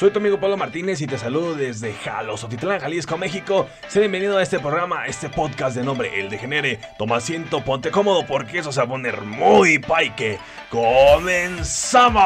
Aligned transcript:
Soy 0.00 0.10
tu 0.10 0.18
amigo 0.18 0.40
Pablo 0.40 0.56
Martínez 0.56 1.02
y 1.02 1.06
te 1.06 1.18
saludo 1.18 1.54
desde 1.54 1.92
Jalosotitlán, 1.92 2.80
Jalisco, 2.80 3.18
México. 3.18 3.68
Sé 3.86 4.00
bienvenido 4.00 4.38
a 4.38 4.42
este 4.42 4.58
programa, 4.58 5.02
a 5.02 5.06
este 5.08 5.28
podcast 5.28 5.76
de 5.76 5.84
nombre 5.84 6.18
El 6.18 6.30
Degenere. 6.30 6.80
Toma 6.96 7.16
asiento, 7.16 7.62
ponte 7.62 7.90
cómodo 7.90 8.24
porque 8.24 8.60
eso 8.60 8.72
se 8.72 8.80
va 8.80 8.86
a 8.86 8.88
poner 8.88 9.20
muy 9.20 9.78
paique. 9.78 10.38
¡Comenzamos! 10.70 12.16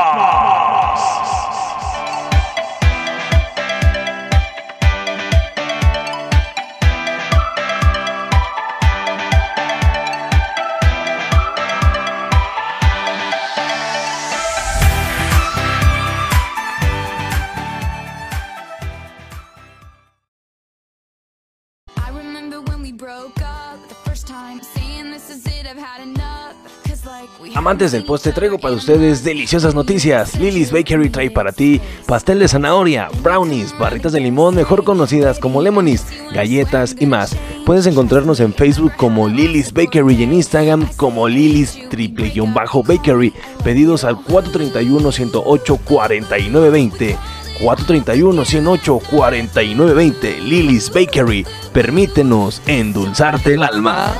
Amantes 27.64 27.92
del 27.92 28.04
postre, 28.04 28.30
traigo 28.30 28.58
para 28.58 28.74
ustedes 28.74 29.24
deliciosas 29.24 29.74
noticias. 29.74 30.38
Lily's 30.38 30.70
Bakery 30.70 31.08
trae 31.08 31.30
para 31.30 31.50
ti 31.50 31.80
pastel 32.06 32.38
de 32.38 32.46
zanahoria, 32.46 33.08
brownies, 33.22 33.74
barritas 33.78 34.12
de 34.12 34.20
limón 34.20 34.54
mejor 34.54 34.84
conocidas 34.84 35.38
como 35.38 35.62
lemonies, 35.62 36.04
galletas 36.34 36.94
y 37.00 37.06
más. 37.06 37.34
Puedes 37.64 37.86
encontrarnos 37.86 38.40
en 38.40 38.52
Facebook 38.52 38.92
como 38.98 39.28
Lily's 39.28 39.72
Bakery 39.72 40.14
y 40.14 40.24
en 40.24 40.34
Instagram 40.34 40.86
como 40.98 41.26
Lily's 41.26 41.78
triple 41.88 42.28
guion 42.28 42.52
bajo 42.52 42.82
bakery. 42.82 43.32
Pedidos 43.64 44.04
al 44.04 44.16
431 44.16 45.10
108 45.10 45.80
4920. 45.86 47.16
431-108-4920 47.60 50.42
Lily's 50.42 50.92
Bakery. 50.92 51.46
Permítenos 51.72 52.60
endulzarte 52.66 53.54
el 53.54 53.62
alma. 53.62 54.12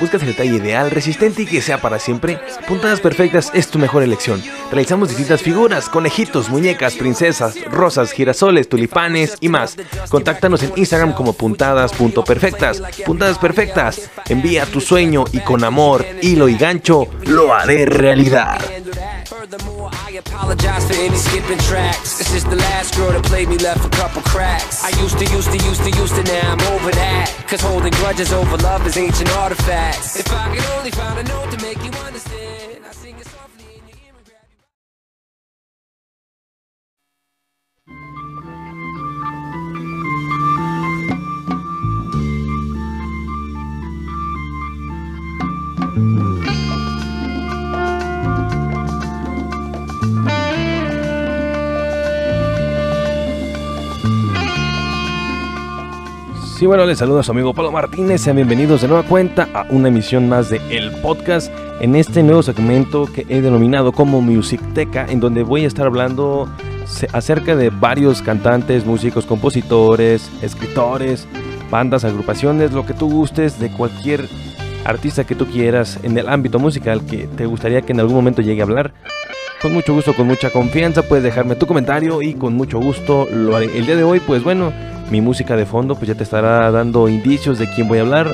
Buscas 0.00 0.22
el 0.22 0.28
detalle 0.28 0.56
ideal, 0.56 0.90
resistente 0.90 1.42
y 1.42 1.46
que 1.46 1.60
sea 1.60 1.80
para 1.80 1.98
siempre. 1.98 2.38
Puntadas 2.66 3.00
Perfectas 3.00 3.50
es 3.54 3.68
tu 3.68 3.78
mejor 3.78 4.02
elección. 4.02 4.42
Realizamos 4.70 5.08
distintas 5.08 5.42
figuras, 5.42 5.88
conejitos, 5.88 6.48
muñecas, 6.50 6.94
princesas, 6.94 7.56
rosas, 7.70 8.12
girasoles, 8.12 8.68
tulipanes 8.68 9.36
y 9.40 9.48
más. 9.48 9.76
Contáctanos 10.08 10.62
en 10.62 10.72
Instagram 10.76 11.14
como 11.14 11.32
puntadas.perfectas. 11.32 12.82
Puntadas 13.04 13.38
Perfectas. 13.38 14.10
Envía 14.28 14.66
tu 14.66 14.80
sueño 14.80 15.24
y 15.32 15.40
con 15.40 15.64
amor, 15.64 16.04
hilo 16.22 16.48
y 16.48 16.56
gancho 16.56 17.08
lo 17.24 17.52
haré 17.52 17.86
realidad. 17.86 18.60
Furthermore, 19.38 19.88
I 19.92 20.18
apologize 20.18 20.84
for 20.88 20.94
any 20.94 21.16
skipping 21.16 21.58
tracks. 21.58 22.18
This 22.18 22.34
is 22.34 22.42
the 22.42 22.56
last 22.56 22.96
girl 22.96 23.12
that 23.12 23.22
played 23.22 23.48
me, 23.48 23.56
left 23.58 23.86
a 23.86 23.88
couple 23.90 24.20
cracks. 24.22 24.82
I 24.82 24.88
used 25.00 25.16
to, 25.16 25.24
used 25.26 25.52
to, 25.52 25.58
used 25.58 25.80
to, 25.84 25.90
used 25.96 26.16
to, 26.16 26.24
now 26.24 26.54
I'm 26.54 26.74
over 26.74 26.90
that. 26.90 27.44
Cause 27.46 27.60
holding 27.60 27.92
grudges 27.92 28.32
over 28.32 28.56
love 28.56 28.84
is 28.84 28.96
ancient 28.96 29.30
artifacts. 29.36 30.18
If 30.18 30.32
I 30.32 30.52
could 30.52 30.64
only 30.76 30.90
find 30.90 31.20
a 31.20 31.22
note 31.22 31.56
to 31.56 31.62
make 31.64 31.78
you 31.84 31.92
understand, 32.02 32.57
Sí, 56.58 56.66
bueno, 56.66 56.84
les 56.86 56.98
saludo 56.98 57.20
a 57.20 57.22
su 57.22 57.30
amigo 57.30 57.54
Pablo 57.54 57.70
Martínez. 57.70 58.20
Sean 58.20 58.34
bienvenidos 58.34 58.80
de 58.80 58.88
nueva 58.88 59.04
cuenta 59.04 59.48
a 59.54 59.64
una 59.70 59.86
emisión 59.86 60.28
más 60.28 60.50
de 60.50 60.60
El 60.70 60.90
Podcast. 60.90 61.52
En 61.80 61.94
este 61.94 62.24
nuevo 62.24 62.42
segmento 62.42 63.06
que 63.06 63.24
he 63.28 63.40
denominado 63.40 63.92
como 63.92 64.20
Music 64.20 64.60
Teca, 64.74 65.06
en 65.08 65.20
donde 65.20 65.44
voy 65.44 65.62
a 65.62 65.68
estar 65.68 65.86
hablando 65.86 66.52
acerca 67.12 67.54
de 67.54 67.70
varios 67.70 68.22
cantantes, 68.22 68.84
músicos, 68.84 69.24
compositores, 69.24 70.32
escritores, 70.42 71.28
bandas, 71.70 72.02
agrupaciones, 72.02 72.72
lo 72.72 72.84
que 72.84 72.92
tú 72.92 73.08
gustes, 73.08 73.60
de 73.60 73.70
cualquier 73.70 74.28
artista 74.84 75.22
que 75.22 75.36
tú 75.36 75.46
quieras 75.46 76.00
en 76.02 76.18
el 76.18 76.28
ámbito 76.28 76.58
musical 76.58 77.06
que 77.06 77.28
te 77.28 77.46
gustaría 77.46 77.82
que 77.82 77.92
en 77.92 78.00
algún 78.00 78.16
momento 78.16 78.42
llegue 78.42 78.62
a 78.62 78.64
hablar. 78.64 78.94
Con 79.62 79.74
mucho 79.74 79.94
gusto, 79.94 80.12
con 80.12 80.26
mucha 80.26 80.50
confianza, 80.50 81.02
puedes 81.02 81.22
dejarme 81.22 81.54
tu 81.54 81.68
comentario 81.68 82.20
y 82.20 82.34
con 82.34 82.54
mucho 82.54 82.80
gusto 82.80 83.28
lo 83.32 83.54
haré. 83.54 83.78
El 83.78 83.86
día 83.86 83.94
de 83.94 84.02
hoy, 84.02 84.18
pues 84.18 84.42
bueno, 84.42 84.72
mi 85.10 85.20
música 85.20 85.56
de 85.56 85.66
fondo 85.66 85.94
pues 85.94 86.08
ya 86.08 86.14
te 86.14 86.22
estará 86.22 86.70
dando 86.70 87.08
indicios 87.08 87.58
de 87.58 87.68
quién 87.74 87.88
voy 87.88 87.98
a 87.98 88.02
hablar. 88.02 88.32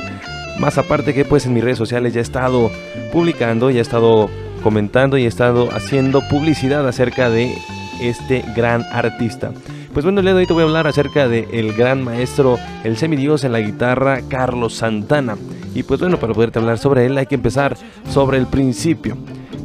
Más 0.59 0.77
aparte 0.77 1.13
que 1.13 1.25
pues 1.25 1.45
en 1.45 1.53
mis 1.53 1.63
redes 1.63 1.77
sociales 1.77 2.13
ya 2.13 2.19
he 2.19 2.23
estado 2.23 2.71
publicando, 3.11 3.69
ya 3.69 3.79
he 3.79 3.81
estado 3.81 4.29
comentando 4.63 5.17
y 5.17 5.25
he 5.25 5.27
estado 5.27 5.69
haciendo 5.71 6.21
publicidad 6.29 6.87
acerca 6.87 7.29
de 7.29 7.53
este 8.01 8.43
gran 8.55 8.83
artista. 8.91 9.51
Pues 9.93 10.03
bueno, 10.03 10.19
el 10.19 10.25
día 10.25 10.33
de 10.33 10.39
hoy 10.41 10.47
te 10.47 10.53
voy 10.53 10.63
a 10.63 10.65
hablar 10.65 10.87
acerca 10.87 11.27
del 11.27 11.47
el 11.51 11.73
gran 11.73 12.03
maestro, 12.03 12.57
el 12.83 12.97
semidios 12.97 13.43
en 13.43 13.53
la 13.53 13.59
guitarra, 13.59 14.19
Carlos 14.27 14.75
Santana. 14.75 15.37
Y 15.73 15.83
pues 15.83 15.99
bueno, 15.99 16.19
para 16.19 16.33
poderte 16.33 16.59
hablar 16.59 16.77
sobre 16.77 17.05
él 17.05 17.17
hay 17.17 17.25
que 17.25 17.35
empezar 17.35 17.77
sobre 18.09 18.37
el 18.37 18.47
principio. 18.47 19.17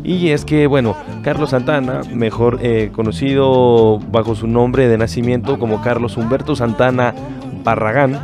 Y 0.03 0.31
es 0.31 0.44
que, 0.44 0.66
bueno, 0.66 0.97
Carlos 1.22 1.50
Santana, 1.50 2.00
mejor 2.12 2.59
eh, 2.62 2.91
conocido 2.93 3.99
bajo 4.11 4.34
su 4.34 4.47
nombre 4.47 4.88
de 4.88 4.97
nacimiento 4.97 5.59
como 5.59 5.83
Carlos 5.83 6.16
Humberto 6.16 6.56
Santana 6.56 7.15
Barragán, 7.62 8.19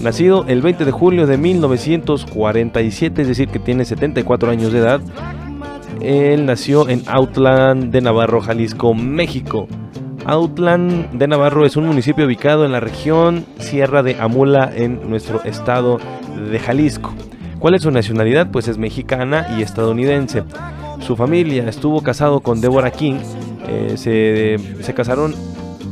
nacido 0.00 0.44
el 0.46 0.62
20 0.62 0.84
de 0.84 0.92
julio 0.92 1.26
de 1.26 1.36
1947, 1.36 3.22
es 3.22 3.28
decir, 3.28 3.48
que 3.48 3.58
tiene 3.58 3.84
74 3.84 4.50
años 4.50 4.72
de 4.72 4.78
edad. 4.78 5.00
Él 6.00 6.46
nació 6.46 6.88
en 6.88 7.02
Outland 7.06 7.90
de 7.90 8.00
Navarro, 8.00 8.40
Jalisco, 8.40 8.94
México. 8.94 9.66
Outland 10.26 11.12
de 11.12 11.28
Navarro 11.28 11.64
es 11.64 11.76
un 11.76 11.86
municipio 11.86 12.26
ubicado 12.26 12.64
en 12.64 12.72
la 12.72 12.80
región 12.80 13.46
Sierra 13.58 14.02
de 14.02 14.16
Amula 14.20 14.70
en 14.74 15.08
nuestro 15.08 15.42
estado 15.44 15.98
de 16.50 16.58
Jalisco. 16.58 17.14
¿Cuál 17.58 17.74
es 17.74 17.82
su 17.82 17.90
nacionalidad? 17.90 18.50
Pues 18.50 18.68
es 18.68 18.76
mexicana 18.76 19.46
y 19.56 19.62
estadounidense. 19.62 20.44
Su 21.06 21.14
familia 21.14 21.68
estuvo 21.68 22.02
casado 22.02 22.40
con 22.40 22.60
Deborah 22.60 22.90
King. 22.90 23.20
eh, 23.68 23.94
se, 23.96 24.82
se 24.82 24.94
casaron 24.94 25.34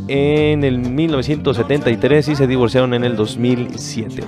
en 0.08 0.64
el 0.64 0.78
1973 0.78 2.28
y 2.28 2.34
se 2.36 2.46
divorciaron 2.48 2.94
en 2.94 3.04
el 3.04 3.14
2007. 3.14 4.24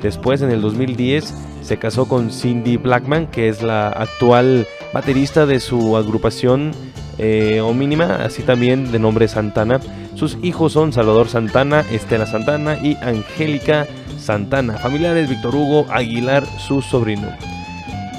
Después, 0.00 0.40
en 0.40 0.50
el 0.50 0.62
2010, 0.62 1.34
se 1.60 1.76
casó 1.76 2.06
con 2.08 2.30
Cindy 2.30 2.78
Blackman, 2.78 3.26
que 3.26 3.48
es 3.48 3.62
la 3.62 3.88
actual 3.88 4.66
baterista 4.94 5.44
de 5.44 5.60
su 5.60 5.96
agrupación 5.96 6.72
eh, 7.18 7.60
homónima, 7.60 8.16
así 8.16 8.42
también 8.42 8.92
de 8.92 8.98
nombre 8.98 9.28
Santana. 9.28 9.80
Sus 10.14 10.38
hijos 10.42 10.72
son 10.72 10.94
Salvador 10.94 11.28
Santana, 11.28 11.84
Estela 11.90 12.24
Santana 12.26 12.78
y 12.82 12.96
Angélica 13.02 13.86
Santana. 14.18 14.78
Familiares 14.78 15.28
Víctor 15.28 15.54
Hugo 15.54 15.86
Aguilar, 15.90 16.44
su 16.66 16.80
sobrino. 16.80 17.28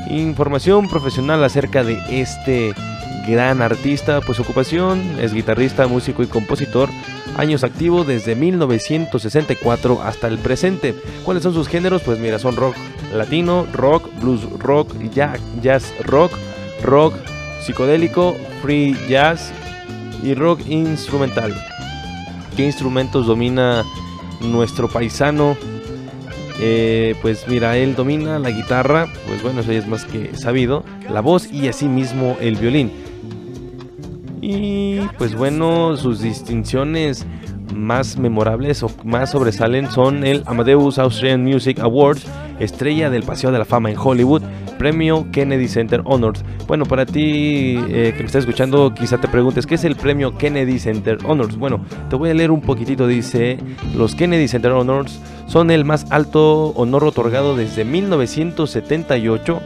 Información 0.10 0.88
profesional 0.88 1.44
acerca 1.44 1.84
de 1.84 2.00
este 2.10 2.74
gran 3.28 3.62
artista, 3.62 4.22
pues 4.22 4.40
ocupación 4.40 5.02
es 5.20 5.34
guitarrista, 5.34 5.88
músico 5.88 6.22
y 6.24 6.28
compositor. 6.28 6.90
Años 7.38 7.64
activo 7.64 8.04
desde 8.04 8.36
1964 8.36 10.02
hasta 10.02 10.28
el 10.28 10.38
presente. 10.38 10.96
¿Cuáles 11.24 11.44
son 11.44 11.54
sus 11.54 11.68
géneros? 11.68 12.02
Pues 12.04 12.20
mira, 12.20 12.40
son 12.40 12.56
rock 12.56 12.76
latino, 13.14 13.66
rock, 13.74 14.10
blues 14.22 14.48
rock, 14.60 14.94
jazz 15.62 15.94
rock, 16.04 16.32
rock 16.84 17.16
psicodélico, 17.62 18.36
free 18.62 18.96
jazz 19.10 19.52
y 20.24 20.34
rock 20.34 20.62
instrumental. 20.68 21.54
¿Qué 22.56 22.66
instrumentos 22.66 23.28
domina 23.28 23.84
nuestro 24.42 24.88
paisano? 24.88 25.58
Eh, 26.60 27.16
pues 27.22 27.48
mira, 27.48 27.78
él 27.78 27.96
domina 27.96 28.40
la 28.40 28.50
guitarra, 28.50 29.08
pues 29.28 29.44
bueno, 29.44 29.62
eso 29.62 29.72
ya 29.72 29.80
es 29.80 29.88
más 29.88 30.06
que 30.06 30.36
sabido, 30.36 30.84
la 31.10 31.22
voz 31.22 31.52
y 31.52 31.68
asimismo 31.68 32.38
el 32.40 32.56
violín. 32.56 32.92
Y 34.42 35.00
pues 35.18 35.36
bueno, 35.36 35.98
sus 35.98 36.22
distinciones 36.22 37.26
más 37.74 38.18
memorables 38.18 38.84
o 38.84 38.92
más 39.04 39.32
sobresalen 39.32 39.92
son 39.92 40.24
el 40.24 40.44
Amadeus 40.46 40.98
Austrian 40.98 41.44
Music 41.44 41.80
Awards, 41.80 42.26
estrella 42.60 43.10
del 43.10 43.24
Paseo 43.24 43.52
de 43.52 43.60
la 43.60 43.66
Fama 43.66 43.90
en 43.92 43.98
Hollywood, 43.98 44.42
premio 44.78 45.28
Kennedy 45.32 45.68
Center 45.68 46.02
Honors. 46.06 46.44
Bueno, 46.68 46.86
para 46.86 47.06
ti 47.06 47.78
eh, 47.90 48.14
que 48.16 48.20
me 48.20 48.26
estás 48.26 48.42
escuchando, 48.42 48.94
quizá 48.94 49.20
te 49.20 49.28
preguntes, 49.28 49.66
¿qué 49.66 49.76
es 49.76 49.84
el 49.84 49.96
premio 49.96 50.38
Kennedy 50.38 50.80
Center 50.80 51.18
Honors? 51.26 51.58
Bueno, 51.58 51.86
te 52.10 52.16
voy 52.16 52.30
a 52.30 52.34
leer 52.34 52.52
un 52.52 52.62
poquitito, 52.62 53.08
dice, 53.08 53.58
los 53.96 54.16
Kennedy 54.16 54.48
Center 54.48 54.72
Honors 54.72 55.20
son 55.48 55.72
el 55.72 55.86
más 55.86 56.06
alto 56.12 56.70
honor 56.70 57.04
otorgado 57.04 57.56
desde 57.56 57.86
1978 57.86 59.62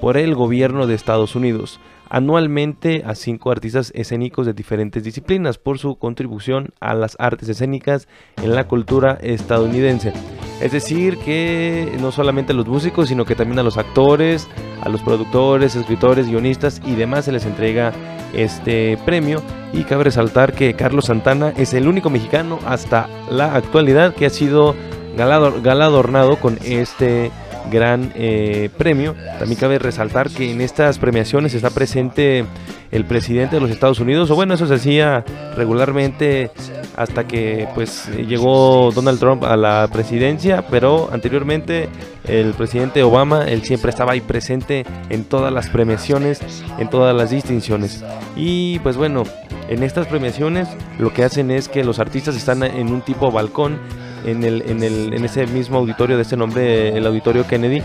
por 0.00 0.16
el 0.16 0.34
gobierno 0.34 0.86
de 0.86 0.94
Estados 0.94 1.36
Unidos 1.36 1.80
anualmente 2.12 3.02
a 3.06 3.14
cinco 3.14 3.50
artistas 3.50 3.90
escénicos 3.94 4.44
de 4.44 4.52
diferentes 4.52 5.02
disciplinas 5.02 5.56
por 5.56 5.78
su 5.78 5.96
contribución 5.96 6.74
a 6.78 6.92
las 6.92 7.16
artes 7.18 7.48
escénicas 7.48 8.06
en 8.36 8.54
la 8.54 8.68
cultura 8.68 9.18
estadounidense. 9.22 10.12
Es 10.60 10.72
decir, 10.72 11.16
que 11.16 11.90
no 12.00 12.12
solamente 12.12 12.52
a 12.52 12.54
los 12.54 12.68
músicos, 12.68 13.08
sino 13.08 13.24
que 13.24 13.34
también 13.34 13.58
a 13.60 13.62
los 13.62 13.78
actores, 13.78 14.46
a 14.82 14.90
los 14.90 15.00
productores, 15.00 15.74
escritores, 15.74 16.28
guionistas 16.28 16.82
y 16.84 16.96
demás 16.96 17.24
se 17.24 17.32
les 17.32 17.46
entrega 17.46 17.94
este 18.34 18.98
premio. 19.06 19.42
Y 19.72 19.84
cabe 19.84 20.04
resaltar 20.04 20.52
que 20.52 20.74
Carlos 20.74 21.06
Santana 21.06 21.54
es 21.56 21.72
el 21.72 21.88
único 21.88 22.10
mexicano 22.10 22.58
hasta 22.66 23.08
la 23.30 23.54
actualidad 23.54 24.14
que 24.14 24.26
ha 24.26 24.30
sido 24.30 24.74
galado- 25.16 25.62
galardonado 25.62 26.36
con 26.36 26.58
este 26.62 27.30
gran 27.70 28.12
eh, 28.14 28.70
premio. 28.76 29.14
También 29.38 29.58
cabe 29.58 29.78
resaltar 29.78 30.30
que 30.30 30.50
en 30.50 30.60
estas 30.60 30.98
premiaciones 30.98 31.54
está 31.54 31.70
presente 31.70 32.44
el 32.90 33.04
presidente 33.04 33.56
de 33.56 33.62
los 33.62 33.70
Estados 33.70 34.00
Unidos, 34.00 34.30
o 34.30 34.34
bueno, 34.34 34.54
eso 34.54 34.66
se 34.66 34.74
hacía 34.74 35.24
regularmente 35.56 36.50
hasta 36.96 37.26
que 37.26 37.66
pues 37.74 38.08
llegó 38.16 38.90
Donald 38.94 39.18
Trump 39.18 39.44
a 39.44 39.56
la 39.56 39.88
presidencia, 39.90 40.66
pero 40.70 41.08
anteriormente 41.10 41.88
el 42.28 42.52
presidente 42.52 43.02
Obama, 43.02 43.46
él 43.48 43.62
siempre 43.62 43.90
estaba 43.90 44.12
ahí 44.12 44.20
presente 44.20 44.84
en 45.08 45.24
todas 45.24 45.52
las 45.52 45.68
premiaciones, 45.70 46.40
en 46.78 46.90
todas 46.90 47.16
las 47.16 47.30
distinciones. 47.30 48.04
Y 48.36 48.78
pues 48.80 48.96
bueno, 48.96 49.24
en 49.68 49.82
estas 49.82 50.06
premiaciones 50.06 50.68
lo 50.98 51.12
que 51.12 51.24
hacen 51.24 51.50
es 51.50 51.68
que 51.68 51.84
los 51.84 51.98
artistas 51.98 52.36
están 52.36 52.62
en 52.62 52.92
un 52.92 53.00
tipo 53.00 53.30
balcón 53.30 53.78
en, 54.24 54.44
el, 54.44 54.62
en, 54.62 54.82
el, 54.82 55.14
en 55.14 55.24
ese 55.24 55.46
mismo 55.46 55.78
auditorio 55.78 56.16
de 56.16 56.22
ese 56.22 56.36
nombre, 56.36 56.96
el 56.96 57.06
auditorio 57.06 57.46
Kennedy, 57.46 57.82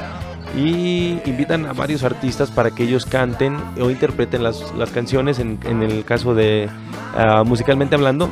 y 0.55 1.19
invitan 1.25 1.65
a 1.65 1.73
varios 1.73 2.03
artistas 2.03 2.51
para 2.51 2.71
que 2.71 2.83
ellos 2.83 3.05
canten 3.05 3.57
o 3.79 3.89
interpreten 3.89 4.43
las, 4.43 4.73
las 4.75 4.91
canciones, 4.91 5.39
en, 5.39 5.59
en 5.65 5.83
el 5.83 6.05
caso 6.05 6.33
de 6.33 6.69
ah, 7.15 7.43
musicalmente 7.45 7.95
hablando. 7.95 8.29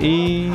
Y 0.00 0.48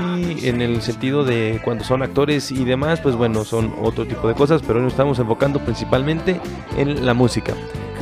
en 0.46 0.62
el 0.62 0.82
sentido 0.82 1.24
de 1.24 1.62
cuando 1.64 1.84
son 1.86 2.04
actores 2.04 2.52
y 2.52 2.66
demás, 2.66 3.00
pues 3.00 3.16
bueno, 3.16 3.46
son 3.46 3.74
otro 3.82 4.06
tipo 4.06 4.28
de 4.28 4.34
cosas, 4.34 4.62
pero 4.66 4.82
nos 4.82 4.92
estamos 4.92 5.20
enfocando 5.20 5.60
principalmente 5.60 6.42
en 6.76 7.06
la 7.06 7.14
música. 7.14 7.54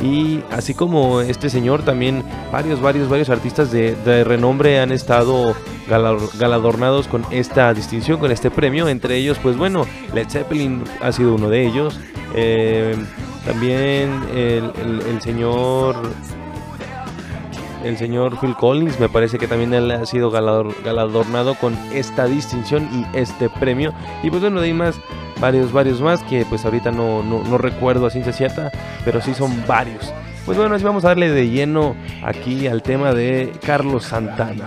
Y 0.02 0.40
así 0.50 0.74
como 0.74 1.20
este 1.20 1.48
señor, 1.48 1.82
también 1.82 2.22
varios, 2.52 2.80
varios, 2.80 3.08
varios 3.08 3.30
artistas 3.30 3.70
de, 3.72 4.24
renombre 4.24 4.80
han 4.80 4.92
estado 4.92 5.54
galardonados 5.88 7.08
con 7.08 7.24
esta 7.30 7.72
distinción, 7.72 8.18
con 8.18 8.30
este 8.30 8.50
premio. 8.50 8.88
Entre 8.88 9.16
ellos, 9.16 9.38
pues 9.42 9.56
bueno, 9.56 9.86
Led 10.14 10.28
Zeppelin 10.28 10.84
ha 11.00 11.12
sido 11.12 11.34
uno 11.34 11.48
de 11.48 11.66
ellos. 11.66 11.98
Eh, 12.34 12.96
también 13.44 14.10
el 14.34 15.20
señor 15.22 15.96
el 17.86 17.96
señor 17.96 18.38
Phil 18.40 18.54
Collins, 18.56 18.98
me 18.98 19.08
parece 19.08 19.38
que 19.38 19.46
también 19.46 19.72
él 19.72 19.90
ha 19.90 20.04
sido 20.06 20.30
galador- 20.30 20.74
galardonado 20.84 21.54
con 21.54 21.76
esta 21.92 22.26
distinción 22.26 22.88
y 22.92 23.16
este 23.16 23.48
premio. 23.48 23.92
Y 24.22 24.30
pues 24.30 24.42
bueno, 24.42 24.60
de 24.60 24.66
ahí 24.66 24.72
más, 24.72 24.96
varios, 25.40 25.72
varios 25.72 26.00
más 26.00 26.22
que 26.22 26.44
pues 26.46 26.64
ahorita 26.64 26.90
no, 26.90 27.22
no, 27.22 27.42
no 27.42 27.58
recuerdo 27.58 28.06
a 28.06 28.10
ciencia 28.10 28.32
cierta, 28.32 28.70
pero 29.04 29.20
sí 29.20 29.34
son 29.34 29.64
varios. 29.66 30.12
Pues 30.44 30.56
bueno, 30.56 30.74
así 30.74 30.84
vamos 30.84 31.04
a 31.04 31.08
darle 31.08 31.30
de 31.30 31.48
lleno 31.48 31.96
aquí 32.22 32.68
al 32.68 32.82
tema 32.82 33.12
de 33.12 33.52
Carlos 33.64 34.04
Santana. 34.04 34.64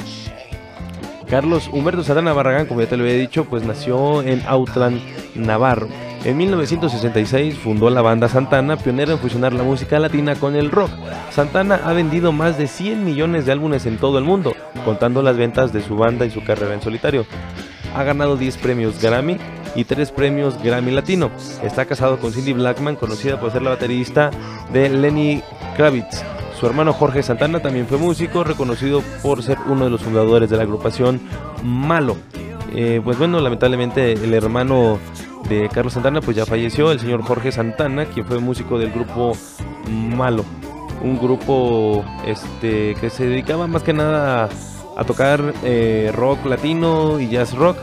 Carlos 1.30 1.70
Humberto 1.72 2.04
Santana 2.04 2.34
Barragán, 2.34 2.66
como 2.66 2.82
ya 2.82 2.90
te 2.90 2.98
lo 2.98 3.04
había 3.04 3.16
dicho, 3.16 3.46
pues 3.46 3.64
nació 3.64 4.24
en 4.24 4.42
Autlán, 4.48 5.00
Navarro. 5.36 5.88
En 6.26 6.36
1966 6.36 7.56
fundó 7.56 7.90
la 7.90 8.02
banda 8.02 8.28
Santana, 8.28 8.76
pionera 8.76 9.14
en 9.14 9.20
fusionar 9.20 9.54
la 9.54 9.64
música 9.64 10.00
latina 10.00 10.36
con 10.36 10.56
el 10.56 10.70
rock. 10.70 10.90
Santana 11.32 11.80
ha 11.86 11.94
vendido 11.94 12.34
más 12.34 12.58
de 12.58 12.68
100 12.68 13.06
millones 13.06 13.46
de 13.46 13.54
álbumes 13.54 13.86
en 13.86 13.98
todo 13.98 14.18
el 14.18 14.26
mundo, 14.26 14.54
contando 14.84 15.22
las 15.22 15.38
ventas 15.38 15.72
de 15.72 15.82
su 15.82 15.96
banda 15.96 16.26
y 16.26 16.32
su 16.32 16.44
carrera 16.44 16.74
en 16.74 16.82
solitario. 16.82 17.26
Ha 17.96 18.04
ganado 18.04 18.36
10 18.36 18.58
premios 18.58 19.02
Grammy 19.02 19.38
y 19.76 19.86
3 19.86 20.12
premios 20.12 20.62
Grammy 20.62 20.92
Latino. 20.92 21.30
Está 21.64 21.86
casado 21.86 22.20
con 22.20 22.34
Cindy 22.34 22.54
Blackman, 22.54 22.96
conocida 22.96 23.40
por 23.40 23.52
ser 23.52 23.62
la 23.62 23.72
baterista 23.72 24.32
de 24.74 24.90
Lenny 24.90 25.42
Kravitz. 25.76 26.24
Su 26.60 26.66
hermano 26.66 26.92
Jorge 26.92 27.24
Santana 27.24 27.62
también 27.62 27.88
fue 27.88 27.98
músico, 27.98 28.44
reconocido 28.44 29.02
por 29.24 29.42
ser 29.44 29.58
uno 29.68 29.86
de 29.86 29.92
los 29.92 30.02
fundadores 30.02 30.50
de 30.50 30.58
la 30.58 30.64
agrupación 30.64 31.22
Malo. 31.64 32.18
Eh, 32.76 33.02
pues 33.04 33.18
bueno, 33.18 33.40
lamentablemente 33.40 34.14
el 34.14 34.34
hermano 34.34 35.00
de 35.48 35.70
Carlos 35.70 35.94
Santana 35.94 36.22
pues 36.22 36.36
ya 36.36 36.46
falleció, 36.46 36.92
el 36.92 37.00
señor 37.00 37.24
Jorge 37.24 37.52
Santana, 37.52 38.06
quien 38.06 38.26
fue 38.26 38.40
músico 38.40 38.78
del 38.78 38.92
grupo 38.92 39.38
Malo, 39.88 40.44
un 41.02 41.18
grupo 41.18 42.04
este 42.26 42.96
que 43.00 43.10
se 43.10 43.26
dedicaba 43.26 43.66
más 43.68 43.82
que 43.82 43.94
nada 43.94 44.44
a, 44.44 44.50
a 45.00 45.04
tocar 45.06 45.54
eh, 45.64 46.12
rock 46.14 46.46
latino 46.46 47.20
y 47.20 47.30
jazz 47.30 47.54
rock 47.54 47.78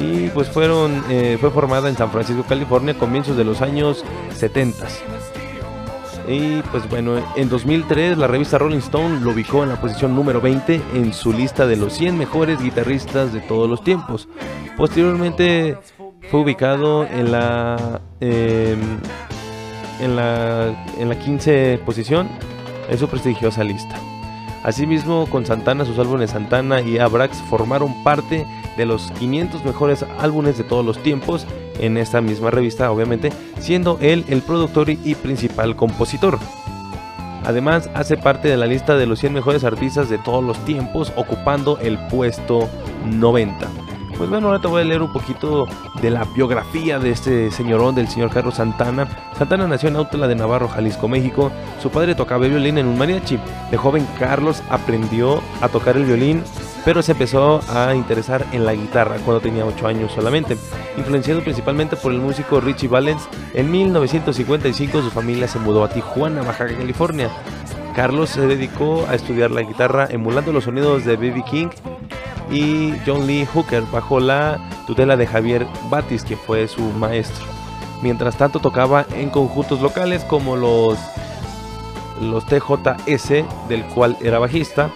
y 0.00 0.30
pues 0.30 0.48
fueron 0.48 1.04
eh, 1.10 1.36
fue 1.38 1.50
formada 1.50 1.88
en 1.88 1.96
San 1.96 2.10
Francisco, 2.10 2.44
California, 2.48 2.94
a 2.94 2.98
comienzos 2.98 3.36
de 3.36 3.44
los 3.44 3.60
años 3.60 4.04
70. 4.34 4.86
Y 6.26 6.62
pues 6.70 6.88
bueno, 6.88 7.22
en 7.36 7.48
2003 7.48 8.16
la 8.16 8.26
revista 8.26 8.58
Rolling 8.58 8.78
Stone 8.78 9.20
lo 9.20 9.30
ubicó 9.30 9.62
en 9.62 9.68
la 9.68 9.80
posición 9.80 10.14
número 10.14 10.40
20 10.40 10.80
en 10.94 11.12
su 11.12 11.32
lista 11.32 11.66
de 11.66 11.76
los 11.76 11.92
100 11.94 12.16
mejores 12.16 12.60
guitarristas 12.60 13.32
de 13.32 13.40
todos 13.40 13.68
los 13.68 13.84
tiempos. 13.84 14.28
Posteriormente 14.76 15.76
fue 16.30 16.40
ubicado 16.40 17.04
en 17.04 17.32
la 17.32 18.00
eh, 18.20 18.76
en 20.00 20.16
la 20.16 20.86
en 20.98 21.08
la 21.08 21.18
15 21.18 21.80
posición 21.84 22.28
en 22.88 22.98
su 22.98 23.08
prestigiosa 23.08 23.64
lista. 23.64 23.96
Asimismo, 24.62 25.26
con 25.30 25.46
Santana, 25.46 25.86
sus 25.86 25.98
álbumes 25.98 26.30
Santana 26.30 26.82
y 26.82 26.98
Abrax 26.98 27.38
formaron 27.48 28.04
parte 28.04 28.46
de 28.76 28.86
los 28.86 29.10
500 29.12 29.64
mejores 29.64 30.04
álbumes 30.18 30.58
de 30.58 30.64
todos 30.64 30.84
los 30.84 31.02
tiempos 31.02 31.46
en 31.78 31.96
esta 31.96 32.20
misma 32.20 32.50
revista, 32.50 32.90
obviamente, 32.90 33.32
siendo 33.58 33.98
él 34.00 34.24
el 34.28 34.42
productor 34.42 34.90
y 34.90 35.14
principal 35.14 35.76
compositor. 35.76 36.38
Además, 37.44 37.88
hace 37.94 38.16
parte 38.16 38.48
de 38.48 38.56
la 38.56 38.66
lista 38.66 38.96
de 38.96 39.06
los 39.06 39.18
100 39.20 39.32
mejores 39.32 39.64
artistas 39.64 40.10
de 40.10 40.18
todos 40.18 40.44
los 40.44 40.58
tiempos, 40.64 41.12
ocupando 41.16 41.78
el 41.78 41.98
puesto 42.08 42.68
90. 43.06 43.68
Pues 44.20 44.28
bueno, 44.28 44.48
ahora 44.48 44.60
te 44.60 44.68
voy 44.68 44.82
a 44.82 44.84
leer 44.84 45.00
un 45.00 45.14
poquito 45.14 45.66
de 46.02 46.10
la 46.10 46.24
biografía 46.24 46.98
de 46.98 47.10
este 47.10 47.50
señorón, 47.50 47.94
del 47.94 48.06
señor 48.06 48.28
Carlos 48.28 48.56
Santana. 48.56 49.08
Santana 49.38 49.66
nació 49.66 49.88
en 49.88 49.96
Autla 49.96 50.28
de 50.28 50.34
Navarro, 50.34 50.68
Jalisco, 50.68 51.08
México. 51.08 51.50
Su 51.80 51.88
padre 51.88 52.14
tocaba 52.14 52.44
el 52.44 52.50
violín 52.50 52.76
en 52.76 52.86
un 52.86 52.98
mariachi. 52.98 53.38
De 53.70 53.78
joven, 53.78 54.06
Carlos 54.18 54.62
aprendió 54.68 55.40
a 55.62 55.68
tocar 55.68 55.96
el 55.96 56.04
violín, 56.04 56.44
pero 56.84 57.02
se 57.02 57.12
empezó 57.12 57.60
a 57.68 57.94
interesar 57.94 58.46
en 58.52 58.64
la 58.64 58.74
guitarra 58.74 59.16
cuando 59.24 59.40
tenía 59.40 59.66
8 59.66 59.86
años 59.86 60.12
solamente. 60.12 60.56
Influenciado 60.96 61.42
principalmente 61.42 61.96
por 61.96 62.12
el 62.12 62.18
músico 62.18 62.60
Richie 62.60 62.88
Valens, 62.88 63.28
en 63.54 63.70
1955 63.70 65.02
su 65.02 65.10
familia 65.10 65.48
se 65.48 65.58
mudó 65.58 65.84
a 65.84 65.90
Tijuana, 65.90 66.42
Baja 66.42 66.66
California. 66.66 67.30
Carlos 67.94 68.30
se 68.30 68.46
dedicó 68.46 69.06
a 69.08 69.14
estudiar 69.14 69.50
la 69.50 69.62
guitarra 69.62 70.06
emulando 70.10 70.52
los 70.52 70.64
sonidos 70.64 71.04
de 71.04 71.16
B.B. 71.16 71.44
King 71.50 71.68
y 72.50 72.94
John 73.06 73.26
Lee 73.26 73.46
Hooker 73.52 73.82
bajo 73.92 74.20
la 74.20 74.58
tutela 74.86 75.16
de 75.16 75.26
Javier 75.26 75.66
Batis, 75.88 76.24
que 76.24 76.36
fue 76.36 76.66
su 76.68 76.82
maestro. 76.82 77.44
Mientras 78.02 78.36
tanto 78.36 78.60
tocaba 78.60 79.04
en 79.14 79.30
conjuntos 79.30 79.80
locales 79.80 80.24
como 80.24 80.56
los, 80.56 80.98
los 82.20 82.46
TJS, 82.46 83.44
del 83.68 83.84
cual 83.94 84.16
era 84.22 84.38
bajista, 84.38 84.90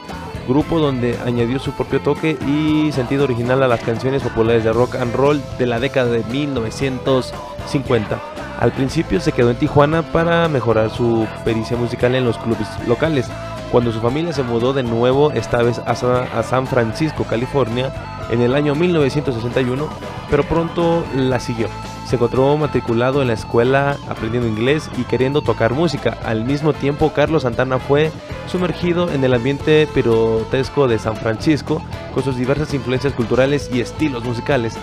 grupo 0.46 0.78
donde 0.78 1.18
añadió 1.24 1.58
su 1.58 1.72
propio 1.72 2.00
toque 2.00 2.36
y 2.46 2.92
sentido 2.92 3.24
original 3.24 3.62
a 3.62 3.68
las 3.68 3.80
canciones 3.80 4.22
populares 4.22 4.64
de 4.64 4.72
rock 4.72 4.96
and 4.96 5.14
roll 5.14 5.40
de 5.58 5.66
la 5.66 5.80
década 5.80 6.10
de 6.10 6.22
1950. 6.24 8.20
Al 8.60 8.72
principio 8.72 9.20
se 9.20 9.32
quedó 9.32 9.50
en 9.50 9.56
Tijuana 9.56 10.02
para 10.02 10.48
mejorar 10.48 10.90
su 10.90 11.26
pericia 11.44 11.76
musical 11.76 12.14
en 12.14 12.24
los 12.24 12.38
clubes 12.38 12.68
locales. 12.86 13.26
Cuando 13.72 13.90
su 13.92 14.00
familia 14.00 14.32
se 14.32 14.42
mudó 14.44 14.72
de 14.72 14.84
nuevo, 14.84 15.32
esta 15.32 15.62
vez 15.62 15.80
a 15.84 15.94
Sa- 15.96 16.28
a 16.32 16.42
San 16.44 16.66
Francisco, 16.66 17.24
California, 17.24 17.92
en 18.30 18.40
el 18.40 18.54
año 18.54 18.74
1961, 18.74 19.88
pero 20.30 20.44
pronto 20.44 21.04
la 21.16 21.40
siguió. 21.40 21.66
Se 22.06 22.16
encontró 22.16 22.56
matriculado 22.56 23.22
en 23.22 23.28
la 23.28 23.34
escuela 23.34 23.96
aprendiendo 24.08 24.48
inglés 24.48 24.90
y 24.98 25.04
queriendo 25.04 25.42
tocar 25.42 25.72
música. 25.72 26.18
Al 26.24 26.44
mismo 26.44 26.72
tiempo, 26.72 27.12
Carlos 27.14 27.44
Santana 27.44 27.78
fue 27.78 28.12
sumergido 28.46 29.10
en 29.10 29.24
el 29.24 29.34
ambiente 29.34 29.88
pirotesco 29.94 30.86
de 30.86 30.98
San 30.98 31.16
Francisco 31.16 31.82
con 32.12 32.22
sus 32.22 32.36
diversas 32.36 32.74
influencias 32.74 33.14
culturales 33.14 33.70
y 33.72 33.80
estilos 33.80 34.24
musicales. 34.24 34.74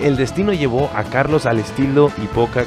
El 0.00 0.16
destino 0.16 0.52
llevó 0.52 0.90
a 0.94 1.02
Carlos 1.04 1.46
al 1.46 1.58
estilo 1.58 2.12
y, 2.22 2.26
poca, 2.26 2.64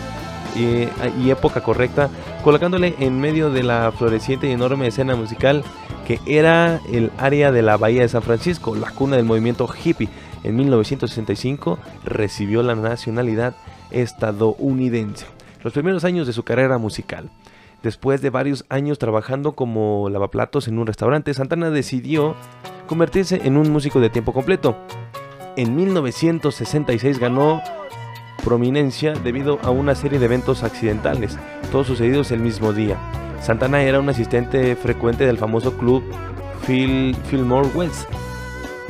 y 0.56 1.30
época 1.30 1.62
correcta, 1.62 2.10
colocándole 2.44 2.96
en 3.00 3.20
medio 3.22 3.50
de 3.50 3.64
la 3.64 3.94
floreciente 3.94 4.48
y 4.48 4.52
enorme 4.52 4.88
escena 4.88 5.16
musical 5.16 5.64
que 6.06 6.20
era 6.26 6.82
el 6.92 7.12
área 7.18 7.52
de 7.52 7.62
la 7.62 7.78
Bahía 7.78 8.02
de 8.02 8.10
San 8.10 8.22
Francisco, 8.22 8.76
la 8.76 8.92
cuna 8.92 9.16
del 9.16 9.26
movimiento 9.26 9.70
hippie. 9.84 10.10
En 10.44 10.56
1965 10.56 11.78
recibió 12.04 12.64
la 12.64 12.76
nacionalidad 12.76 13.56
estadounidense. 13.92 15.26
Los 15.64 15.74
primeros 15.74 16.04
años 16.04 16.28
de 16.28 16.34
su 16.34 16.44
carrera 16.44 16.78
musical. 16.78 17.30
Después 17.84 18.22
de 18.22 18.30
varios 18.30 18.66
años 18.70 19.00
trabajando 19.00 19.54
como 19.54 20.10
lavaplatos 20.10 20.68
en 20.68 20.78
un 20.78 20.88
restaurante, 20.88 21.34
Santana 21.34 21.70
decidió 21.72 22.36
convertirse 22.88 23.42
en 23.44 23.58
un 23.58 23.72
músico 23.72 24.00
de 24.00 24.10
tiempo 24.10 24.34
completo. 24.34 24.78
En 25.56 25.76
1966 25.76 27.20
ganó 27.20 27.62
prominencia 28.44 29.14
debido 29.14 29.60
a 29.64 29.70
una 29.70 29.96
serie 29.96 30.20
de 30.20 30.26
eventos 30.26 30.64
accidentales, 30.64 31.38
todos 31.72 31.88
sucedidos 31.88 32.32
el 32.32 32.40
mismo 32.40 32.74
día. 32.74 32.98
Santana 33.42 33.82
era 33.84 34.00
un 34.00 34.10
asistente 34.10 34.76
frecuente 34.76 35.26
del 35.26 35.38
famoso 35.38 35.78
club 35.78 36.04
Phil, 36.66 37.16
Fillmore 37.26 37.70
Wells, 37.70 38.08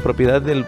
propiedad 0.02 0.42
del, 0.42 0.66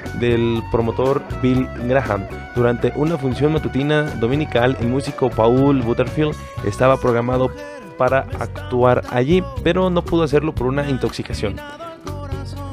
promotor 0.72 1.22
Bill 1.42 1.68
Graham. 1.88 2.26
Durante 2.56 2.94
una 2.96 3.18
función 3.18 3.54
matutina 3.54 4.04
dominical, 4.20 4.78
el 4.80 4.88
músico 4.88 5.30
Paul 5.30 5.82
Butterfield 5.82 6.36
estaba 6.66 6.98
programado 6.98 7.52
para 7.98 8.20
actuar 8.40 9.04
allí, 9.12 9.44
pero 9.64 9.90
no 9.90 10.04
pudo 10.04 10.24
hacerlo 10.24 10.54
por 10.54 10.68
una 10.68 10.90
intoxicación. 10.90 11.56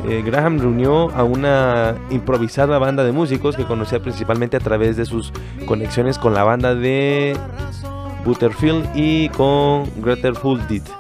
Eh, 0.09 0.23
Graham 0.25 0.59
reunió 0.59 1.11
a 1.11 1.25
una 1.25 1.95
improvisada 2.11 2.79
banda 2.79 3.05
de 3.05 3.13
músicos 3.13 3.55
que 3.57 3.65
conocía 3.65 4.01
principalmente 4.01 4.57
a 4.57 4.61
través 4.61 4.97
de 4.97 5.05
sus 5.05 5.33
conexiones 5.67 6.19
con 6.19 6.33
la 6.33 6.43
banda 6.43 6.75
de 6.75 7.37
Butterfield 8.25 8.89
y 8.95 9.29
con 9.31 9.87
Fuldit. 9.87 10.89
Mm, 10.89 11.00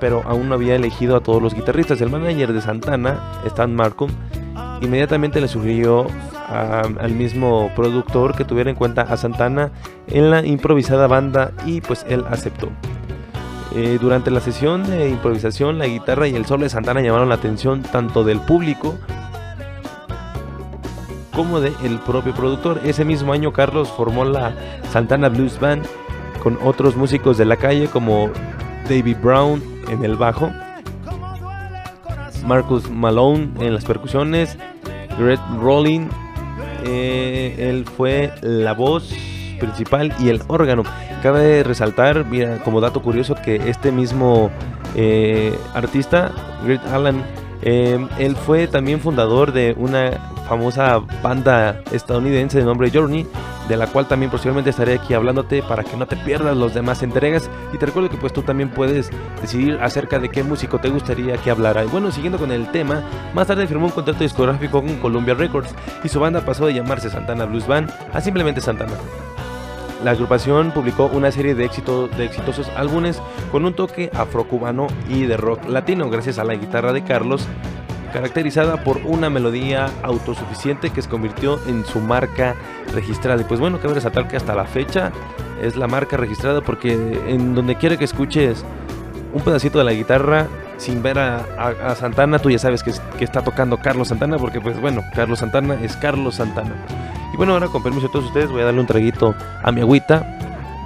pero 0.00 0.22
aún 0.26 0.48
no 0.48 0.54
había 0.54 0.76
elegido 0.76 1.16
a 1.16 1.20
todos 1.20 1.42
los 1.42 1.54
guitarristas. 1.54 2.00
El 2.00 2.10
manager 2.10 2.52
de 2.52 2.60
Santana, 2.60 3.40
Stan 3.46 3.74
Markham, 3.74 4.10
inmediatamente 4.80 5.40
le 5.40 5.48
sugirió 5.48 6.06
al 6.48 7.12
mismo 7.12 7.70
productor 7.76 8.34
que 8.34 8.44
tuviera 8.44 8.70
en 8.70 8.76
cuenta 8.76 9.02
a 9.02 9.16
Santana 9.16 9.70
en 10.06 10.30
la 10.30 10.44
improvisada 10.46 11.06
banda 11.06 11.52
y 11.66 11.80
pues 11.80 12.06
él 12.08 12.24
aceptó. 12.30 12.70
Eh, 13.74 13.98
durante 14.00 14.30
la 14.30 14.40
sesión 14.40 14.88
de 14.88 15.10
improvisación, 15.10 15.78
la 15.78 15.86
guitarra 15.86 16.26
y 16.26 16.34
el 16.34 16.46
solo 16.46 16.64
de 16.64 16.70
Santana 16.70 17.02
llamaron 17.02 17.28
la 17.28 17.34
atención 17.34 17.82
tanto 17.82 18.24
del 18.24 18.40
público 18.40 18.96
como 21.34 21.60
del 21.60 21.98
propio 22.06 22.32
productor. 22.32 22.80
Ese 22.84 23.04
mismo 23.04 23.32
año 23.32 23.52
Carlos 23.52 23.92
formó 23.94 24.24
la 24.24 24.54
Santana 24.90 25.28
Blues 25.28 25.60
Band 25.60 25.84
con 26.42 26.58
otros 26.64 26.96
músicos 26.96 27.36
de 27.36 27.44
la 27.44 27.56
calle 27.56 27.88
como 27.88 28.30
David 28.88 29.16
Brown 29.22 29.62
en 29.88 30.04
el 30.04 30.16
bajo, 30.16 30.50
Marcus 32.44 32.90
Malone 32.90 33.50
en 33.60 33.74
las 33.74 33.84
percusiones, 33.84 34.56
Greg 35.18 35.38
Rolling, 35.60 36.08
eh, 36.84 37.54
él 37.58 37.84
fue 37.84 38.32
la 38.40 38.72
voz 38.72 39.12
principal 39.58 40.12
y 40.18 40.28
el 40.28 40.40
órgano. 40.48 40.84
Cabe 41.22 41.62
resaltar, 41.62 42.24
mira, 42.24 42.58
como 42.64 42.80
dato 42.80 43.02
curioso, 43.02 43.34
que 43.34 43.56
este 43.68 43.92
mismo 43.92 44.50
eh, 44.94 45.56
artista, 45.74 46.32
Greg 46.64 46.80
Allen, 46.92 47.22
eh, 47.62 48.06
él 48.18 48.36
fue 48.36 48.68
también 48.68 49.00
fundador 49.00 49.52
de 49.52 49.74
una 49.76 50.12
famosa 50.48 51.00
banda 51.22 51.82
estadounidense 51.92 52.58
de 52.58 52.64
nombre 52.64 52.90
Journey, 52.92 53.26
de 53.68 53.76
la 53.76 53.86
cual 53.86 54.08
también 54.08 54.30
posiblemente 54.30 54.70
estaré 54.70 54.94
aquí 54.94 55.12
hablándote 55.14 55.62
para 55.62 55.84
que 55.84 55.96
no 55.96 56.06
te 56.06 56.16
pierdas 56.16 56.56
los 56.56 56.72
demás 56.74 57.02
entregas 57.02 57.50
y 57.72 57.78
te 57.78 57.86
recuerdo 57.86 58.08
que 58.08 58.16
pues 58.16 58.32
tú 58.32 58.42
también 58.42 58.70
puedes 58.70 59.10
decidir 59.42 59.78
acerca 59.82 60.18
de 60.18 60.30
qué 60.30 60.42
músico 60.42 60.78
te 60.78 60.88
gustaría 60.88 61.36
que 61.36 61.50
hablara. 61.50 61.84
Y 61.84 61.88
bueno, 61.88 62.10
siguiendo 62.10 62.38
con 62.38 62.50
el 62.50 62.70
tema, 62.70 63.02
más 63.34 63.46
tarde 63.46 63.66
firmó 63.66 63.86
un 63.86 63.92
contrato 63.92 64.20
discográfico 64.24 64.80
con 64.80 64.96
Columbia 64.96 65.34
Records 65.34 65.74
y 66.02 66.08
su 66.08 66.18
banda 66.18 66.40
pasó 66.40 66.66
de 66.66 66.74
llamarse 66.74 67.10
Santana 67.10 67.44
Blues 67.44 67.66
Band 67.66 67.92
a 68.12 68.20
simplemente 68.20 68.60
Santana. 68.60 68.94
La 70.04 70.12
agrupación 70.12 70.70
publicó 70.70 71.06
una 71.06 71.32
serie 71.32 71.54
de, 71.56 71.64
éxito- 71.64 72.06
de 72.16 72.24
exitosos 72.24 72.70
álbumes 72.76 73.20
con 73.50 73.64
un 73.64 73.74
toque 73.74 74.10
afrocubano 74.14 74.86
y 75.08 75.24
de 75.26 75.36
rock 75.36 75.68
latino 75.68 76.08
gracias 76.08 76.38
a 76.38 76.44
la 76.44 76.54
guitarra 76.54 76.92
de 76.92 77.02
Carlos, 77.02 77.46
caracterizada 78.12 78.82
por 78.84 78.98
una 79.04 79.30
melodía 79.30 79.90
autosuficiente 80.02 80.90
que 80.90 81.02
se 81.02 81.08
convirtió 81.08 81.58
en 81.66 81.84
su 81.84 82.00
marca 82.00 82.54
registrada. 82.94 83.40
Y 83.40 83.44
pues 83.44 83.60
bueno, 83.60 83.78
cabe 83.80 83.94
resaltar 83.94 84.28
que 84.28 84.36
hasta 84.36 84.54
la 84.54 84.64
fecha 84.64 85.12
es 85.62 85.76
la 85.76 85.86
marca 85.86 86.16
registrada 86.16 86.60
porque 86.60 86.92
en 87.26 87.54
donde 87.54 87.76
quiera 87.76 87.96
que 87.96 88.04
escuches 88.04 88.64
un 89.32 89.42
pedacito 89.42 89.78
de 89.78 89.84
la 89.84 89.92
guitarra 89.92 90.46
sin 90.78 91.02
ver 91.02 91.18
a, 91.18 91.94
Santana, 91.96 92.38
tú 92.38 92.50
ya 92.50 92.58
sabes 92.58 92.82
que, 92.82 92.92
que 93.18 93.24
está 93.24 93.42
tocando 93.42 93.78
Carlos 93.78 94.08
Santana 94.08 94.38
porque 94.38 94.60
pues 94.60 94.80
bueno, 94.80 95.02
Carlos 95.14 95.40
Santana 95.40 95.74
es 95.82 95.96
Carlos 95.96 96.36
Santana. 96.36 96.74
Y 97.32 97.36
bueno, 97.36 97.52
ahora 97.52 97.66
con 97.66 97.82
permiso 97.82 98.06
de 98.06 98.12
todos 98.12 98.26
ustedes 98.26 98.50
voy 98.50 98.62
a 98.62 98.66
darle 98.66 98.80
un 98.80 98.86
traguito 98.86 99.34
a 99.62 99.72
mi 99.72 99.80
agüita, 99.80 100.38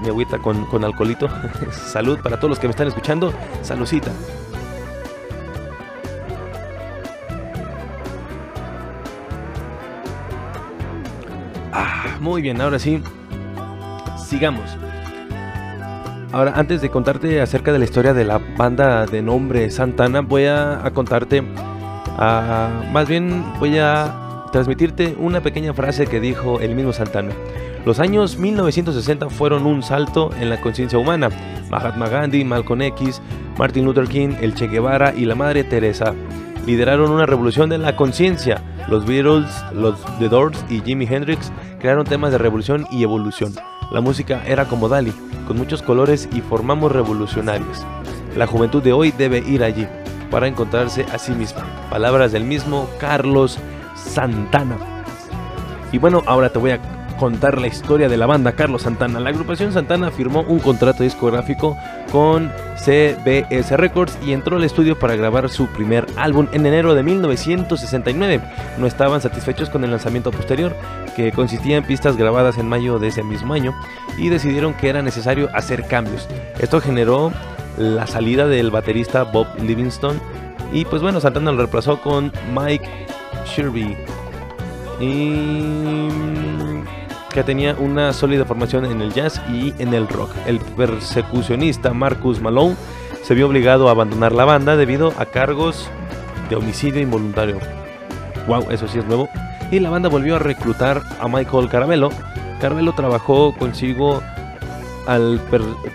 mi 0.02 0.08
agüita 0.08 0.38
con, 0.38 0.64
con 0.66 0.84
alcoholito. 0.84 1.28
Salud 1.70 2.18
para 2.20 2.36
todos 2.36 2.50
los 2.50 2.58
que 2.58 2.66
me 2.66 2.72
están 2.72 2.88
escuchando, 2.88 3.32
saludcita. 3.62 4.10
Muy 12.22 12.40
bien, 12.40 12.60
ahora 12.60 12.78
sí, 12.78 13.02
sigamos. 14.16 14.78
Ahora, 16.30 16.52
antes 16.54 16.80
de 16.80 16.88
contarte 16.88 17.40
acerca 17.40 17.72
de 17.72 17.80
la 17.80 17.84
historia 17.84 18.14
de 18.14 18.24
la 18.24 18.38
banda 18.56 19.06
de 19.06 19.20
nombre 19.20 19.68
Santana, 19.70 20.20
voy 20.20 20.44
a, 20.46 20.88
contarte, 20.94 21.42
ah, 22.16 22.70
más 22.92 23.08
bien 23.08 23.44
voy 23.58 23.76
a 23.78 24.46
transmitirte 24.52 25.16
una 25.18 25.40
pequeña 25.40 25.74
frase 25.74 26.06
que 26.06 26.20
dijo 26.20 26.60
el 26.60 26.76
mismo 26.76 26.92
Santana. 26.92 27.32
Los 27.84 27.98
años 27.98 28.38
1960 28.38 29.28
fueron 29.28 29.66
un 29.66 29.82
salto 29.82 30.30
en 30.40 30.48
la 30.48 30.60
conciencia 30.60 31.00
humana. 31.00 31.28
Mahatma 31.70 32.08
Gandhi, 32.08 32.44
Malcolm 32.44 32.82
X, 32.82 33.20
Martin 33.58 33.84
Luther 33.84 34.06
King, 34.06 34.36
el 34.40 34.54
Che 34.54 34.68
Guevara 34.68 35.12
y 35.12 35.24
la 35.24 35.34
Madre 35.34 35.64
Teresa 35.64 36.14
lideraron 36.66 37.10
una 37.10 37.26
revolución 37.26 37.68
de 37.68 37.78
la 37.78 37.96
conciencia. 37.96 38.62
Los 38.88 39.06
Beatles, 39.06 39.48
los 39.74 40.00
The 40.18 40.28
Doors 40.28 40.64
y 40.68 40.80
Jimi 40.80 41.06
Hendrix 41.06 41.50
crearon 41.82 42.06
temas 42.06 42.30
de 42.30 42.38
revolución 42.38 42.86
y 42.92 43.02
evolución. 43.02 43.52
La 43.90 44.00
música 44.00 44.40
era 44.46 44.66
como 44.66 44.88
Dali, 44.88 45.12
con 45.48 45.56
muchos 45.56 45.82
colores 45.82 46.28
y 46.32 46.40
formamos 46.40 46.92
revolucionarios. 46.92 47.84
La 48.36 48.46
juventud 48.46 48.80
de 48.80 48.92
hoy 48.92 49.10
debe 49.10 49.38
ir 49.38 49.64
allí 49.64 49.88
para 50.30 50.46
encontrarse 50.46 51.04
a 51.12 51.18
sí 51.18 51.32
misma. 51.32 51.64
Palabras 51.90 52.30
del 52.30 52.44
mismo 52.44 52.88
Carlos 53.00 53.58
Santana. 53.96 54.78
Y 55.90 55.98
bueno, 55.98 56.22
ahora 56.24 56.50
te 56.50 56.60
voy 56.60 56.70
a 56.70 57.01
contar 57.22 57.60
la 57.60 57.68
historia 57.68 58.08
de 58.08 58.16
la 58.16 58.26
banda 58.26 58.50
Carlos 58.50 58.82
Santana. 58.82 59.20
La 59.20 59.30
agrupación 59.30 59.72
Santana 59.72 60.10
firmó 60.10 60.40
un 60.40 60.58
contrato 60.58 61.04
discográfico 61.04 61.78
con 62.10 62.50
CBS 62.74 63.76
Records 63.76 64.18
y 64.26 64.32
entró 64.32 64.56
al 64.56 64.64
estudio 64.64 64.98
para 64.98 65.14
grabar 65.14 65.48
su 65.48 65.68
primer 65.68 66.04
álbum 66.16 66.48
en 66.52 66.66
enero 66.66 66.96
de 66.96 67.04
1969. 67.04 68.40
No 68.76 68.88
estaban 68.88 69.20
satisfechos 69.20 69.70
con 69.70 69.84
el 69.84 69.92
lanzamiento 69.92 70.32
posterior, 70.32 70.74
que 71.14 71.30
consistía 71.30 71.76
en 71.76 71.84
pistas 71.84 72.16
grabadas 72.16 72.58
en 72.58 72.68
mayo 72.68 72.98
de 72.98 73.06
ese 73.06 73.22
mismo 73.22 73.54
año, 73.54 73.72
y 74.18 74.28
decidieron 74.28 74.74
que 74.74 74.88
era 74.88 75.00
necesario 75.00 75.48
hacer 75.54 75.86
cambios. 75.86 76.28
Esto 76.58 76.80
generó 76.80 77.30
la 77.78 78.08
salida 78.08 78.48
del 78.48 78.72
baterista 78.72 79.22
Bob 79.22 79.46
Livingston 79.60 80.20
y 80.72 80.86
pues 80.86 81.02
bueno, 81.02 81.20
Santana 81.20 81.52
lo 81.52 81.58
reemplazó 81.58 82.00
con 82.00 82.32
Mike 82.52 83.06
Shirby 83.46 83.96
y 84.98 86.08
que 87.32 87.42
tenía 87.42 87.74
una 87.74 88.12
sólida 88.12 88.44
formación 88.44 88.84
en 88.84 89.00
el 89.00 89.12
jazz 89.12 89.40
y 89.50 89.72
en 89.78 89.94
el 89.94 90.06
rock. 90.08 90.30
El 90.46 90.58
persecucionista 90.60 91.92
Marcus 91.92 92.40
Malone 92.40 92.76
se 93.22 93.34
vio 93.34 93.46
obligado 93.46 93.88
a 93.88 93.92
abandonar 93.92 94.32
la 94.32 94.44
banda 94.44 94.76
debido 94.76 95.12
a 95.18 95.26
cargos 95.26 95.88
de 96.50 96.56
homicidio 96.56 97.00
involuntario. 97.00 97.58
Wow, 98.46 98.70
eso 98.70 98.86
sí 98.88 98.98
es 98.98 99.06
nuevo. 99.06 99.28
Y 99.70 99.80
la 99.80 99.90
banda 99.90 100.08
volvió 100.08 100.36
a 100.36 100.38
reclutar 100.38 101.02
a 101.20 101.28
Michael 101.28 101.68
Carabello. 101.68 102.10
Carabello 102.60 102.92
trabajó 102.92 103.54
consigo 103.56 104.22
al 105.06 105.40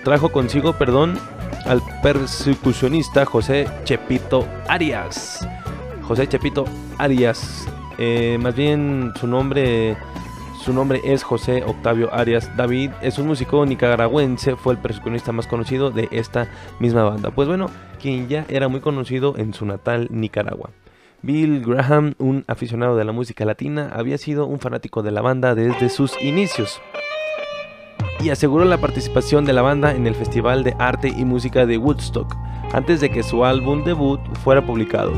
trajo 0.03 0.29
consigo, 0.29 0.73
perdón, 0.73 1.17
al 1.65 1.81
persecucionista 2.01 3.25
José 3.25 3.67
Chepito 3.83 4.47
Arias. 4.67 5.47
José 6.01 6.27
Chepito 6.27 6.65
Arias. 6.97 7.67
Eh, 7.97 8.37
más 8.41 8.55
bien 8.55 9.11
su 9.19 9.27
nombre 9.27 9.97
su 10.67 10.73
nombre 10.73 10.99
es 11.05 11.23
José 11.23 11.63
Octavio 11.65 12.13
Arias 12.13 12.51
David. 12.57 12.91
Es 13.01 13.17
un 13.17 13.27
músico 13.27 13.65
nicaragüense. 13.65 14.57
Fue 14.57 14.73
el 14.73 14.79
percusionista 14.79 15.31
más 15.31 15.47
conocido 15.47 15.91
de 15.91 16.09
esta 16.11 16.49
misma 16.81 17.03
banda. 17.03 17.31
Pues 17.31 17.47
bueno, 17.47 17.69
quien 18.01 18.27
ya 18.27 18.45
era 18.49 18.67
muy 18.67 18.81
conocido 18.81 19.37
en 19.37 19.53
su 19.53 19.65
natal 19.65 20.09
Nicaragua. 20.11 20.71
Bill 21.21 21.63
Graham, 21.65 22.15
un 22.17 22.43
aficionado 22.47 22.97
de 22.97 23.05
la 23.05 23.13
música 23.13 23.45
latina, 23.45 23.93
había 23.95 24.17
sido 24.17 24.45
un 24.45 24.59
fanático 24.59 25.03
de 25.03 25.11
la 25.11 25.21
banda 25.21 25.55
desde 25.55 25.87
sus 25.87 26.21
inicios 26.21 26.81
y 28.19 28.29
aseguró 28.29 28.65
la 28.65 28.77
participación 28.77 29.45
de 29.45 29.53
la 29.53 29.61
banda 29.61 29.95
en 29.95 30.05
el 30.05 30.15
Festival 30.15 30.65
de 30.65 30.75
Arte 30.79 31.13
y 31.17 31.23
Música 31.23 31.65
de 31.65 31.77
Woodstock 31.77 32.35
antes 32.73 32.99
de 32.99 33.09
que 33.09 33.23
su 33.23 33.45
álbum 33.45 33.85
debut 33.85 34.19
fuera 34.43 34.65
publicado. 34.65 35.13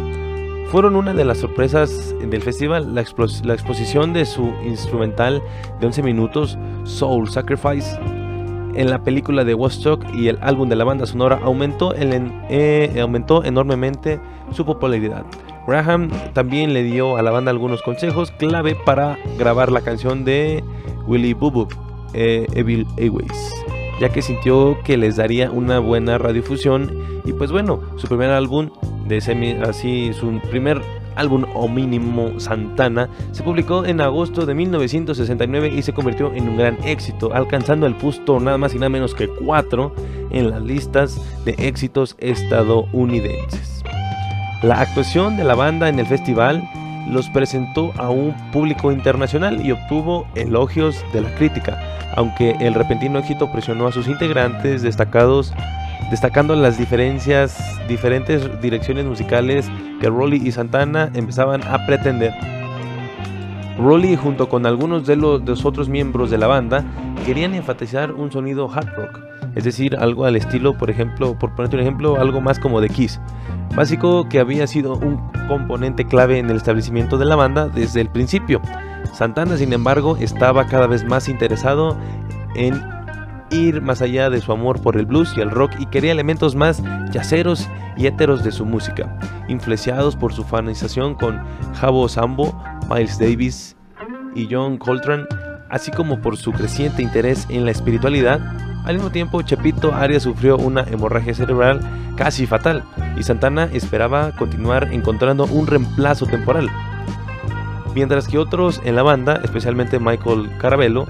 Fueron 0.72 0.96
una 0.96 1.16
de 1.16 1.26
las 1.26 1.40
sorpresas 1.40 2.14
del 2.22 2.44
festival, 2.44 2.94
la, 2.94 3.02
exposición 3.02 4.14
de 4.14 4.24
su 4.24 4.54
instrumental 4.64 5.42
de 5.80 5.88
11 5.88 6.04
minutos, 6.04 6.60
Soul 6.84 7.28
Sacrifice, 7.28 7.98
en 8.76 8.92
la 8.92 9.04
película 9.04 9.44
de 9.44 9.56
Woodstock 9.56 10.06
y 10.14 10.28
el 10.28 10.38
álbum 10.42 10.70
de 10.70 10.76
la 10.76 10.84
banda 10.84 11.08
sonora 11.08 11.40
aumentó, 11.44 11.96
eh, 11.98 13.00
aumentó 13.02 13.44
enormemente 13.44 14.22
su 14.52 14.64
popularidad. 14.64 15.26
Graham 15.68 16.12
también 16.34 16.74
le 16.74 16.84
dio 16.84 17.18
a 17.18 17.24
la 17.24 17.32
banda 17.32 17.50
algunos 17.50 17.82
consejos 17.82 18.30
clave 18.30 18.76
para 18.76 19.18
grabar 19.40 19.72
la 19.72 19.82
canción 19.82 20.24
de 20.24 20.64
Willy 21.08 21.34
Bubuk, 21.34 21.74
eh, 22.14 22.46
Evil 22.54 22.86
Airways, 22.98 23.56
ya 24.00 24.10
que 24.10 24.22
sintió 24.22 24.78
que 24.84 24.98
les 24.98 25.16
daría 25.16 25.50
una 25.50 25.80
buena 25.80 26.20
radiodifusión 26.20 27.22
y 27.26 27.34
pues 27.34 27.52
bueno, 27.52 27.82
su 27.98 28.08
primer 28.08 28.30
álbum 28.30 28.70
de 29.10 29.20
semi, 29.20 29.52
así 29.64 30.14
su 30.14 30.40
primer 30.50 30.82
álbum 31.16 31.44
homónimo 31.54 32.40
Santana 32.40 33.10
se 33.32 33.44
publicó 33.44 33.84
en 33.84 34.00
agosto 34.00 34.46
de 34.46 34.54
1969 34.54 35.74
y 35.76 35.82
se 35.82 35.92
convirtió 35.92 36.34
en 36.34 36.48
un 36.48 36.58
gran 36.58 36.78
éxito, 36.86 37.34
alcanzando 37.34 37.88
el 37.88 37.96
puesto 37.96 38.40
nada 38.40 38.58
más 38.58 38.74
y 38.74 38.78
nada 38.78 38.90
menos 38.90 39.14
que 39.14 39.28
4 39.28 39.94
en 40.32 40.52
las 40.52 40.62
listas 40.62 41.20
de 41.44 41.56
éxitos 41.58 42.16
estadounidenses. 42.20 43.84
La 44.62 44.80
actuación 44.80 45.36
de 45.36 45.44
la 45.44 45.56
banda 45.56 45.90
en 45.90 46.00
el 46.00 46.06
festival 46.06 46.64
los 47.10 47.28
presentó 47.30 47.92
a 47.98 48.10
un 48.10 48.36
público 48.52 48.92
internacional 48.92 49.66
y 49.66 49.72
obtuvo 49.72 50.28
elogios 50.36 51.04
de 51.12 51.22
la 51.22 51.34
crítica, 51.36 51.80
aunque 52.16 52.56
el 52.60 52.76
repentino 52.76 53.20
éxito 53.20 53.52
presionó 53.52 53.88
a 53.88 53.92
sus 53.92 54.08
integrantes 54.08 54.84
destacados 54.84 55.54
destacando 56.10 56.56
las 56.56 56.78
diferencias, 56.78 57.58
diferentes 57.88 58.62
direcciones 58.62 59.06
musicales 59.06 59.70
que 60.00 60.10
Rolly 60.10 60.42
y 60.46 60.52
Santana 60.52 61.12
empezaban 61.14 61.62
a 61.64 61.86
pretender. 61.86 62.34
Rolly 63.78 64.16
junto 64.16 64.50
con 64.50 64.66
algunos 64.66 65.06
de 65.06 65.16
los, 65.16 65.66
otros 65.66 65.88
miembros 65.88 66.30
de 66.30 66.38
la 66.38 66.48
banda 66.48 66.84
querían 67.26 67.54
enfatizar 67.54 68.12
un 68.12 68.32
sonido 68.32 68.70
hard 68.70 68.94
rock, 68.96 69.20
es 69.56 69.64
decir, 69.64 69.96
algo 69.96 70.26
al 70.26 70.36
estilo, 70.36 70.78
por 70.78 70.90
ejemplo, 70.90 71.38
por 71.38 71.56
ponerte 71.56 71.78
un 71.78 71.84
ejemplo, 71.84 72.20
algo 72.20 72.42
más 72.42 72.60
como 72.60 72.82
de 72.82 72.90
Kiss, 72.90 73.22
básico 73.76 74.28
que 74.28 74.40
había 74.40 74.68
sido 74.68 74.96
un 74.96 75.18
componente 75.48 76.06
clave 76.06 76.40
en 76.40 76.50
el 76.50 76.58
establecimiento 76.58 77.18
de 77.18 77.26
la 77.26 77.36
banda 77.36 77.70
desde 77.70 78.02
el 78.02 78.10
principio. 78.10 78.62
Santana, 79.14 79.58
sin 79.58 79.72
embargo, 79.74 80.18
estaba 80.18 80.66
cada 80.68 80.88
vez 80.88 81.06
más 81.06 81.30
interesado 81.30 81.98
en 82.56 82.82
ir 83.52 83.82
más 83.82 84.02
allá 84.02 84.30
de 84.30 84.42
su 84.42 84.52
amor 84.52 84.82
por 84.82 84.98
el 84.98 85.06
blues 85.06 85.34
y 85.36 85.42
el 85.42 85.52
rock 85.52 85.72
y 85.80 85.86
quería 85.88 86.12
elementos 86.12 86.56
más 86.56 86.82
yaceros 87.12 87.68
y 87.98 88.08
héteros 88.08 88.44
de 88.44 88.52
su 88.52 88.66
música, 88.66 89.18
influenciados 89.48 90.16
por 90.16 90.34
su 90.34 90.44
fanización 90.44 91.16
con 91.16 91.40
Jabo 91.76 92.08
Sambo, 92.08 92.62
Miles 92.90 93.20
Davis 93.20 93.76
y 94.36 94.48
John 94.50 94.78
Coltrane, 94.78 95.26
así 95.70 95.92
como 95.92 96.22
por 96.22 96.38
su 96.38 96.52
creciente 96.52 97.02
interés 97.02 97.46
en 97.50 97.66
la 97.66 97.72
espiritualidad. 97.72 98.40
Al 98.86 98.96
mismo 98.96 99.12
tiempo, 99.12 99.42
Chepito 99.42 99.94
Arias 99.94 100.24
sufrió 100.24 100.58
una 100.58 100.84
hemorragia 100.84 101.34
cerebral 101.34 101.82
casi 102.16 102.46
fatal 102.46 102.84
y 103.18 103.24
Santana 103.24 103.70
esperaba 103.74 104.32
continuar 104.32 104.94
encontrando 104.94 105.46
un 105.46 105.68
reemplazo 105.68 106.26
temporal. 106.26 106.70
Mientras 107.96 108.28
que 108.28 108.38
otros 108.38 108.82
en 108.86 108.96
la 108.96 109.04
banda, 109.04 109.42
especialmente 109.44 110.00
Michael 110.00 110.50
Carabello, 110.58 111.06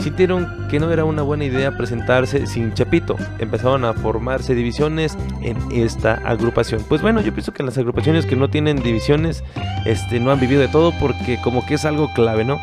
sintieron 0.00 0.66
que 0.70 0.80
no 0.80 0.90
era 0.92 1.04
una 1.04 1.22
buena 1.22 1.44
idea 1.44 1.76
presentarse 1.76 2.46
sin 2.46 2.72
Chepito. 2.74 3.16
Empezaron 3.38 3.84
a 3.84 3.92
formarse 3.92 4.54
divisiones 4.54 5.16
en 5.42 5.56
esta 5.72 6.14
agrupación. 6.24 6.82
Pues 6.88 7.02
bueno, 7.02 7.20
yo 7.20 7.32
pienso 7.32 7.52
que 7.52 7.62
las 7.62 7.78
agrupaciones 7.78 8.26
que 8.26 8.36
no 8.36 8.48
tienen 8.48 8.82
divisiones 8.82 9.44
este, 9.86 10.18
no 10.20 10.30
han 10.30 10.40
vivido 10.40 10.60
de 10.60 10.68
todo 10.68 10.92
porque 10.98 11.38
como 11.42 11.64
que 11.66 11.74
es 11.74 11.84
algo 11.84 12.12
clave, 12.14 12.44
¿no? 12.44 12.58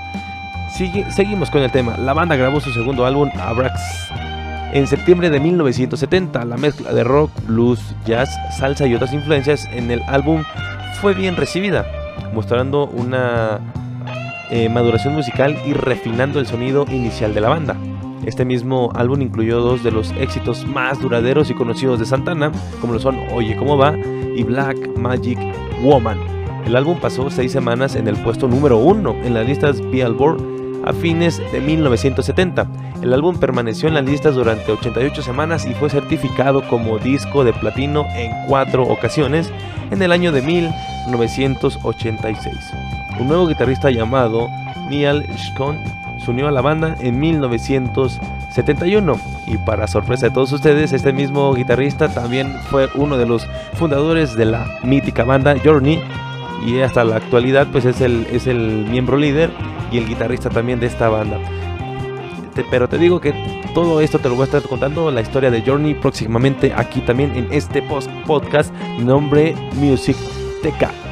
Sigue- 0.78 1.10
seguimos 1.12 1.50
con 1.50 1.62
el 1.62 1.72
tema. 1.72 1.98
La 1.98 2.14
banda 2.14 2.36
grabó 2.36 2.60
su 2.60 2.72
segundo 2.72 3.06
álbum, 3.06 3.30
Abrax, 3.40 3.80
en 4.74 4.86
septiembre 4.88 5.30
de 5.30 5.40
1970. 5.40 6.44
La 6.46 6.58
mezcla 6.58 6.92
de 6.94 7.04
rock, 7.04 7.32
blues, 7.48 7.80
jazz, 8.06 8.30
salsa 8.58 8.86
y 8.86 8.94
otras 8.96 9.14
influencias 9.14 9.66
en 9.72 9.90
el 9.92 10.02
álbum 10.08 10.44
fue 11.02 11.14
bien 11.14 11.36
recibida, 11.36 11.86
mostrando 12.34 12.86
una 12.88 13.60
eh, 14.50 14.70
maduración 14.70 15.14
musical 15.14 15.58
y 15.66 15.74
refinando 15.74 16.40
el 16.40 16.48
sonido 16.48 16.86
inicial 16.90 17.34
de 17.34 17.42
la 17.42 17.50
banda. 17.50 17.76
Este 18.26 18.46
mismo 18.46 18.92
álbum 18.96 19.22
incluyó 19.22 19.62
dos 19.62 19.84
de 19.84 19.92
los 19.92 20.12
éxitos 20.20 20.66
más 20.66 21.00
duraderos 21.00 21.50
y 21.50 21.54
conocidos 21.54 22.00
de 22.00 22.06
Santana, 22.06 22.52
como 22.82 22.94
lo 22.94 23.00
son 23.00 23.18
Oye 23.34 23.56
cómo 23.56 23.78
va 23.78 23.96
y 24.36 24.44
Black 24.44 24.98
Magic 24.98 25.40
Woman. 25.82 26.20
El 26.66 26.76
álbum 26.76 27.00
pasó 27.00 27.30
seis 27.30 27.54
semanas 27.54 27.96
en 27.96 28.08
el 28.08 28.18
puesto 28.18 28.48
número 28.48 28.78
uno 28.78 29.16
en 29.24 29.34
las 29.34 29.48
listas 29.48 29.80
Billboard 29.90 30.58
a 30.84 30.94
fines 30.94 31.42
de 31.52 31.62
1970. 31.62 32.68
El 33.02 33.14
álbum 33.14 33.38
permaneció 33.38 33.88
en 33.88 33.94
las 33.94 34.06
listas 34.06 34.36
durante 34.36 34.72
88 34.72 35.22
semanas 35.22 35.66
y 35.66 35.74
fue 35.74 35.90
certificado 35.90 36.68
como 36.68 37.00
disco 37.00 37.44
de 37.44 37.54
platino 37.54 38.06
en 38.16 38.32
cuatro 38.48 38.84
ocasiones 38.84 39.52
en 39.92 40.02
el 40.02 40.12
año 40.12 40.32
de 40.32 40.42
1986. 40.42 42.87
Un 43.20 43.28
nuevo 43.28 43.48
guitarrista 43.48 43.90
llamado 43.90 44.50
Neil 44.90 45.26
Schcon 45.38 45.80
se 46.20 46.32
unió 46.32 46.48
a 46.48 46.52
la 46.52 46.62
banda 46.62 46.96
en 47.00 47.20
1971 47.20 49.20
y 49.46 49.58
para 49.58 49.88
sorpresa 49.88 50.28
de 50.28 50.34
todos 50.34 50.52
ustedes, 50.52 50.94
este 50.94 51.14
mismo 51.14 51.54
guitarrista 51.54 52.10
también 52.10 52.56
fue 52.70 52.90
uno 52.96 53.18
de 53.18 53.26
los 53.26 53.48
fundadores 53.74 54.36
de 54.36 54.46
la 54.46 54.80
mítica 54.84 55.24
banda 55.24 55.56
Journey 55.64 56.02
y 56.66 56.82
hasta 56.82 57.04
la 57.04 57.18
actualidad 57.18 57.68
pues 57.72 57.86
es 57.86 58.02
el, 58.02 58.28
es 58.32 58.48
el 58.48 58.86
miembro 58.90 59.18
líder 59.18 59.52
y 59.92 59.98
el 59.98 60.08
guitarrista 60.08 60.50
también 60.50 60.80
de 60.80 60.88
esta 60.88 61.10
banda. 61.10 61.40
Pero 62.72 62.90
te 62.90 62.98
digo 62.98 63.20
que 63.20 63.34
todo 63.74 64.02
esto 64.02 64.20
te 64.20 64.30
lo 64.30 64.36
voy 64.36 64.44
a 64.44 64.46
estar 64.46 64.64
contando, 64.64 65.12
la 65.12 65.22
historia 65.22 65.52
de 65.52 65.62
Journey 65.62 65.94
próximamente 65.94 66.74
aquí 66.76 67.02
también 67.02 67.36
en 67.36 67.48
este 67.52 67.84
post 67.84 68.10
podcast 68.26 68.74
nombre 69.00 69.56
Music 69.76 70.18
TK. 70.64 71.07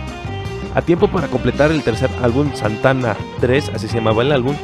A 0.76 0.82
tiempo 0.82 1.08
para 1.08 1.30
completar 1.30 1.72
el 1.72 1.84
tercer 1.84 2.10
álbum 2.22 2.54
Santana 2.54 3.16
3, 3.40 3.72
así 3.74 3.88
se 3.88 3.96
llamaba 3.96 4.24
el 4.24 4.34
álbum. 4.34 4.58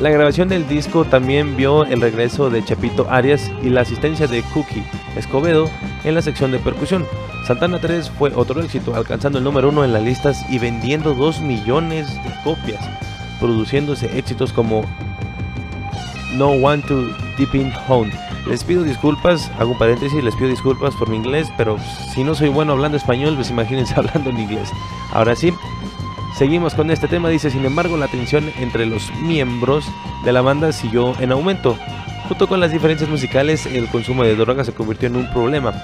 La 0.00 0.10
grabación 0.10 0.48
del 0.48 0.66
disco 0.66 1.04
también 1.04 1.56
vio 1.56 1.84
el 1.84 2.00
regreso 2.00 2.50
de 2.50 2.64
Chepito 2.64 3.06
Arias 3.08 3.48
y 3.62 3.70
la 3.70 3.82
asistencia 3.82 4.26
de 4.26 4.42
Cookie 4.42 4.82
Escobedo 5.16 5.70
en 6.02 6.16
la 6.16 6.22
sección 6.22 6.50
de 6.50 6.58
percusión. 6.58 7.06
Santana 7.46 7.80
3 7.80 8.10
fue 8.10 8.32
otro 8.34 8.60
éxito, 8.60 8.96
alcanzando 8.96 9.38
el 9.38 9.44
número 9.44 9.68
uno 9.68 9.84
en 9.84 9.92
las 9.92 10.02
listas 10.02 10.44
y 10.50 10.58
vendiendo 10.58 11.14
2 11.14 11.40
millones 11.40 12.12
de 12.24 12.34
copias, 12.42 12.84
produciéndose 13.38 14.18
éxitos 14.18 14.52
como 14.52 14.84
No 16.34 16.50
Want 16.50 16.86
to 16.86 17.06
Deep 17.38 17.54
in 17.54 17.72
Home. 17.86 18.27
Les 18.48 18.64
pido 18.64 18.82
disculpas, 18.82 19.50
hago 19.58 19.72
un 19.72 19.78
paréntesis, 19.78 20.24
les 20.24 20.34
pido 20.34 20.48
disculpas 20.48 20.94
por 20.94 21.10
mi 21.10 21.16
inglés, 21.16 21.48
pero 21.58 21.76
si 22.14 22.24
no 22.24 22.34
soy 22.34 22.48
bueno 22.48 22.72
hablando 22.72 22.96
español, 22.96 23.34
pues 23.34 23.50
imagínense 23.50 23.94
hablando 23.96 24.30
en 24.30 24.40
inglés. 24.40 24.70
Ahora 25.12 25.36
sí, 25.36 25.52
seguimos 26.38 26.74
con 26.74 26.90
este 26.90 27.08
tema. 27.08 27.28
Dice, 27.28 27.50
sin 27.50 27.66
embargo, 27.66 27.98
la 27.98 28.08
tensión 28.08 28.50
entre 28.58 28.86
los 28.86 29.12
miembros 29.16 29.84
de 30.24 30.32
la 30.32 30.40
banda 30.40 30.72
siguió 30.72 31.14
en 31.20 31.32
aumento. 31.32 31.76
Junto 32.26 32.46
con 32.46 32.58
las 32.60 32.72
diferencias 32.72 33.10
musicales, 33.10 33.66
el 33.66 33.86
consumo 33.88 34.24
de 34.24 34.34
drogas 34.34 34.66
se 34.66 34.72
convirtió 34.72 35.08
en 35.08 35.16
un 35.16 35.30
problema. 35.30 35.74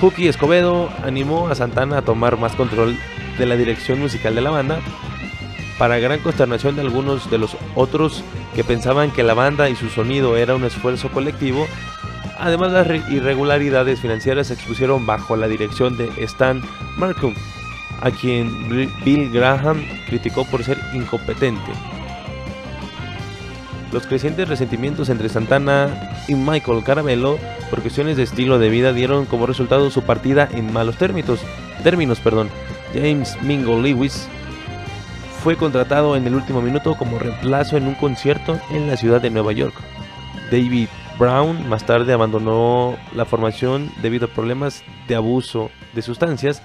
Cookie 0.00 0.28
Escobedo 0.28 0.88
animó 1.04 1.48
a 1.48 1.54
Santana 1.54 1.98
a 1.98 2.02
tomar 2.02 2.36
más 2.36 2.56
control 2.56 2.98
de 3.38 3.46
la 3.46 3.56
dirección 3.56 4.00
musical 4.00 4.34
de 4.34 4.40
la 4.40 4.50
banda, 4.50 4.80
para 5.78 5.98
gran 5.98 6.18
consternación 6.18 6.74
de 6.74 6.82
algunos 6.82 7.30
de 7.30 7.38
los 7.38 7.56
otros 7.74 8.24
que 8.54 8.64
pensaban 8.64 9.10
que 9.10 9.22
la 9.22 9.34
banda 9.34 9.68
y 9.68 9.76
su 9.76 9.88
sonido 9.88 10.36
era 10.36 10.54
un 10.54 10.64
esfuerzo 10.64 11.10
colectivo. 11.10 11.66
Además, 12.38 12.72
las 12.72 12.86
re- 12.86 13.02
irregularidades 13.10 14.00
financieras 14.00 14.48
se 14.48 14.54
expusieron 14.54 15.06
bajo 15.06 15.36
la 15.36 15.46
dirección 15.48 15.96
de 15.96 16.10
Stan 16.24 16.62
Markham, 16.96 17.34
a 18.00 18.10
quien 18.10 18.68
Bill 19.04 19.30
Graham 19.30 19.84
criticó 20.06 20.44
por 20.46 20.64
ser 20.64 20.78
incompetente. 20.94 21.70
Los 23.92 24.06
crecientes 24.06 24.48
resentimientos 24.48 25.08
entre 25.08 25.28
Santana 25.28 25.88
y 26.28 26.34
Michael 26.34 26.84
Carabello 26.84 27.38
por 27.70 27.82
cuestiones 27.82 28.16
de 28.16 28.22
estilo 28.22 28.58
de 28.58 28.68
vida 28.70 28.92
dieron 28.92 29.26
como 29.26 29.46
resultado 29.46 29.90
su 29.90 30.02
partida 30.02 30.48
en 30.52 30.72
malos 30.72 30.96
términos. 30.96 31.40
términos 31.82 32.20
perdón. 32.20 32.48
James 32.94 33.36
Mingo 33.42 33.80
Lewis 33.80 34.28
fue 35.42 35.56
contratado 35.56 36.16
en 36.16 36.26
el 36.26 36.34
último 36.34 36.60
minuto 36.60 36.96
como 36.98 37.18
reemplazo 37.18 37.78
en 37.78 37.86
un 37.86 37.94
concierto 37.94 38.60
en 38.72 38.86
la 38.86 38.98
ciudad 38.98 39.22
de 39.22 39.30
Nueva 39.30 39.52
York. 39.52 39.74
David 40.50 40.88
Brown 41.18 41.66
más 41.66 41.86
tarde 41.86 42.12
abandonó 42.12 42.94
la 43.14 43.24
formación 43.24 43.90
debido 44.02 44.26
a 44.26 44.28
problemas 44.28 44.84
de 45.08 45.14
abuso 45.14 45.70
de 45.94 46.02
sustancias 46.02 46.62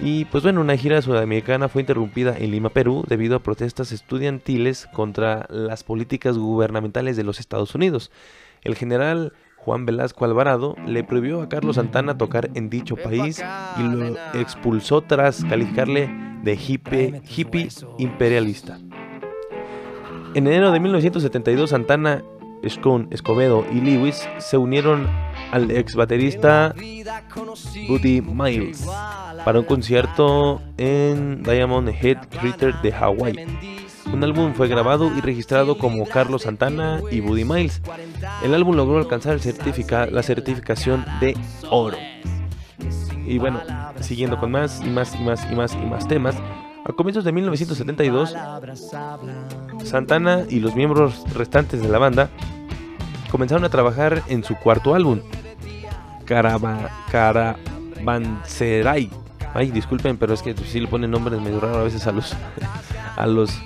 Y 0.00 0.24
pues 0.26 0.42
bueno, 0.42 0.62
una 0.62 0.76
gira 0.78 1.02
sudamericana 1.02 1.68
fue 1.68 1.82
interrumpida 1.82 2.34
en 2.38 2.50
Lima, 2.50 2.70
Perú, 2.70 3.04
debido 3.06 3.36
a 3.36 3.42
protestas 3.42 3.92
estudiantiles 3.92 4.86
contra 4.94 5.46
las 5.50 5.84
políticas 5.84 6.38
gubernamentales 6.38 7.14
de 7.16 7.24
los 7.24 7.40
Estados 7.40 7.74
Unidos. 7.74 8.10
El 8.62 8.74
general 8.74 9.34
Juan 9.68 9.84
Velasco 9.84 10.24
Alvarado 10.24 10.76
le 10.86 11.04
prohibió 11.04 11.42
a 11.42 11.50
Carlos 11.50 11.76
Santana 11.76 12.16
tocar 12.16 12.48
en 12.54 12.70
dicho 12.70 12.96
país 12.96 13.44
y 13.78 13.82
lo 13.82 14.16
expulsó 14.32 15.02
tras 15.02 15.44
calificarle 15.44 16.08
de 16.42 16.54
hippie, 16.54 17.20
hippie 17.36 17.68
imperialista. 17.98 18.78
En 20.32 20.46
enero 20.46 20.72
de 20.72 20.80
1972, 20.80 21.68
Santana, 21.68 22.24
Scone, 22.66 23.08
Escobedo 23.10 23.66
y 23.70 23.82
Lewis 23.82 24.26
se 24.38 24.56
unieron 24.56 25.06
al 25.52 25.70
ex 25.70 25.96
baterista 25.96 26.74
Buddy 27.90 28.22
Miles 28.22 28.86
para 29.44 29.58
un 29.58 29.66
concierto 29.66 30.62
en 30.78 31.42
Diamond 31.42 31.90
Head 31.90 32.26
Crater 32.30 32.74
de 32.80 32.90
Hawái. 32.90 33.36
Un 34.12 34.24
álbum 34.24 34.54
fue 34.54 34.68
grabado 34.68 35.14
y 35.16 35.20
registrado 35.20 35.78
como 35.78 36.06
Carlos 36.06 36.42
Santana 36.42 37.00
y 37.10 37.20
Buddy 37.20 37.44
Miles. 37.44 37.82
El 38.42 38.54
álbum 38.54 38.76
logró 38.76 38.98
alcanzar 38.98 39.38
la 40.10 40.22
certificación 40.22 41.04
de 41.20 41.36
oro. 41.70 41.96
Y 43.26 43.38
bueno, 43.38 43.60
siguiendo 44.00 44.38
con 44.38 44.50
más 44.50 44.80
y 44.84 44.88
más 44.88 45.14
y 45.14 45.22
más 45.22 45.46
y 45.50 45.54
más 45.54 45.74
y 45.74 45.86
más 45.86 46.08
temas, 46.08 46.36
a 46.84 46.92
comienzos 46.92 47.24
de 47.24 47.32
1972, 47.32 48.34
Santana 49.84 50.44
y 50.48 50.60
los 50.60 50.74
miembros 50.74 51.24
restantes 51.34 51.82
de 51.82 51.88
la 51.88 51.98
banda 51.98 52.30
comenzaron 53.30 53.64
a 53.64 53.68
trabajar 53.68 54.22
en 54.28 54.42
su 54.42 54.56
cuarto 54.56 54.94
álbum, 54.94 55.20
Carava-. 56.26 56.88
Ay, 59.54 59.70
disculpen, 59.70 60.16
pero 60.16 60.34
es 60.34 60.42
que 60.42 60.54
sí 60.56 60.80
le 60.80 60.88
ponen 60.88 61.10
nombres 61.10 61.40
medio 61.40 61.60
raros 61.60 61.78
a 61.78 61.82
veces 61.82 62.06
a 62.06 62.12
los, 62.12 62.34
a 63.16 63.26
los, 63.26 63.58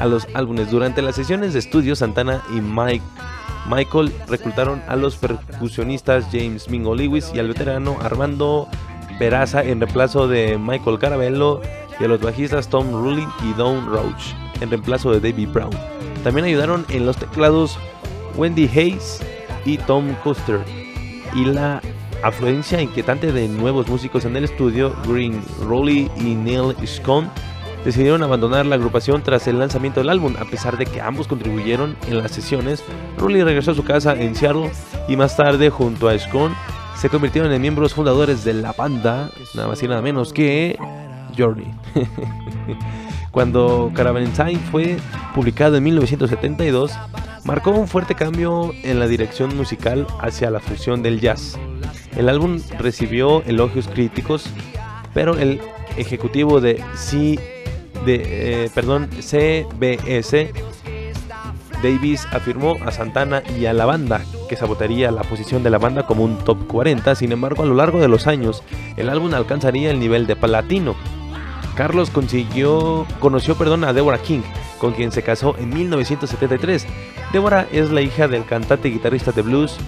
a 0.00 0.06
los 0.06 0.26
álbumes. 0.34 0.70
Durante 0.70 1.02
las 1.02 1.14
sesiones 1.14 1.52
de 1.52 1.60
estudio, 1.60 1.94
Santana 1.94 2.42
y 2.50 2.60
Mike, 2.60 3.04
Michael 3.68 4.12
reclutaron 4.28 4.82
a 4.88 4.96
los 4.96 5.16
percusionistas 5.16 6.26
James 6.32 6.68
Mingo 6.68 6.94
Lewis 6.94 7.30
y 7.34 7.38
al 7.38 7.48
veterano 7.48 7.96
Armando 8.02 8.66
Peraza 9.18 9.62
en 9.62 9.80
reemplazo 9.80 10.26
de 10.26 10.58
Michael 10.58 10.98
Carabello 10.98 11.60
y 12.00 12.04
a 12.04 12.08
los 12.08 12.20
bajistas 12.20 12.68
Tom 12.68 12.90
Rulli 12.90 13.26
y 13.44 13.52
Don 13.52 13.86
Roach 13.86 14.34
en 14.60 14.70
reemplazo 14.70 15.12
de 15.12 15.20
David 15.20 15.48
Brown. 15.50 15.70
También 16.24 16.46
ayudaron 16.46 16.86
en 16.88 17.06
los 17.06 17.16
teclados 17.16 17.78
Wendy 18.36 18.68
Hayes 18.68 19.20
y 19.64 19.76
Tom 19.78 20.14
Custer. 20.24 20.60
Y 21.34 21.44
la 21.44 21.80
afluencia 22.22 22.80
inquietante 22.80 23.32
de 23.32 23.48
nuevos 23.48 23.88
músicos 23.88 24.24
en 24.24 24.36
el 24.36 24.44
estudio, 24.44 24.94
Green 25.06 25.42
Rowley 25.62 26.10
y 26.16 26.34
Neil 26.34 26.74
Scone, 26.86 27.28
decidieron 27.84 28.22
abandonar 28.22 28.66
la 28.66 28.76
agrupación 28.76 29.22
tras 29.22 29.46
el 29.46 29.58
lanzamiento 29.58 30.00
del 30.00 30.10
álbum, 30.10 30.34
a 30.38 30.44
pesar 30.44 30.76
de 30.76 30.86
que 30.86 31.00
ambos 31.00 31.26
contribuyeron 31.26 31.96
en 32.08 32.18
las 32.18 32.32
sesiones. 32.32 32.82
Rowley 33.18 33.42
regresó 33.42 33.72
a 33.72 33.74
su 33.74 33.84
casa 33.84 34.14
en 34.14 34.34
Seattle 34.34 34.70
y 35.08 35.16
más 35.16 35.36
tarde, 35.36 35.70
junto 35.70 36.08
a 36.08 36.18
Scone, 36.18 36.54
se 36.96 37.08
convirtieron 37.08 37.50
en 37.52 37.62
miembros 37.62 37.94
fundadores 37.94 38.44
de 38.44 38.54
la 38.54 38.72
banda, 38.72 39.30
nada 39.54 39.68
más 39.68 39.82
y 39.82 39.88
nada 39.88 40.02
menos 40.02 40.32
que 40.32 40.78
Journey. 41.36 41.72
Cuando 43.30 43.90
Caravanserai 43.94 44.56
fue 44.56 44.96
publicado 45.34 45.76
en 45.76 45.84
1972, 45.84 46.92
marcó 47.44 47.70
un 47.70 47.88
fuerte 47.88 48.14
cambio 48.14 48.72
en 48.82 48.98
la 48.98 49.06
dirección 49.06 49.56
musical 49.56 50.06
hacia 50.20 50.50
la 50.50 50.60
fusión 50.60 51.02
del 51.02 51.20
jazz. 51.20 51.58
El 52.16 52.28
álbum 52.28 52.60
recibió 52.78 53.42
elogios 53.44 53.88
críticos, 53.88 54.46
pero 55.14 55.38
el 55.38 55.60
ejecutivo 55.96 56.60
de, 56.60 56.82
C, 56.94 57.59
de 58.04 58.64
eh, 58.64 58.70
perdón, 58.74 59.08
CBS, 59.20 60.52
Davis, 61.82 62.26
afirmó 62.30 62.76
a 62.84 62.90
Santana 62.90 63.42
y 63.58 63.66
a 63.66 63.72
la 63.72 63.86
banda 63.86 64.22
que 64.48 64.56
sabotaría 64.56 65.10
la 65.10 65.22
posición 65.22 65.62
de 65.62 65.70
la 65.70 65.78
banda 65.78 66.06
como 66.06 66.24
un 66.24 66.36
top 66.38 66.66
40. 66.66 67.14
Sin 67.14 67.32
embargo, 67.32 67.62
a 67.62 67.66
lo 67.66 67.74
largo 67.74 68.00
de 68.00 68.08
los 68.08 68.26
años, 68.26 68.62
el 68.96 69.08
álbum 69.08 69.32
alcanzaría 69.34 69.90
el 69.90 70.00
nivel 70.00 70.26
de 70.26 70.36
platino. 70.36 70.94
Carlos 71.76 72.10
consiguió, 72.10 73.06
conoció 73.20 73.54
perdón, 73.56 73.84
a 73.84 73.92
Deborah 73.92 74.18
King, 74.18 74.42
con 74.78 74.92
quien 74.92 75.12
se 75.12 75.22
casó 75.22 75.56
en 75.58 75.70
1973. 75.70 76.86
Deborah 77.32 77.66
es 77.72 77.90
la 77.90 78.02
hija 78.02 78.28
del 78.28 78.44
cantante 78.44 78.88
y 78.88 78.92
guitarrista 78.92 79.32
de 79.32 79.42
blues 79.42 79.78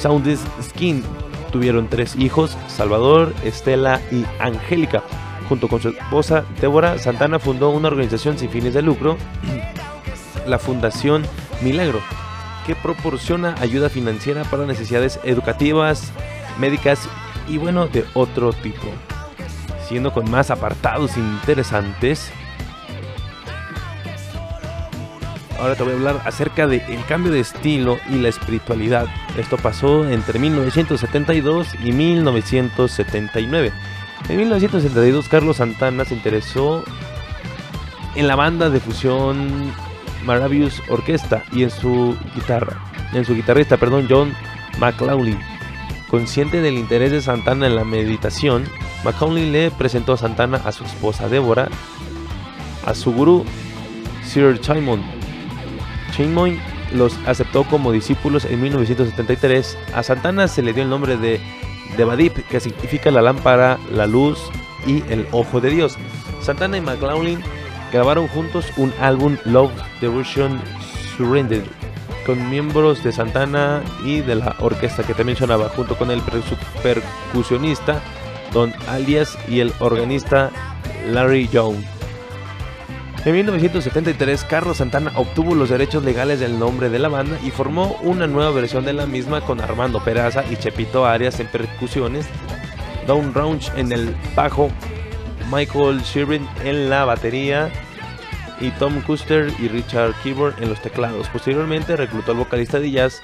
Soundis 0.00 0.40
Skin. 0.62 1.04
Tuvieron 1.52 1.88
tres 1.88 2.16
hijos, 2.16 2.56
Salvador, 2.68 3.34
Estela 3.44 4.00
y 4.10 4.24
Angélica. 4.38 5.02
Junto 5.50 5.66
con 5.66 5.82
su 5.82 5.88
esposa 5.88 6.44
Deborah, 6.60 6.96
Santana 6.96 7.40
fundó 7.40 7.70
una 7.70 7.88
organización 7.88 8.38
sin 8.38 8.50
fines 8.50 8.72
de 8.72 8.82
lucro, 8.82 9.18
la 10.46 10.60
Fundación 10.60 11.24
Milagro, 11.60 12.00
que 12.66 12.76
proporciona 12.76 13.56
ayuda 13.60 13.88
financiera 13.88 14.44
para 14.44 14.64
necesidades 14.64 15.18
educativas, 15.24 16.12
médicas 16.60 17.00
y 17.48 17.58
bueno, 17.58 17.88
de 17.88 18.04
otro 18.14 18.52
tipo 18.52 18.86
siguiendo 19.90 20.12
con 20.12 20.30
más 20.30 20.52
apartados 20.52 21.16
interesantes. 21.16 22.30
Ahora 25.58 25.74
te 25.74 25.82
voy 25.82 25.94
a 25.94 25.96
hablar 25.96 26.22
acerca 26.24 26.68
del 26.68 27.04
cambio 27.08 27.32
de 27.32 27.40
estilo 27.40 27.98
y 28.08 28.14
la 28.14 28.28
espiritualidad. 28.28 29.08
Esto 29.36 29.56
pasó 29.56 30.08
entre 30.08 30.38
1972 30.38 31.74
y 31.82 31.90
1979. 31.90 33.72
En 34.28 34.36
1972 34.36 35.28
Carlos 35.28 35.56
Santana 35.56 36.04
se 36.04 36.14
interesó 36.14 36.84
en 38.14 38.26
la 38.26 38.36
banda 38.36 38.70
de 38.70 38.80
fusión 38.80 39.72
Maravius 40.24 40.82
Orquesta 40.88 41.44
y 41.52 41.62
en 41.62 41.70
su 41.70 42.16
guitarra, 42.34 42.76
en 43.12 43.24
su 43.24 43.34
guitarrista, 43.34 43.76
perdón, 43.76 44.06
John 44.08 44.34
McLaughlin. 44.78 45.38
Consciente 46.08 46.60
del 46.60 46.76
interés 46.76 47.12
de 47.12 47.22
Santana 47.22 47.68
en 47.68 47.76
la 47.76 47.84
meditación, 47.84 48.64
Macaulay 49.04 49.48
le 49.48 49.70
presentó 49.70 50.12
a 50.12 50.16
Santana 50.16 50.60
a 50.64 50.72
su 50.72 50.84
esposa 50.84 51.28
Débora, 51.28 51.68
a 52.84 52.94
su 52.94 53.12
gurú 53.12 53.44
Sir 54.24 54.60
Simon. 54.62 55.02
Simon 56.16 56.58
los 56.92 57.16
aceptó 57.26 57.64
como 57.64 57.92
discípulos 57.92 58.44
en 58.44 58.60
1973. 58.60 59.78
A 59.94 60.02
Santana 60.02 60.48
se 60.48 60.62
le 60.62 60.72
dio 60.72 60.82
el 60.82 60.90
nombre 60.90 61.16
de 61.16 61.40
Devadip, 61.96 62.36
que 62.48 62.60
significa 62.60 63.10
la 63.10 63.22
lámpara, 63.22 63.78
la 63.92 64.06
luz 64.06 64.38
y 64.86 65.02
el 65.12 65.26
ojo 65.32 65.60
de 65.60 65.70
Dios. 65.70 65.96
Santana 66.40 66.76
y 66.76 66.80
McLaughlin 66.80 67.42
grabaron 67.92 68.28
juntos 68.28 68.66
un 68.76 68.92
álbum 69.00 69.36
Love 69.44 69.72
Devotion 70.00 70.60
Surrendered 71.16 71.64
con 72.24 72.48
miembros 72.50 73.02
de 73.02 73.12
Santana 73.12 73.82
y 74.04 74.20
de 74.20 74.36
la 74.36 74.54
orquesta 74.60 75.02
que 75.02 75.14
también 75.14 75.36
sonaba 75.38 75.68
junto 75.70 75.96
con 75.96 76.10
el 76.10 76.20
percu- 76.22 76.56
percusionista 76.82 78.00
Don 78.52 78.72
Alias 78.88 79.38
y 79.48 79.60
el 79.60 79.72
organista 79.80 80.50
Larry 81.08 81.48
Young. 81.48 81.76
En 83.22 83.34
1973, 83.34 84.44
Carlos 84.44 84.78
Santana 84.78 85.12
obtuvo 85.14 85.54
los 85.54 85.68
derechos 85.68 86.02
legales 86.04 86.40
del 86.40 86.58
nombre 86.58 86.88
de 86.88 86.98
la 86.98 87.08
banda 87.08 87.38
y 87.44 87.50
formó 87.50 87.98
una 88.00 88.26
nueva 88.26 88.50
versión 88.50 88.86
de 88.86 88.94
la 88.94 89.04
misma 89.04 89.42
con 89.42 89.60
Armando 89.60 90.02
Peraza 90.02 90.42
y 90.50 90.56
Chepito 90.56 91.04
Arias 91.04 91.38
en 91.38 91.46
percusiones, 91.48 92.24
Don 93.06 93.34
Rounch 93.34 93.70
en 93.76 93.92
el 93.92 94.16
bajo, 94.34 94.70
Michael 95.52 96.00
Shirvin 96.00 96.48
en 96.64 96.88
la 96.88 97.04
batería 97.04 97.70
y 98.58 98.70
Tom 98.70 99.02
Custer 99.02 99.52
y 99.58 99.68
Richard 99.68 100.14
Keyboard 100.22 100.54
en 100.62 100.70
los 100.70 100.80
teclados. 100.80 101.28
Posteriormente 101.28 101.96
reclutó 101.96 102.32
al 102.32 102.38
vocalista 102.38 102.80
de 102.80 102.90
jazz 102.90 103.20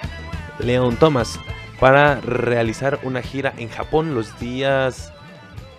Leon 0.58 0.96
Thomas 0.96 1.40
para 1.80 2.20
realizar 2.20 3.00
una 3.02 3.22
gira 3.22 3.54
en 3.56 3.70
Japón 3.70 4.14
los 4.14 4.38
días 4.38 5.14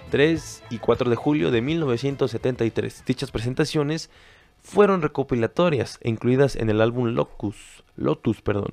3 0.09 0.63
y 0.69 0.77
4 0.79 1.09
de 1.09 1.15
julio 1.15 1.51
de 1.51 1.61
1973. 1.61 3.03
Dichas 3.05 3.31
presentaciones 3.31 4.09
fueron 4.61 5.01
recopilatorias 5.01 5.99
e 6.01 6.09
incluidas 6.09 6.55
en 6.55 6.69
el 6.69 6.81
álbum 6.81 7.07
Locus, 7.09 7.83
Lotus. 7.95 8.41
Perdón. 8.41 8.71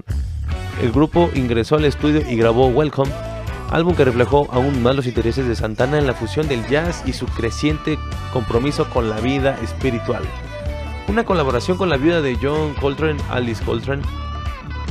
El 0.83 0.93
grupo 0.93 1.31
ingresó 1.35 1.77
al 1.77 1.85
estudio 1.85 2.29
y 2.29 2.37
grabó 2.37 2.67
Welcome, 2.69 3.13
álbum 3.71 3.95
que 3.95 4.05
reflejó 4.05 4.49
aún 4.51 4.83
más 4.83 4.97
los 4.97 5.07
intereses 5.07 5.47
de 5.47 5.55
Santana 5.55 5.99
en 5.99 6.07
la 6.07 6.15
fusión 6.15 6.49
del 6.49 6.67
jazz 6.67 7.03
y 7.07 7.13
su 7.13 7.27
creciente 7.27 7.99
compromiso 8.33 8.89
con 8.91 9.09
la 9.09 9.21
vida 9.21 9.59
espiritual. 9.63 10.23
Una 11.07 11.25
colaboración 11.25 11.77
con 11.77 11.91
la 11.91 11.97
viuda 11.97 12.23
de 12.23 12.37
John 12.41 12.75
Coltrane, 12.81 13.21
Alice 13.31 13.65
Coltrane, 13.65 14.03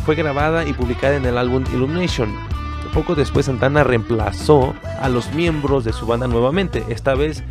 fue 0.06 0.16
grabada 0.16 0.66
y 0.66 0.74
publicada 0.74 1.16
en 1.16 1.26
el 1.26 1.38
álbum 1.38 1.64
Illumination. 1.74 2.53
Poco 2.94 3.16
después 3.16 3.48
Santana 3.48 3.84
reemplazó 3.84 4.74
a 5.02 5.10
los 5.10 5.34
miembros 5.34 5.84
de 5.84 5.94
su 5.94 6.06
banda 6.06 6.28
nuevamente. 6.28 6.84
Esta 6.90 7.16
vez 7.16 7.44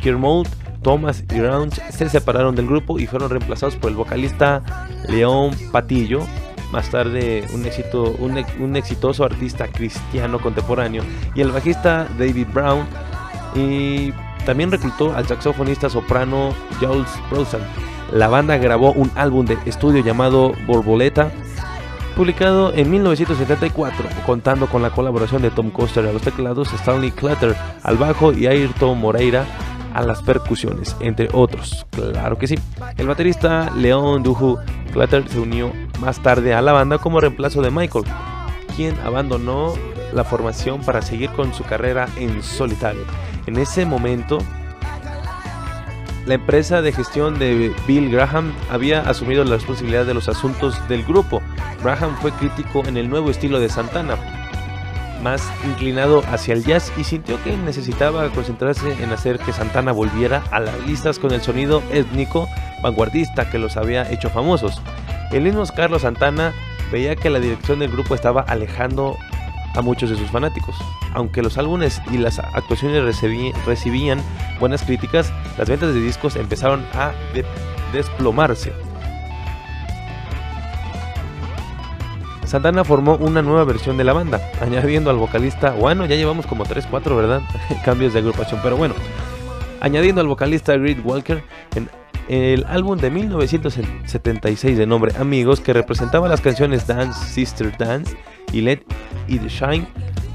Kermode, 0.00 0.48
Thomas 0.82 1.22
y 1.34 1.40
Rounch 1.40 1.80
se 1.90 2.08
separaron 2.08 2.54
del 2.56 2.66
grupo 2.66 2.98
y 2.98 3.06
fueron 3.06 3.28
reemplazados 3.28 3.76
por 3.76 3.90
el 3.90 3.96
vocalista 3.96 4.62
León 5.08 5.54
Patillo. 5.70 6.20
Más 6.72 6.88
tarde 6.90 7.44
un, 7.54 7.64
éxito, 7.66 8.14
un, 8.18 8.38
ex- 8.38 8.54
un 8.58 8.74
exitoso 8.74 9.24
artista 9.24 9.68
cristiano 9.68 10.40
contemporáneo 10.40 11.02
y 11.34 11.40
el 11.42 11.52
bajista 11.52 12.08
David 12.18 12.46
Brown. 12.52 12.86
Y 13.54 14.12
También 14.46 14.70
reclutó 14.70 15.14
al 15.14 15.26
saxofonista 15.26 15.90
soprano 15.90 16.54
Jules 16.80 17.10
Browson. 17.30 17.60
La 18.12 18.28
banda 18.28 18.56
grabó 18.56 18.92
un 18.92 19.10
álbum 19.16 19.44
de 19.44 19.58
estudio 19.66 20.04
llamado 20.04 20.52
Borboleta, 20.66 21.32
publicado 22.16 22.72
en 22.72 22.90
1974, 22.90 24.08
contando 24.24 24.66
con 24.66 24.80
la 24.80 24.90
colaboración 24.90 25.42
de 25.42 25.50
Tom 25.50 25.70
Coster 25.70 26.06
a 26.06 26.12
los 26.12 26.22
teclados, 26.22 26.72
Stanley 26.72 27.10
Clutter 27.10 27.54
al 27.82 27.98
bajo 27.98 28.32
y 28.32 28.46
Ayrton 28.46 28.98
Moreira 28.98 29.44
a 29.92 30.02
las 30.02 30.22
percusiones, 30.22 30.96
entre 31.00 31.28
otros. 31.34 31.86
Claro 31.90 32.38
que 32.38 32.46
sí. 32.46 32.54
El 32.96 33.06
baterista 33.06 33.70
Leon 33.76 34.22
Duhu 34.22 34.58
Clutter 34.92 35.28
se 35.28 35.38
unió 35.38 35.70
más 36.00 36.22
tarde 36.22 36.54
a 36.54 36.62
la 36.62 36.72
banda 36.72 36.96
como 36.96 37.20
reemplazo 37.20 37.60
de 37.60 37.70
Michael, 37.70 38.06
quien 38.74 38.98
abandonó 39.00 39.74
la 40.14 40.24
formación 40.24 40.80
para 40.80 41.02
seguir 41.02 41.28
con 41.30 41.52
su 41.52 41.64
carrera 41.64 42.08
en 42.16 42.42
solitario. 42.42 43.02
En 43.46 43.58
ese 43.58 43.84
momento, 43.84 44.38
la 46.26 46.34
empresa 46.34 46.82
de 46.82 46.92
gestión 46.92 47.38
de 47.38 47.72
Bill 47.86 48.10
Graham 48.10 48.52
había 48.70 49.00
asumido 49.00 49.44
la 49.44 49.54
responsabilidad 49.54 50.06
de 50.06 50.14
los 50.14 50.28
asuntos 50.28 50.76
del 50.88 51.04
grupo. 51.04 51.40
Graham 51.82 52.16
fue 52.20 52.32
crítico 52.32 52.82
en 52.84 52.96
el 52.96 53.08
nuevo 53.08 53.30
estilo 53.30 53.60
de 53.60 53.68
Santana, 53.68 54.16
más 55.22 55.48
inclinado 55.64 56.24
hacia 56.30 56.54
el 56.54 56.64
jazz 56.64 56.92
y 56.96 57.04
sintió 57.04 57.42
que 57.44 57.56
necesitaba 57.56 58.28
concentrarse 58.30 59.00
en 59.02 59.12
hacer 59.12 59.38
que 59.38 59.52
Santana 59.52 59.92
volviera 59.92 60.42
a 60.50 60.58
las 60.58 60.78
listas 60.86 61.20
con 61.20 61.32
el 61.32 61.42
sonido 61.42 61.80
étnico 61.92 62.48
vanguardista 62.82 63.48
que 63.48 63.58
los 63.58 63.76
había 63.76 64.10
hecho 64.10 64.28
famosos. 64.28 64.82
El 65.30 65.44
mismo 65.44 65.64
Carlos 65.74 66.02
Santana 66.02 66.52
veía 66.90 67.14
que 67.14 67.30
la 67.30 67.38
dirección 67.38 67.78
del 67.78 67.92
grupo 67.92 68.16
estaba 68.16 68.42
alejando 68.42 69.16
a 69.74 69.82
muchos 69.82 70.10
de 70.10 70.16
sus 70.16 70.30
fanáticos. 70.30 70.74
Aunque 71.14 71.42
los 71.42 71.58
álbumes 71.58 72.00
y 72.12 72.18
las 72.18 72.38
actuaciones 72.38 73.02
recibí- 73.02 73.52
recibían 73.66 74.20
buenas 74.60 74.82
críticas, 74.82 75.32
las 75.58 75.68
ventas 75.68 75.92
de 75.94 76.00
discos 76.00 76.36
empezaron 76.36 76.84
a 76.94 77.12
de- 77.34 77.44
desplomarse. 77.92 78.72
Santana 82.44 82.84
formó 82.84 83.16
una 83.16 83.42
nueva 83.42 83.64
versión 83.64 83.96
de 83.96 84.04
la 84.04 84.12
banda, 84.12 84.40
añadiendo 84.60 85.10
al 85.10 85.16
vocalista, 85.16 85.72
bueno, 85.72 86.06
ya 86.06 86.14
llevamos 86.16 86.46
como 86.46 86.64
3, 86.64 86.86
4, 86.90 87.16
¿verdad? 87.16 87.42
Cambios 87.84 88.12
de 88.12 88.20
agrupación, 88.20 88.60
pero 88.62 88.76
bueno, 88.76 88.94
añadiendo 89.80 90.20
al 90.20 90.28
vocalista 90.28 90.76
Reed 90.76 91.00
Walker 91.04 91.42
en 91.74 91.90
el 92.28 92.64
álbum 92.64 92.98
de 92.98 93.10
1976 93.10 94.76
de 94.76 94.86
nombre 94.86 95.12
Amigos, 95.18 95.60
que 95.60 95.72
representaba 95.72 96.28
las 96.28 96.40
canciones 96.40 96.86
Dance, 96.86 97.26
Sister 97.26 97.76
Dance 97.76 98.16
y 98.52 98.60
Let 98.60 98.82
It 99.28 99.46
Shine, 99.46 99.86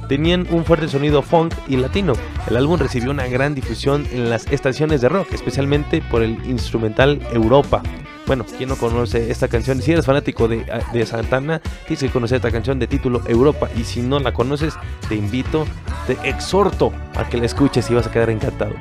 tenían 0.07 0.47
un 0.51 0.65
fuerte 0.65 0.87
sonido 0.87 1.21
funk 1.21 1.53
y 1.67 1.77
latino. 1.77 2.13
El 2.49 2.57
álbum 2.57 2.79
recibió 2.79 3.11
una 3.11 3.27
gran 3.27 3.55
difusión 3.55 4.05
en 4.11 4.29
las 4.29 4.45
estaciones 4.51 5.01
de 5.01 5.09
rock, 5.09 5.33
especialmente 5.33 6.01
por 6.01 6.21
el 6.21 6.37
instrumental 6.45 7.21
Europa. 7.31 7.81
Bueno, 8.27 8.45
¿quién 8.57 8.69
no 8.69 8.75
conoce 8.75 9.31
esta 9.31 9.47
canción? 9.47 9.81
Si 9.81 9.91
eres 9.91 10.05
fanático 10.05 10.47
de, 10.47 10.65
de 10.93 11.05
Santana, 11.05 11.61
tienes 11.87 12.03
que 12.03 12.09
conocer 12.09 12.37
esta 12.37 12.51
canción 12.51 12.79
de 12.79 12.87
título 12.87 13.21
Europa. 13.27 13.69
Y 13.75 13.83
si 13.83 14.01
no 14.01 14.19
la 14.19 14.33
conoces, 14.33 14.75
te 15.09 15.15
invito, 15.15 15.65
te 16.07 16.17
exhorto 16.29 16.93
a 17.15 17.27
que 17.27 17.37
la 17.37 17.45
escuches 17.45 17.89
y 17.89 17.93
vas 17.93 18.07
a 18.07 18.11
quedar 18.11 18.29
encantado. 18.29 18.75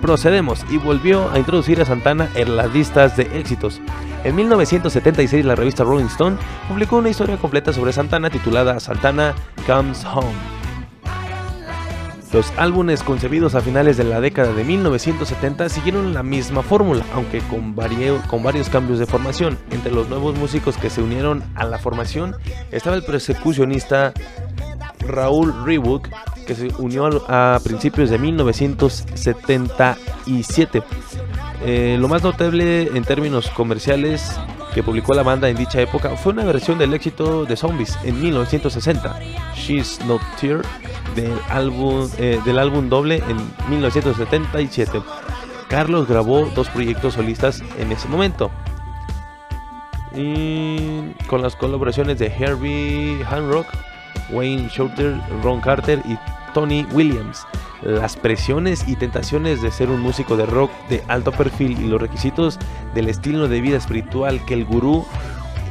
Procedemos 0.00 0.64
y 0.70 0.78
volvió 0.78 1.30
a 1.30 1.38
introducir 1.38 1.80
a 1.80 1.84
Santana 1.84 2.28
en 2.34 2.56
las 2.56 2.72
listas 2.72 3.16
de 3.16 3.24
éxitos. 3.38 3.80
En 4.24 4.34
1976 4.36 5.44
la 5.44 5.54
revista 5.56 5.84
Rolling 5.84 6.06
Stone 6.06 6.36
publicó 6.68 6.96
una 6.98 7.10
historia 7.10 7.36
completa 7.36 7.72
sobre 7.72 7.92
Santana 7.92 8.30
titulada 8.30 8.78
Santana 8.80 9.34
Comes 9.66 10.04
Home. 10.04 10.32
Los 12.32 12.52
álbumes 12.58 13.02
concebidos 13.02 13.54
a 13.54 13.62
finales 13.62 13.96
de 13.96 14.04
la 14.04 14.20
década 14.20 14.52
de 14.52 14.62
1970 14.62 15.68
siguieron 15.70 16.12
la 16.12 16.22
misma 16.22 16.62
fórmula, 16.62 17.02
aunque 17.14 17.38
con, 17.40 17.74
vario- 17.74 18.20
con 18.28 18.42
varios 18.42 18.68
cambios 18.68 18.98
de 18.98 19.06
formación. 19.06 19.58
Entre 19.70 19.90
los 19.90 20.08
nuevos 20.10 20.36
músicos 20.38 20.76
que 20.76 20.90
se 20.90 21.00
unieron 21.02 21.42
a 21.54 21.64
la 21.64 21.78
formación 21.78 22.36
estaba 22.70 22.96
el 22.96 23.02
persecucionista 23.02 24.12
Raúl 25.08 25.64
Reebok, 25.64 26.06
que 26.46 26.54
se 26.54 26.68
unió 26.78 27.08
a 27.28 27.58
principios 27.64 28.10
de 28.10 28.18
1977. 28.18 30.82
Eh, 31.64 31.96
lo 31.98 32.06
más 32.06 32.22
notable 32.22 32.82
en 32.94 33.02
términos 33.02 33.50
comerciales 33.50 34.38
que 34.72 34.82
publicó 34.82 35.14
la 35.14 35.24
banda 35.24 35.48
en 35.48 35.56
dicha 35.56 35.80
época 35.80 36.10
fue 36.10 36.32
una 36.32 36.44
versión 36.44 36.78
del 36.78 36.94
éxito 36.94 37.44
de 37.44 37.56
Zombies 37.56 37.98
en 38.04 38.20
1960, 38.20 39.18
She's 39.56 39.98
Not 40.06 40.20
Here, 40.40 40.60
del 41.16 41.32
álbum, 41.48 42.08
eh, 42.18 42.40
del 42.44 42.58
álbum 42.58 42.88
doble 42.88 43.22
en 43.28 43.36
1977. 43.70 45.02
Carlos 45.68 46.08
grabó 46.08 46.46
dos 46.54 46.68
proyectos 46.68 47.14
solistas 47.14 47.62
en 47.78 47.92
ese 47.92 48.08
momento. 48.08 48.50
Y 50.14 51.12
con 51.26 51.42
las 51.42 51.56
colaboraciones 51.56 52.18
de 52.18 52.26
Herbie 52.26 53.24
Hanrock, 53.28 53.66
Wayne 54.30 54.68
Shorter, 54.68 55.16
Ron 55.42 55.60
Carter 55.60 56.02
y 56.04 56.18
Tony 56.54 56.86
Williams. 56.92 57.46
Las 57.82 58.16
presiones 58.16 58.86
y 58.88 58.96
tentaciones 58.96 59.62
de 59.62 59.70
ser 59.70 59.90
un 59.90 60.00
músico 60.00 60.36
de 60.36 60.46
rock 60.46 60.70
de 60.88 61.02
alto 61.08 61.30
perfil 61.30 61.80
y 61.80 61.86
los 61.86 62.00
requisitos 62.00 62.58
del 62.94 63.08
estilo 63.08 63.46
de 63.48 63.60
vida 63.60 63.76
espiritual 63.76 64.44
que 64.46 64.54
el 64.54 64.64
gurú 64.64 65.06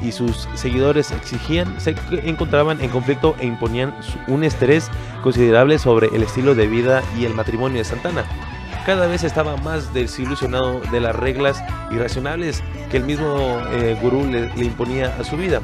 y 0.02 0.12
sus 0.12 0.48
seguidores 0.54 1.12
exigían 1.12 1.82
se 1.82 1.96
encontraban 2.24 2.80
en 2.82 2.92
conflicto 2.92 3.36
e 3.40 3.48
imponían 3.48 3.96
un 4.28 4.44
estrés 4.44 4.90
considerable 5.24 5.80
sobre 5.80 6.08
el 6.16 6.24
estilo 6.24 6.56
de 6.56 6.68
vida 6.68 7.04
y 7.20 7.26
el 7.26 7.34
matrimonio 7.34 7.80
de 7.80 7.84
Santana. 7.84 8.24
Cada 8.86 9.08
vez 9.08 9.26
estaba 9.26 9.58
más 9.58 9.94
desilusionado 9.94 10.80
de 10.92 11.02
las 11.02 11.16
reglas 11.16 11.62
irracionales 11.92 12.64
que 12.90 12.98
el 12.98 13.04
mismo 13.04 13.60
eh, 13.72 13.98
gurú 14.02 14.24
le 14.26 14.64
imponía 14.64 15.14
a 15.20 15.26
su 15.26 15.36
vida 15.36 15.62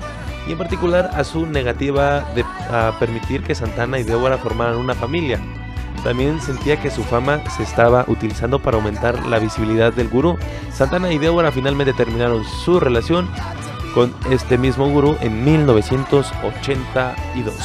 y 0.48 0.52
en 0.52 0.58
particular 0.58 1.12
a 1.14 1.24
su 1.24 1.46
negativa 1.46 2.22
de 2.36 2.44
a 2.72 2.94
permitir 3.00 3.44
que 3.44 3.56
Santana 3.56 4.00
y 4.00 4.04
Débora 4.04 4.38
formaran 4.38 4.78
una 4.78 4.94
familia. 4.94 5.40
También 6.04 6.42
sentía 6.42 6.82
que 6.82 6.92
su 6.92 7.04
fama 7.04 7.42
se 7.50 7.64
estaba 7.64 8.04
utilizando 8.08 8.60
para 8.60 8.78
aumentar 8.78 9.26
la 9.26 9.40
visibilidad 9.40 9.94
del 9.94 10.10
gurú. 10.10 10.38
Santana 10.72 11.12
y 11.14 11.18
Débora 11.18 11.52
finalmente 11.52 11.94
terminaron 11.94 12.44
su 12.44 12.80
relación 12.80 13.28
con 13.94 14.14
este 14.30 14.58
mismo 14.58 14.90
gurú 14.90 15.16
en 15.22 15.46
1982. 15.46 17.56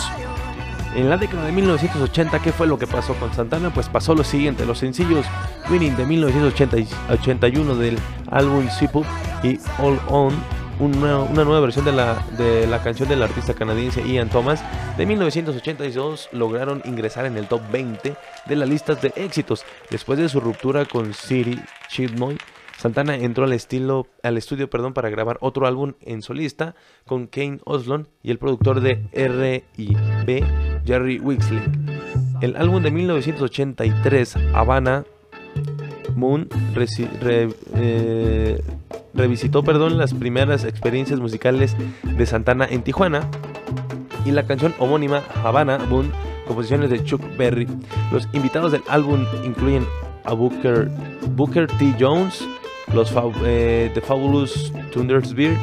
En 0.94 1.10
la 1.10 1.16
década 1.16 1.46
de 1.46 1.52
1980, 1.52 2.38
¿qué 2.40 2.52
fue 2.52 2.66
lo 2.66 2.78
que 2.78 2.86
pasó 2.86 3.14
con 3.14 3.32
Santana? 3.34 3.70
Pues 3.70 3.88
pasó 3.88 4.14
lo 4.14 4.24
siguiente, 4.24 4.64
los 4.64 4.78
sencillos 4.78 5.26
Winning 5.70 5.96
de 5.96 6.06
1981 6.06 7.74
del 7.74 7.98
álbum 8.30 8.66
Up 8.94 9.06
y 9.42 9.58
All 9.78 10.00
On, 10.08 10.32
una, 10.80 11.26
nueva 11.26 11.60
versión 11.60 11.84
de 11.84 11.92
la, 11.92 12.24
de 12.36 12.66
la 12.66 12.82
canción 12.82 13.08
del 13.08 13.22
artista 13.22 13.54
canadiense 13.54 14.06
Ian 14.06 14.28
Thomas 14.28 14.62
de 14.96 15.06
1982 15.06 16.28
lograron 16.32 16.82
ingresar 16.84 17.26
en 17.26 17.36
el 17.36 17.46
top 17.46 17.62
20 17.70 18.16
de 18.46 18.56
las 18.56 18.68
listas 18.68 19.00
de 19.02 19.12
éxitos. 19.16 19.64
Después 19.90 20.18
de 20.18 20.28
su 20.28 20.40
ruptura 20.40 20.84
con 20.84 21.14
Siri 21.14 21.60
Chidmoy, 21.88 22.38
Santana 22.78 23.16
entró 23.16 23.44
al, 23.44 23.52
estilo, 23.52 24.06
al 24.22 24.36
estudio 24.36 24.70
perdón, 24.70 24.94
para 24.94 25.10
grabar 25.10 25.36
otro 25.40 25.66
álbum 25.66 25.94
en 26.00 26.22
solista 26.22 26.76
con 27.06 27.26
Kane 27.26 27.58
Oslon 27.64 28.08
y 28.22 28.30
el 28.30 28.38
productor 28.38 28.80
de 28.80 29.04
R&B 29.12 30.44
Jerry 30.84 31.18
Wixley. 31.18 31.62
El 32.40 32.56
álbum 32.56 32.82
de 32.82 32.92
1983, 32.92 34.36
Havana 34.54 35.04
Moon, 36.18 36.48
eh, 37.74 38.62
revisitó 39.14 39.62
perdón, 39.62 39.96
las 39.98 40.12
primeras 40.14 40.64
experiencias 40.64 41.20
musicales 41.20 41.76
de 42.02 42.26
Santana 42.26 42.66
en 42.68 42.82
Tijuana 42.82 43.28
y 44.24 44.32
la 44.32 44.46
canción 44.46 44.74
homónima 44.78 45.22
Havana 45.42 45.78
Moon, 45.78 46.12
composiciones 46.46 46.90
de 46.90 47.02
Chuck 47.04 47.22
Berry. 47.36 47.66
Los 48.12 48.28
invitados 48.32 48.72
del 48.72 48.82
álbum 48.88 49.24
incluyen 49.44 49.86
a 50.24 50.34
Booker, 50.34 50.90
Booker 51.36 51.66
T. 51.66 51.94
Jones, 51.98 52.46
los 52.92 53.12
eh, 53.44 53.90
The 53.94 54.00
Fabulous 54.00 54.72
Thundersbeard, 54.92 55.56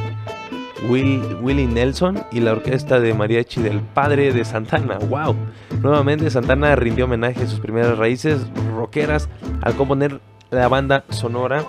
Will, 0.90 1.22
Willie 1.42 1.68
Nelson 1.68 2.24
y 2.32 2.40
la 2.40 2.52
orquesta 2.52 3.00
de 3.00 3.14
mariachi 3.14 3.62
del 3.62 3.80
padre 3.80 4.34
de 4.34 4.46
Santana. 4.46 4.98
¡Wow! 5.10 5.36
Nuevamente 5.82 6.30
Santana 6.30 6.76
rindió 6.76 7.06
homenaje 7.06 7.44
a 7.44 7.48
sus 7.48 7.60
primeras 7.60 7.98
raíces 7.98 8.42
rockeras 8.76 9.30
al 9.62 9.76
componer 9.76 10.20
la 10.60 10.68
banda 10.68 11.04
sonora 11.10 11.66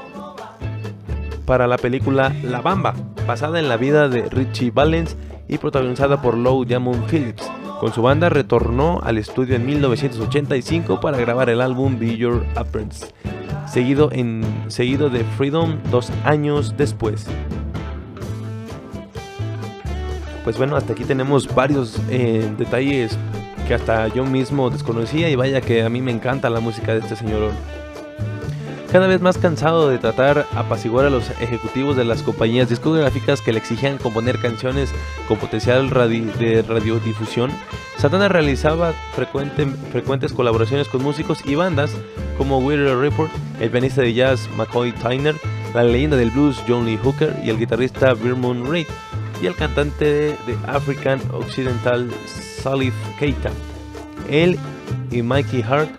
para 1.44 1.66
la 1.66 1.78
película 1.78 2.34
La 2.42 2.60
Bamba, 2.60 2.94
basada 3.26 3.58
en 3.58 3.68
la 3.68 3.76
vida 3.76 4.08
de 4.08 4.28
Richie 4.28 4.70
Valens 4.70 5.16
y 5.48 5.58
protagonizada 5.58 6.20
por 6.20 6.36
Lou 6.36 6.64
Diamond 6.64 7.06
Phillips. 7.08 7.50
Con 7.80 7.92
su 7.92 8.02
banda 8.02 8.28
retornó 8.28 9.00
al 9.04 9.18
estudio 9.18 9.56
en 9.56 9.66
1985 9.66 11.00
para 11.00 11.18
grabar 11.18 11.50
el 11.50 11.60
álbum 11.60 11.98
Be 11.98 12.16
Your 12.16 12.44
Apprentice, 12.56 13.08
seguido, 13.68 14.10
en, 14.12 14.42
seguido 14.68 15.10
de 15.10 15.24
Freedom 15.24 15.76
dos 15.90 16.10
años 16.24 16.74
después. 16.76 17.26
Pues 20.42 20.56
bueno, 20.56 20.76
hasta 20.76 20.92
aquí 20.92 21.04
tenemos 21.04 21.54
varios 21.54 22.00
eh, 22.08 22.50
detalles 22.56 23.18
que 23.68 23.74
hasta 23.74 24.08
yo 24.08 24.24
mismo 24.24 24.70
desconocía 24.70 25.28
y 25.28 25.34
vaya 25.34 25.60
que 25.60 25.82
a 25.82 25.88
mí 25.88 26.00
me 26.00 26.12
encanta 26.12 26.48
la 26.50 26.60
música 26.60 26.92
de 26.92 27.00
este 27.00 27.16
señor. 27.16 27.50
Cada 28.90 29.08
vez 29.08 29.20
más 29.20 29.36
cansado 29.36 29.90
de 29.90 29.98
tratar 29.98 30.46
apaciguar 30.54 31.06
a 31.06 31.10
los 31.10 31.28
ejecutivos 31.40 31.96
de 31.96 32.04
las 32.04 32.22
compañías 32.22 32.68
discográficas 32.68 33.42
que 33.42 33.52
le 33.52 33.58
exigían 33.58 33.98
componer 33.98 34.38
canciones 34.38 34.90
con 35.28 35.38
potencial 35.38 35.90
de 35.90 36.64
radiodifusión, 36.66 37.50
Santana 37.98 38.28
realizaba 38.28 38.94
frecuente- 39.14 39.66
frecuentes 39.92 40.32
colaboraciones 40.32 40.88
con 40.88 41.02
músicos 41.02 41.40
y 41.44 41.56
bandas 41.56 41.90
como 42.38 42.58
Weird 42.58 43.00
Report, 43.00 43.30
el 43.60 43.70
pianista 43.70 44.02
de 44.02 44.14
jazz 44.14 44.48
McCoy 44.56 44.92
Tyner, 44.92 45.34
la 45.74 45.82
leyenda 45.82 46.16
del 46.16 46.30
blues 46.30 46.62
John 46.66 46.86
Lee 46.86 46.98
Hooker 47.02 47.34
y 47.44 47.50
el 47.50 47.58
guitarrista 47.58 48.14
Vermont 48.14 48.66
Reid, 48.66 48.86
y 49.42 49.46
el 49.46 49.54
cantante 49.54 50.04
de 50.46 50.58
African 50.66 51.20
Occidental 51.32 52.10
Salif 52.62 52.94
Keita. 53.18 53.50
Él 54.30 54.58
y 55.10 55.20
Mikey 55.22 55.62
Hart 55.62 55.90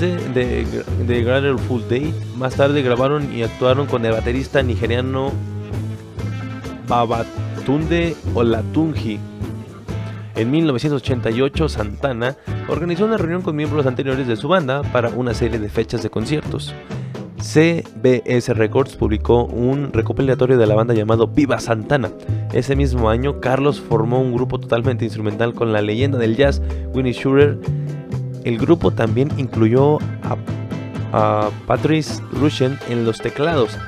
de, 0.00 0.66
de 1.06 1.22
Grateful 1.22 1.88
Day 1.88 2.14
más 2.36 2.54
tarde 2.54 2.82
grabaron 2.82 3.34
y 3.34 3.42
actuaron 3.42 3.86
con 3.86 4.04
el 4.04 4.12
baterista 4.12 4.62
nigeriano 4.62 5.32
Babatunde 6.88 8.16
Olatunji. 8.34 9.18
En 10.36 10.50
1988, 10.50 11.68
Santana 11.68 12.36
organizó 12.68 13.04
una 13.04 13.16
reunión 13.16 13.42
con 13.42 13.54
miembros 13.54 13.86
anteriores 13.86 14.26
de 14.26 14.36
su 14.36 14.48
banda 14.48 14.82
para 14.82 15.10
una 15.10 15.32
serie 15.32 15.60
de 15.60 15.68
fechas 15.68 16.02
de 16.02 16.10
conciertos. 16.10 16.74
CBS 17.44 18.54
Records 18.54 18.96
publicó 18.96 19.44
un 19.44 19.92
recopilatorio 19.92 20.56
de 20.56 20.66
la 20.66 20.74
banda 20.74 20.94
llamado 20.94 21.28
Viva 21.28 21.60
Santana. 21.60 22.10
Ese 22.52 22.74
mismo 22.74 23.10
año, 23.10 23.38
Carlos 23.40 23.80
formó 23.80 24.20
un 24.20 24.32
grupo 24.32 24.58
totalmente 24.58 25.04
instrumental 25.04 25.52
con 25.52 25.72
la 25.72 25.82
leyenda 25.82 26.18
del 26.18 26.36
jazz 26.36 26.62
Winnie 26.94 27.12
Schurer. 27.12 27.58
El 28.44 28.58
grupo 28.58 28.90
también 28.90 29.30
incluyó 29.38 29.98
a, 30.22 30.36
Patrice 31.68 32.20
Rushen 32.32 32.76
en 32.88 33.04
los 33.04 33.18
teclados, 33.18 33.78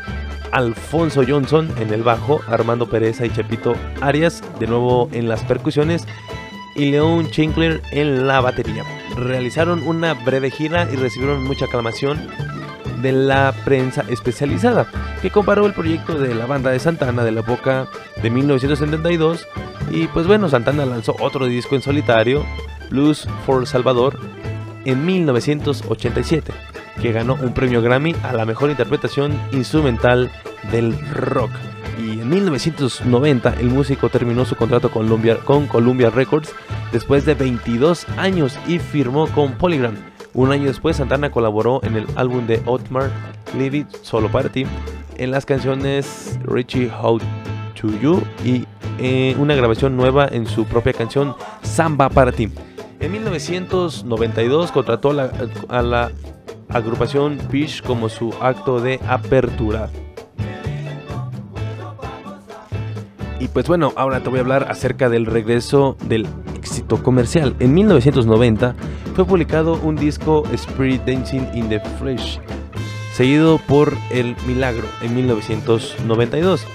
Alfonso 0.53 1.25
Johnson 1.27 1.69
en 1.81 1.93
el 1.93 2.05
bajo, 2.05 2.41
Armando 2.47 2.89
Pereza 2.89 3.27
y 3.27 3.31
Chepito 3.31 3.75
Arias 4.01 4.45
de 4.61 4.69
nuevo 4.69 5.09
en 5.13 5.29
las 5.29 5.43
percusiones 5.43 6.07
y 6.77 6.93
Leon 6.93 7.29
Chinkler 7.31 7.83
en 7.91 8.29
la 8.29 8.41
batería. 8.41 8.85
Realizaron 9.17 9.83
una 9.83 10.15
breve 10.15 10.53
gira 10.53 10.89
y 10.93 10.95
recibieron 10.95 11.43
mucha 11.43 11.65
aclamación 11.65 12.29
de 13.03 13.11
la 13.11 13.53
prensa 13.65 14.05
especializada, 14.09 14.87
que 15.21 15.31
comparó 15.31 15.67
el 15.67 15.73
proyecto 15.73 16.19
de 16.19 16.35
la 16.35 16.47
banda 16.47 16.71
de 16.71 16.79
Santana 16.79 17.25
de 17.25 17.33
la 17.33 17.41
época 17.41 17.89
de 18.23 18.31
1972 18.31 19.47
y 19.91 20.07
pues 20.09 20.27
bueno, 20.27 20.49
Santana 20.49 20.87
lanzó 20.87 21.17
otro 21.21 21.47
disco 21.47 21.75
en 21.75 21.83
solitario, 21.83 22.45
Blues 22.91 23.29
for 23.45 23.67
Salvador, 23.67 24.19
en 24.87 25.05
1987, 25.05 26.53
que 27.03 27.13
ganó 27.13 27.35
un 27.35 27.53
premio 27.53 27.83
Grammy 27.83 28.15
a 28.23 28.33
la 28.33 28.47
mejor 28.47 28.71
interpretación 28.71 29.39
instrumental 29.53 30.31
del 30.71 30.99
rock. 31.11 31.51
Y 31.99 32.21
en 32.21 32.29
1990 32.29 33.55
el 33.61 33.67
músico 33.67 34.09
terminó 34.09 34.45
su 34.45 34.55
contrato 34.55 34.91
con 34.91 35.67
Columbia, 35.67 36.11
Records 36.11 36.55
después 36.93 37.27
de 37.27 37.35
22 37.35 38.07
años 38.17 38.59
y 38.67 38.79
firmó 38.79 39.27
con 39.29 39.53
Polygram. 39.53 39.97
Un 40.35 40.53
año 40.53 40.67
después 40.67 40.97
Santana 40.97 41.31
colaboró 41.31 41.81
en 41.83 41.97
el 41.97 42.07
álbum 42.15 42.47
de 42.47 42.63
Otmar 42.67 43.11
It 43.59 43.89
Solo 44.03 44.31
para 44.31 44.51
ti 44.51 44.67
en 45.17 45.31
las 45.31 45.47
canciones 45.47 46.39
Richie 46.45 46.91
How 46.91 47.19
to 47.81 47.89
You 48.01 48.23
y 48.45 48.67
eh, 48.99 49.35
una 49.39 49.55
grabación 49.55 49.97
nueva 49.97 50.29
en 50.31 50.47
su 50.47 50.65
propia 50.65 50.93
canción 50.93 51.35
Samba 51.63 52.09
para 52.09 52.33
ti. 52.33 52.51
En 52.99 53.13
1992 53.13 54.73
contrató 54.73 55.11
a 55.69 55.83
la, 55.83 56.11
agrupación 56.69 57.39
Fish 57.51 57.83
como 57.83 58.09
su 58.09 58.35
acto 58.41 58.81
de 58.81 59.01
apertura. 59.07 59.91
Y 63.39 63.49
pues 63.49 63.69
bueno, 63.69 63.93
ahora 63.97 64.21
te 64.21 64.31
voy 64.31 64.39
a 64.39 64.43
hablar 64.43 64.67
acerca 64.71 65.09
del 65.09 65.27
regreso 65.27 65.97
del 66.05 66.27
éxito 66.55 67.03
comercial. 67.03 67.55
En 67.61 67.75
1990 67.75 68.75
fue 69.15 69.25
publicado 69.25 69.75
un 69.83 69.97
disco 69.97 70.43
Spirit 70.53 71.03
Dancing 71.05 71.47
in 71.55 71.69
the 71.69 71.81
Flesh, 71.99 72.41
seguido 73.13 73.59
por 73.59 73.93
El 74.11 74.37
Milagro 74.47 74.87
en 75.03 75.15
1992. 75.15 76.67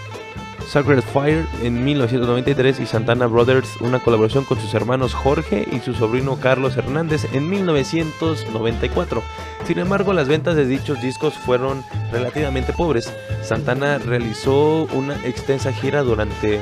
Sacred 0.67 1.01
Fire 1.01 1.45
en 1.63 1.83
1993 1.83 2.79
y 2.79 2.85
Santana 2.85 3.27
Brothers, 3.27 3.77
una 3.81 3.99
colaboración 3.99 4.45
con 4.45 4.59
sus 4.59 4.73
hermanos 4.73 5.13
Jorge 5.13 5.67
y 5.71 5.79
su 5.79 5.93
sobrino 5.93 6.37
Carlos 6.37 6.77
Hernández 6.77 7.25
en 7.33 7.49
1994. 7.49 9.21
Sin 9.65 9.79
embargo, 9.79 10.13
las 10.13 10.27
ventas 10.27 10.55
de 10.55 10.65
dichos 10.65 11.01
discos 11.01 11.33
fueron 11.33 11.83
relativamente 12.11 12.73
pobres. 12.73 13.13
Santana 13.43 13.97
realizó 13.97 14.87
una 14.93 15.15
extensa 15.25 15.73
gira 15.73 16.03
durante 16.03 16.61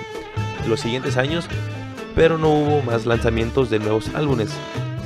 los 0.67 0.79
siguientes 0.79 1.17
años, 1.17 1.47
pero 2.15 2.37
no 2.37 2.49
hubo 2.49 2.81
más 2.81 3.05
lanzamientos 3.05 3.69
de 3.69 3.79
nuevos 3.79 4.09
álbumes. 4.15 4.49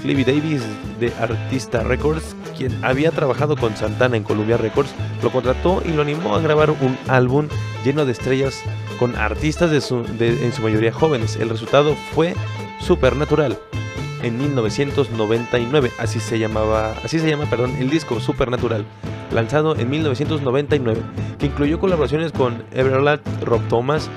Clive 0.02 0.26
Davis 0.26 0.62
de 1.00 1.14
Artista 1.20 1.82
Records, 1.82 2.36
quien 2.58 2.84
había 2.84 3.12
trabajado 3.12 3.56
con 3.56 3.76
Santana 3.78 4.18
en 4.18 4.24
Columbia 4.24 4.58
Records, 4.58 4.94
lo 5.22 5.32
contrató 5.32 5.82
y 5.86 5.92
lo 5.92 6.02
animó 6.02 6.36
a 6.36 6.42
grabar 6.42 6.72
un 6.72 6.98
álbum 7.08 7.48
lleno 7.84 8.06
de 8.06 8.12
estrellas 8.12 8.62
con 9.00 9.16
artistas 9.16 9.72
de 9.72 9.82
su- 9.82 10.06
en 10.20 10.54
su 10.54 10.62
mayoría 10.62 10.92
jóvenes. 10.94 11.36
El 11.36 11.50
resultado 11.50 11.96
fue 12.14 12.34
Supernatural 12.80 13.58
en 14.22 14.38
1999, 14.38 15.92
así 16.00 16.20
se 16.20 16.38
lachaba, 16.38 16.94
así 17.04 17.20
se 17.20 17.30
llama, 17.30 17.46
perdón, 17.50 17.76
el 17.80 17.90
disco 17.90 18.20
Supernatural, 18.22 18.86
lanzado 19.34 19.76
en 19.76 19.90
1999, 19.90 21.02
que 21.40 21.48
incluyó 21.48 21.80
colaboraciones 21.80 22.32
con 22.32 22.64
Everlad, 22.72 23.20
Rob 23.42 23.62
Thomas 23.68 24.10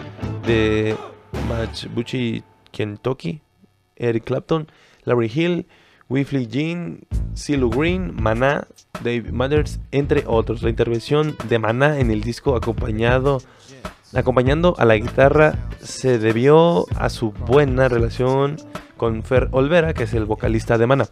de 0.46 0.96
Matchbuchi 1.48 2.42
Kentucky, 2.70 3.40
Eric 3.96 4.24
Clapton, 4.24 4.68
Larry 5.04 5.30
Hill, 5.34 5.66
Whiffley 6.08 6.46
Jean, 6.46 7.00
CeeLo 7.34 7.68
Green, 7.68 8.14
Maná, 8.20 8.66
Dave 9.02 9.32
Mathers, 9.32 9.80
entre 9.90 10.24
otros. 10.26 10.62
La 10.62 10.70
intervención 10.70 11.36
de 11.48 11.58
Maná 11.58 11.98
en 11.98 12.10
el 12.10 12.22
disco 12.22 12.56
acompañado, 12.56 13.42
acompañando 14.14 14.74
a 14.78 14.84
la 14.84 14.96
guitarra 14.96 15.54
se 15.80 16.18
debió 16.18 16.86
a 16.96 17.10
su 17.10 17.32
buena 17.32 17.88
relación 17.88 18.56
con 18.96 19.22
Fer 19.22 19.48
Olvera, 19.50 19.94
que 19.94 20.04
es 20.04 20.14
el 20.14 20.24
vocalista 20.24 20.78
de 20.78 20.86
Maná. 20.86 21.06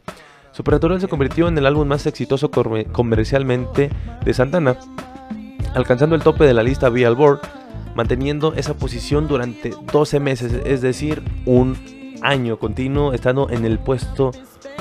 Supernatural 0.53 1.01
se 1.01 1.09
convirtió 1.09 1.49
en 1.49 1.59
el 1.59 1.67
álbum 1.67 1.89
más 1.89 2.07
exitoso 2.07 2.51
comercialmente 2.51 3.91
de 4.25 4.35
Santana, 4.35 4.79
alcanzando 5.75 6.15
el 6.15 6.23
tope 6.23 6.45
de 6.45 6.55
la 6.55 6.63
lista 6.63 6.89
Billboard, 6.89 7.41
manteniendo 7.97 8.55
esa 8.55 8.75
posición 8.75 9.27
durante 9.27 9.73
12 9.93 10.21
meses, 10.21 10.53
es 10.65 10.81
decir, 10.81 11.23
un 11.45 11.77
año 12.23 12.59
continuo, 12.61 13.13
estando 13.13 13.51
en 13.51 13.65
el 13.65 13.81
puesto 13.81 14.31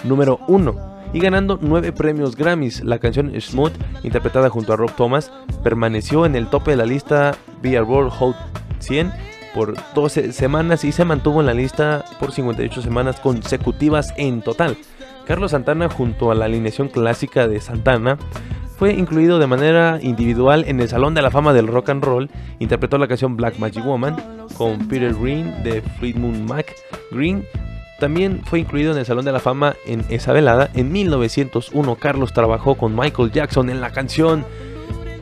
número 0.03 0.39
1 0.47 0.93
y 1.13 1.19
ganando 1.19 1.59
9 1.61 1.91
premios 1.91 2.35
Grammys. 2.35 2.83
La 2.83 2.99
canción 2.99 3.31
Smooth, 3.39 3.73
interpretada 4.03 4.49
junto 4.49 4.73
a 4.73 4.75
Rob 4.75 4.91
Thomas, 4.95 5.31
permaneció 5.63 6.25
en 6.25 6.35
el 6.35 6.47
tope 6.47 6.71
de 6.71 6.77
la 6.77 6.85
lista 6.85 7.35
Billboard 7.61 8.09
Hot 8.09 8.35
100 8.79 9.11
por 9.53 9.75
12 9.93 10.33
semanas 10.33 10.83
y 10.83 10.91
se 10.91 11.05
mantuvo 11.05 11.39
en 11.39 11.45
la 11.45 11.53
lista 11.53 12.03
por 12.19 12.31
58 12.31 12.81
semanas 12.81 13.19
consecutivas 13.19 14.13
en 14.17 14.41
total. 14.41 14.77
Carlos 15.25 15.51
Santana 15.51 15.89
junto 15.89 16.31
a 16.31 16.35
la 16.35 16.45
alineación 16.45 16.89
clásica 16.89 17.47
de 17.47 17.61
Santana 17.61 18.17
fue 18.77 18.93
incluido 18.93 19.39
de 19.39 19.47
manera 19.47 19.99
individual 20.01 20.65
en 20.67 20.81
el 20.81 20.89
Salón 20.89 21.13
de 21.13 21.21
la 21.21 21.31
Fama 21.31 21.53
del 21.53 21.67
Rock 21.67 21.89
and 21.89 22.03
Roll, 22.03 22.29
interpretó 22.59 22.97
la 22.97 23.07
canción 23.07 23.37
Black 23.37 23.57
Magic 23.59 23.85
Woman 23.85 24.17
con 24.57 24.87
Peter 24.87 25.13
Green 25.13 25.63
de 25.63 25.81
Fleetwood 25.99 26.39
Mac. 26.39 26.73
Green 27.11 27.45
también 28.03 28.41
fue 28.43 28.59
incluido 28.59 28.91
en 28.91 28.97
el 28.97 29.05
Salón 29.05 29.23
de 29.23 29.31
la 29.31 29.39
Fama 29.39 29.77
en 29.85 30.03
esa 30.09 30.33
velada. 30.33 30.69
En 30.73 30.91
1901 30.91 31.95
Carlos 31.95 32.33
trabajó 32.33 32.75
con 32.75 32.93
Michael 32.93 33.31
Jackson 33.31 33.69
en 33.69 33.79
la 33.79 33.91
canción 33.93 34.43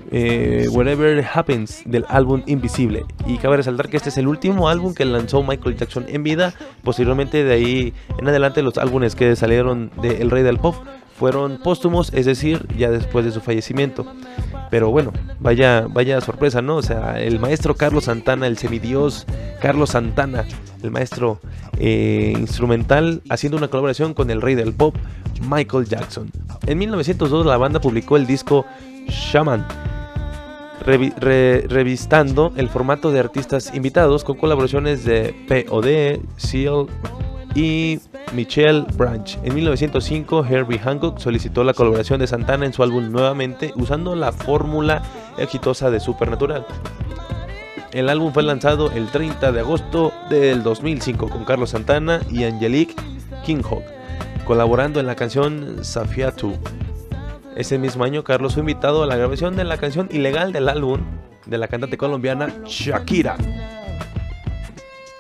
eh, 0.10 0.66
Whatever 0.72 1.24
Happens 1.32 1.84
del 1.86 2.06
álbum 2.10 2.42
Invisible. 2.48 3.06
Y 3.28 3.38
cabe 3.38 3.58
resaltar 3.58 3.88
que 3.88 3.98
este 3.98 4.10
es 4.10 4.18
el 4.18 4.28
último 4.28 4.68
álbum 4.68 4.96
que 4.96 5.06
lanzó 5.06 5.44
Michael 5.44 5.78
Jackson 5.78 6.06
en 6.08 6.24
vida. 6.24 6.56
Posteriormente 6.84 7.44
de 7.44 7.54
ahí 7.54 7.94
en 8.18 8.28
adelante 8.28 8.64
los 8.64 8.80
álbumes 8.80 9.14
que 9.14 9.36
salieron 9.36 9.92
de 10.02 10.20
El 10.20 10.32
Rey 10.32 10.42
del 10.42 10.58
Pop 10.58 10.74
fueron 11.22 11.60
póstumos, 11.60 12.12
es 12.16 12.26
decir, 12.26 12.66
ya 12.76 12.90
después 12.90 13.24
de 13.24 13.32
su 13.32 13.42
fallecimiento. 13.42 14.08
Pero 14.72 14.90
bueno, 14.90 15.14
vaya, 15.40 15.86
vaya 15.88 16.20
sorpresa, 16.20 16.64
¿no? 16.64 16.78
O 16.78 16.82
sea, 16.82 17.22
el 17.22 17.40
maestro 17.40 17.76
Carlos 17.76 18.06
Santana, 18.06 18.48
el 18.48 18.58
semidios 18.58 19.28
Carlos 19.62 19.92
Santana, 19.92 20.46
el 20.82 20.90
maestro 20.90 21.40
eh, 21.78 22.34
instrumental, 22.36 23.22
haciendo 23.30 23.58
una 23.60 23.68
colaboración 23.68 24.16
con 24.16 24.32
el 24.32 24.42
rey 24.42 24.56
del 24.56 24.74
pop, 24.74 24.96
Michael 25.48 25.86
Jackson. 25.86 26.32
En 26.66 26.80
1902 26.80 27.46
la 27.46 27.58
banda 27.58 27.80
publicó 27.80 28.18
el 28.18 28.26
disco 28.26 28.66
Shaman, 29.08 29.64
revi- 30.84 31.14
re- 31.18 31.66
revistando 31.68 32.52
el 32.56 32.68
formato 32.68 33.12
de 33.12 33.20
artistas 33.20 33.72
invitados 33.76 34.24
con 34.24 34.38
colaboraciones 34.38 35.06
de 35.06 35.36
POD, 35.48 36.20
Seal, 36.38 36.88
y 37.56 38.00
Michelle 38.34 38.86
Branch. 38.96 39.38
En 39.44 39.54
1905, 39.56 40.46
Herbie 40.46 40.80
Hancock 40.80 41.20
solicitó 41.20 41.64
la 41.64 41.74
colaboración 41.74 42.20
de 42.20 42.28
Santana 42.28 42.66
en 42.66 42.74
su 42.74 42.84
álbum 42.84 43.12
nuevamente 43.12 43.74
usando 43.76 44.16
la 44.16 44.32
fórmula 44.32 45.02
exitosa 45.38 45.90
de 45.92 46.00
Supernatural. 46.00 46.66
El 47.92 48.10
álbum 48.10 48.32
fue 48.32 48.44
lanzado 48.44 48.90
el 48.92 49.08
30 49.08 49.52
de 49.52 49.60
agosto 49.60 50.14
del 50.30 50.64
2005 50.64 51.30
con 51.30 51.44
Carlos 51.44 51.72
Santana 51.72 52.22
y 52.30 52.46
Angelique 52.46 52.96
Kinghawk, 53.46 53.84
colaborando 54.46 55.00
en 55.02 55.08
la 55.08 55.16
canción 55.16 55.84
Safiatu. 55.84 56.54
Ese 57.58 57.78
mismo 57.78 58.06
año, 58.06 58.24
Carlos 58.24 58.54
fue 58.54 58.62
invitado 58.62 59.04
a 59.04 59.08
la 59.08 59.18
grabación 59.18 59.58
de 59.58 59.66
la 59.66 59.78
canción 59.78 60.08
ilegal 60.12 60.54
del 60.54 60.70
álbum 60.70 61.02
de 61.46 61.58
la 61.58 61.68
cantante 61.68 61.98
colombiana 61.98 62.48
Shakira. 62.66 63.36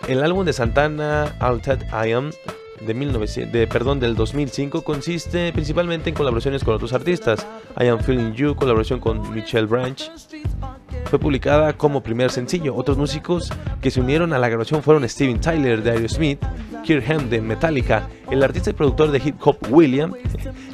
El 0.07 0.23
álbum 0.23 0.45
de 0.45 0.53
Santana, 0.53 1.35
Altered 1.39 1.83
I 1.91 2.11
Am, 2.11 2.31
de, 2.85 2.93
1900 2.93 3.53
de- 3.53 3.67
perdón, 3.67 3.99
del 3.99 4.15
2005, 4.15 4.81
consiste 4.83 5.53
principalmente 5.53 6.09
en 6.09 6.15
colaboraciones 6.15 6.63
con 6.63 6.73
otros 6.73 6.93
artistas. 6.93 7.45
I 7.79 7.87
Am 7.87 7.99
Feeling 7.99 8.33
You, 8.33 8.55
colaboración 8.55 8.99
con 8.99 9.31
Michelle 9.33 9.67
Branch, 9.67 10.11
fue 11.05 11.19
publicada 11.19 11.73
como 11.73 12.01
primer 12.01 12.31
sencillo. 12.31 12.75
Otros 12.75 12.97
músicos 12.97 13.51
que 13.81 13.91
se 13.91 14.01
unieron 14.01 14.33
a 14.33 14.39
la 14.39 14.49
grabación 14.49 14.81
fueron 14.83 15.07
Steven 15.07 15.39
Tyler 15.39 15.81
de 15.83 15.91
Aerosmith, 15.91 16.39
Kirk 16.83 17.09
Hamm 17.09 17.29
de 17.29 17.39
Metallica, 17.41 18.07
el 18.29 18.43
artista 18.43 18.71
y 18.71 18.73
productor 18.73 19.11
de 19.11 19.21
hip 19.23 19.35
hop 19.41 19.57
William, 19.69 20.13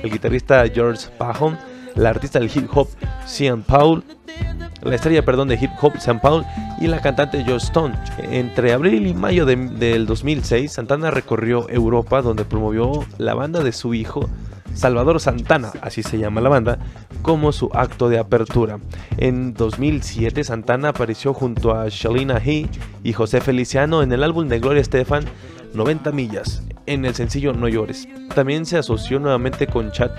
el 0.01 0.09
guitarrista 0.11 0.63
George 0.73 1.07
Pahon, 1.17 1.57
la 1.95 2.09
artista 2.09 2.39
del 2.39 2.49
hip 2.53 2.69
hop 2.73 2.87
Sean 3.25 3.61
Paul, 3.63 4.03
la 4.81 4.95
estrella 4.95 5.23
perdón, 5.25 5.47
de 5.47 5.55
hip 5.55 5.71
hop 5.81 5.97
Sean 5.99 6.19
Paul 6.19 6.45
y 6.79 6.87
la 6.87 6.99
cantante 7.01 7.43
Joe 7.45 7.57
Stone. 7.57 7.95
Entre 8.31 8.73
abril 8.73 9.07
y 9.07 9.13
mayo 9.13 9.45
de- 9.45 9.55
del 9.55 10.05
2006, 10.05 10.71
Santana 10.71 11.11
recorrió 11.11 11.67
Europa 11.69 12.21
donde 12.21 12.45
promovió 12.45 13.03
la 13.17 13.33
banda 13.33 13.63
de 13.63 13.71
su 13.71 13.93
hijo 13.93 14.29
Salvador 14.73 15.19
Santana, 15.19 15.71
así 15.81 16.03
se 16.03 16.19
llama 16.19 16.39
la 16.39 16.49
banda, 16.49 16.77
como 17.23 17.51
su 17.51 17.71
acto 17.73 18.09
de 18.09 18.19
apertura. 18.19 18.77
En 19.17 19.55
2007 19.55 20.43
Santana 20.43 20.89
apareció 20.89 21.33
junto 21.33 21.73
a 21.73 21.87
Shalina 21.89 22.37
He 22.37 22.67
y 23.03 23.13
José 23.13 23.41
Feliciano 23.41 24.03
en 24.03 24.11
el 24.11 24.21
álbum 24.21 24.47
de 24.47 24.59
Gloria 24.59 24.81
Estefan 24.81 25.23
90 25.73 26.11
millas, 26.11 26.61
en 26.85 27.05
el 27.05 27.15
sencillo 27.15 27.53
No 27.53 27.67
llores. 27.67 28.07
También 28.35 28.67
se 28.67 28.77
asoció 28.77 29.19
nuevamente 29.19 29.65
con 29.65 29.91
Chad 29.91 30.11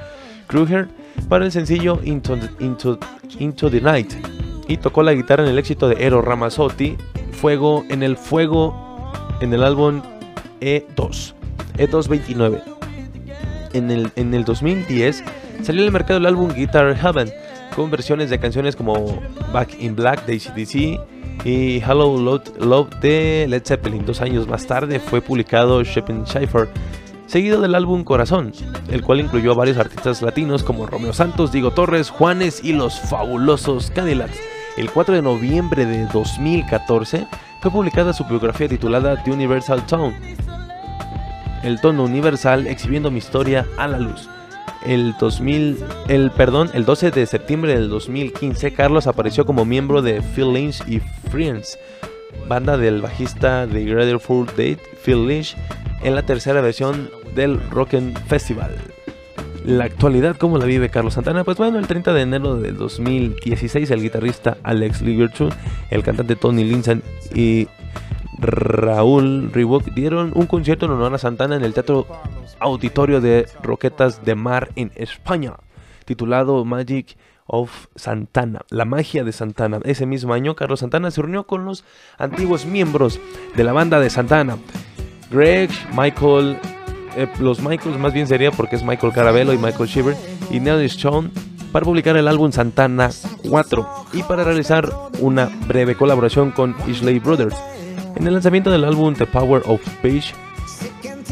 Kruger 0.48 0.88
para 1.28 1.44
el 1.44 1.52
sencillo 1.52 2.00
Into, 2.02 2.36
Into, 2.59 2.98
Into 3.38 3.70
the 3.70 3.80
Night 3.80 4.12
y 4.69 4.77
tocó 4.77 5.03
la 5.03 5.14
guitarra 5.14 5.43
en 5.43 5.51
el 5.51 5.59
éxito 5.59 5.89
de 5.89 5.97
Ero 6.05 6.23
Ramazzotti, 6.23 6.97
Fuego 7.33 7.85
en 7.89 8.03
el 8.03 8.16
Fuego 8.16 9.11
en 9.41 9.53
el 9.53 9.64
álbum 9.64 10.03
E 10.61 10.87
E2, 10.95 11.35
E229 11.79 12.62
en 13.73 13.91
el, 13.91 14.11
en 14.16 14.35
el 14.35 14.45
2010 14.45 15.25
salió 15.62 15.85
al 15.85 15.93
mercado 15.93 16.19
el 16.19 16.27
álbum 16.27 16.53
Guitar 16.53 16.95
Heaven 16.97 17.31
con 17.75 17.91
versiones 17.91 18.31
de 18.31 18.39
canciones 18.39 18.77
como 18.77 19.21
Back 19.53 19.77
in 19.81 19.95
Black 19.95 20.27
de 20.27 20.35
ACDC 20.35 21.45
y 21.45 21.77
Hello 21.79 22.19
Love, 22.19 22.59
Love 22.59 22.89
de 23.01 23.47
Led 23.49 23.62
Zeppelin. 23.64 24.05
Dos 24.05 24.21
años 24.21 24.49
más 24.49 24.66
tarde 24.66 24.99
fue 24.99 25.21
publicado 25.21 25.83
Shepin 25.85 26.27
Schaefer, 26.27 26.69
seguido 27.27 27.61
del 27.61 27.77
álbum 27.77 28.03
Corazón, 28.03 28.53
el 28.91 29.03
cual 29.03 29.21
incluyó 29.21 29.53
a 29.53 29.55
varios 29.55 29.79
artistas 29.79 30.23
latinos 30.23 30.64
como 30.64 30.87
Romeo 30.87 31.12
Santos, 31.12 31.53
Diego 31.53 31.71
Torres, 31.71 32.11
Juanes 32.11 32.64
y 32.64 32.73
los 32.73 32.99
fabulosos 32.99 33.91
Cadillacs. 33.93 34.57
El 34.79 34.93
4 34.93 35.16
de 35.16 35.22
noviembre 35.22 35.87
de 35.87 36.07
2014 36.07 37.26
fue 37.61 37.70
publicada 37.72 38.12
su 38.12 38.24
biografía 38.26 38.68
titulada 38.68 39.20
The 39.24 39.33
Universal 39.33 39.85
Tone, 39.87 40.37
el 41.64 41.81
tono 41.81 42.05
universal 42.05 42.68
exhibiendo 42.68 43.11
mi 43.11 43.18
historia 43.18 43.66
a 43.76 43.89
la 43.89 43.99
luz. 43.99 44.31
El 44.87 45.16
2000, 45.18 45.85
el 46.07 46.31
perdón, 46.31 46.70
el 46.74 46.85
12 46.85 47.11
de 47.11 47.26
septiembre 47.26 47.74
del 47.74 47.89
2015, 47.89 48.72
Carlos 48.72 49.09
apareció 49.09 49.45
como 49.45 49.64
miembro 49.64 50.01
de 50.01 50.22
Phil 50.22 50.53
Lynch 50.53 50.87
y 50.87 51.01
Friends, 51.29 51.76
banda 52.47 52.76
del 52.76 53.03
bajista 53.03 53.66
de 53.66 53.85
Grateful 53.85 54.47
Dead, 54.57 54.79
Phil 55.05 55.26
Lynch, 55.26 55.57
en 56.05 56.14
la 56.14 56.22
tercera 56.22 56.61
versión 56.61 57.11
del 57.35 57.61
Rock'n 57.70 58.14
Festival. 58.29 58.76
La 59.69 59.85
actualidad, 59.85 60.39
¿cómo 60.39 60.57
la 60.57 60.64
vive 60.64 60.89
Carlos 60.89 61.12
Santana? 61.12 61.45
Pues 61.45 61.59
bueno, 61.59 61.79
el 61.79 61.87
30 61.87 62.14
de 62.14 62.23
enero 62.23 62.57
del 62.57 62.79
2016, 62.79 63.91
el 63.91 64.01
guitarrista 64.01 64.57
Alex 64.62 65.03
Ligertune, 65.03 65.55
el 65.91 66.03
cantante 66.03 66.37
Tony 66.37 66.64
Linson 66.64 67.03
y 67.35 67.69
Raúl 68.39 69.53
Ribok 69.53 69.93
dieron 69.93 70.33
un 70.35 70.47
concierto 70.47 70.87
en 70.87 70.93
honor 70.93 71.12
a 71.12 71.19
Santana 71.19 71.57
en 71.57 71.64
el 71.64 71.75
Teatro 71.75 72.07
Auditorio 72.61 73.21
de 73.21 73.47
Roquetas 73.62 74.25
de 74.25 74.35
Mar 74.35 74.71
en 74.75 74.91
España, 74.95 75.53
titulado 76.07 76.64
Magic 76.64 77.19
of 77.45 77.89
Santana, 77.95 78.62
la 78.71 78.87
magia 78.87 79.23
de 79.23 79.33
Santana. 79.33 79.81
Ese 79.85 80.07
mismo 80.07 80.33
año, 80.33 80.57
Carlos 80.57 80.81
Santana 80.81 81.11
se 81.11 81.21
reunió 81.21 81.47
con 81.47 81.66
los 81.66 81.85
antiguos 82.16 82.64
miembros 82.64 83.21
de 83.55 83.64
la 83.64 83.75
banda 83.75 84.01
de 84.01 84.09
Santana, 84.09 84.57
Greg, 85.31 85.69
Michael, 85.95 86.59
eh, 87.19 87.29
los 87.41 87.61
Michaels 87.61 87.99
más 87.99 88.12
bien 88.12 88.29
sería 88.29 88.53
porque 88.53 88.77
es 88.77 88.85
Michael 88.85 89.12
Carabello 89.12 89.53
y 89.53 89.59
Michael 89.59 89.89
Shiver, 89.89 90.16
y 90.51 90.61
Nelly 90.61 90.87
Stone, 90.87 91.31
para 91.73 91.85
publicar 91.85 92.16
el 92.16 92.29
álbum 92.29 92.53
Santana 92.53 93.11
4 93.49 93.89
y 94.12 94.23
para 94.23 94.45
realizar 94.45 94.89
una 95.19 95.51
breve 95.66 95.97
colaboración 95.97 96.53
con 96.53 96.77
Isley 96.87 97.19
Brothers. 97.19 97.57
En 98.14 98.27
el 98.27 98.35
lanzamiento 98.35 98.71
del 98.71 98.85
álbum 98.85 99.14
The 99.14 99.27
Power 99.27 99.62
of 99.66 99.81
Page, 100.01 100.33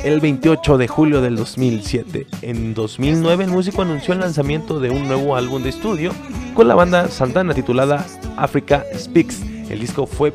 el 0.05 0.21
28 0.21 0.77
de 0.77 0.89
julio 0.89 1.21
del 1.21 1.37
2007. 1.37 2.27
En 2.43 2.75
2009 2.75 3.45
el 3.45 3.51
músico 3.51 3.83
anunció 3.83 4.13
el 4.13 4.21
lanzamiento 4.21 4.81
de 4.81 4.91
un 4.91 5.07
nuevo 5.07 5.37
álbum 5.37 5.63
de 5.63 5.71
estudio 5.71 6.11
con 6.55 6.69
la 6.69 6.75
banda 6.75 7.09
Santana 7.09 7.55
titulada 7.55 8.05
Africa 8.37 8.85
Speaks. 8.97 9.41
El 9.71 9.81
disco 9.81 10.07
fue 10.07 10.33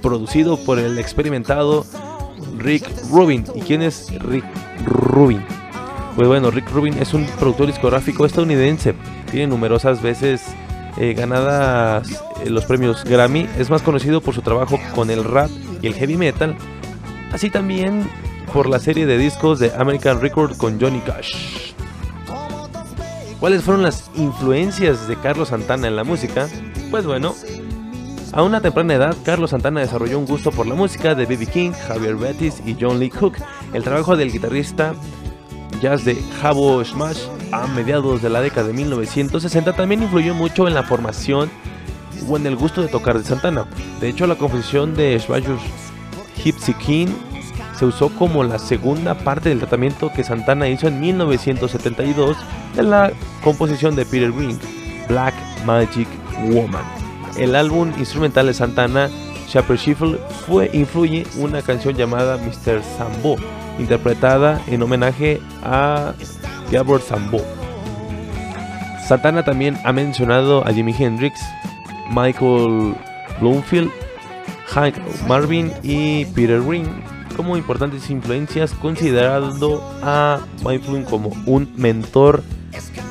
producido 0.00 0.56
por 0.56 0.78
el 0.78 0.98
experimentado 0.98 1.84
Rick 2.58 2.88
Rubin. 3.10 3.44
¿Y 3.54 3.60
quién 3.60 3.82
es 3.82 4.12
Rick 4.20 4.44
Rubin? 4.86 5.42
Pues 6.14 6.28
bueno, 6.28 6.50
Rick 6.50 6.70
Rubin 6.70 6.96
es 6.98 7.12
un 7.12 7.26
productor 7.38 7.66
discográfico 7.66 8.24
estadounidense. 8.24 8.94
Tiene 9.30 9.48
numerosas 9.48 10.00
veces 10.00 10.42
eh, 10.96 11.12
ganadas 11.12 12.22
eh, 12.42 12.48
los 12.48 12.64
premios 12.64 13.04
Grammy. 13.04 13.46
Es 13.58 13.68
más 13.68 13.82
conocido 13.82 14.20
por 14.20 14.34
su 14.34 14.42
trabajo 14.42 14.78
con 14.94 15.10
el 15.10 15.24
rap 15.24 15.50
y 15.82 15.86
el 15.86 15.94
heavy 15.94 16.16
metal. 16.16 16.56
Así 17.32 17.50
también 17.50 18.08
por 18.52 18.68
la 18.68 18.78
serie 18.78 19.04
de 19.04 19.18
discos 19.18 19.58
de 19.58 19.72
American 19.76 20.20
Record 20.20 20.56
con 20.56 20.80
Johnny 20.80 21.00
Cash. 21.00 21.74
¿Cuáles 23.40 23.62
fueron 23.62 23.82
las 23.82 24.10
influencias 24.14 25.06
de 25.08 25.16
Carlos 25.16 25.48
Santana 25.48 25.88
en 25.88 25.96
la 25.96 26.04
música? 26.04 26.48
Pues 26.90 27.04
bueno, 27.04 27.34
a 28.32 28.42
una 28.42 28.60
temprana 28.60 28.94
edad, 28.94 29.16
Carlos 29.24 29.50
Santana 29.50 29.80
desarrolló 29.80 30.18
un 30.18 30.26
gusto 30.26 30.50
por 30.50 30.66
la 30.66 30.74
música 30.74 31.14
de 31.14 31.26
B.B. 31.26 31.46
King, 31.46 31.72
Javier 31.72 32.16
Betis 32.16 32.62
y 32.64 32.76
John 32.80 32.98
Lee 32.98 33.10
Cook. 33.10 33.36
El 33.72 33.82
trabajo 33.82 34.16
del 34.16 34.32
guitarrista 34.32 34.94
jazz 35.80 36.04
de 36.04 36.16
Jabo 36.40 36.82
Smash 36.84 37.20
a 37.52 37.66
mediados 37.66 38.22
de 38.22 38.30
la 38.30 38.40
década 38.40 38.68
de 38.68 38.72
1960 38.72 39.74
también 39.74 40.02
influyó 40.02 40.34
mucho 40.34 40.66
en 40.66 40.74
la 40.74 40.82
formación 40.82 41.50
o 42.28 42.36
en 42.36 42.46
el 42.46 42.56
gusto 42.56 42.82
de 42.82 42.88
tocar 42.88 43.18
de 43.18 43.24
Santana. 43.24 43.66
De 44.00 44.08
hecho, 44.08 44.26
la 44.26 44.36
composición 44.36 44.94
de 44.94 45.18
Smash 45.18 45.44
Gypsy 46.42 46.74
King 46.74 47.08
se 47.78 47.84
usó 47.84 48.08
como 48.08 48.42
la 48.42 48.58
segunda 48.58 49.14
parte 49.14 49.50
del 49.50 49.58
tratamiento 49.58 50.10
que 50.12 50.24
Santana 50.24 50.68
hizo 50.68 50.88
en 50.88 50.98
1972 50.98 52.36
de 52.74 52.82
la 52.82 53.12
composición 53.44 53.94
de 53.94 54.06
Peter 54.06 54.32
Green, 54.32 54.58
Black 55.08 55.34
Magic 55.64 56.08
Woman. 56.48 56.84
El 57.36 57.54
álbum 57.54 57.92
instrumental 57.98 58.46
de 58.46 58.54
Santana, 58.54 59.10
Shepherd 59.46 59.78
Shuffle, 59.78 60.18
fue 60.46 60.70
influye 60.72 61.26
una 61.38 61.62
canción 61.62 61.94
llamada 61.94 62.36
Mr. 62.36 62.82
Sambo, 62.82 63.36
interpretada 63.78 64.60
en 64.66 64.82
homenaje 64.82 65.40
a 65.62 66.14
Gabor 66.70 67.00
Sambo. 67.00 67.40
Santana 69.06 69.44
también 69.44 69.78
ha 69.84 69.92
mencionado 69.92 70.66
a 70.66 70.72
Jimi 70.72 70.94
Hendrix, 70.98 71.40
Michael 72.10 72.94
Bloomfield, 73.40 73.90
Hank 74.66 74.96
Marvin 75.28 75.72
y 75.82 76.24
Peter 76.26 76.60
Green 76.60 77.02
como 77.36 77.56
importantes 77.56 78.10
influencias, 78.10 78.72
considerando 78.72 79.82
a 80.02 80.40
Michael 80.64 81.04
como 81.04 81.30
un 81.46 81.70
mentor 81.76 82.42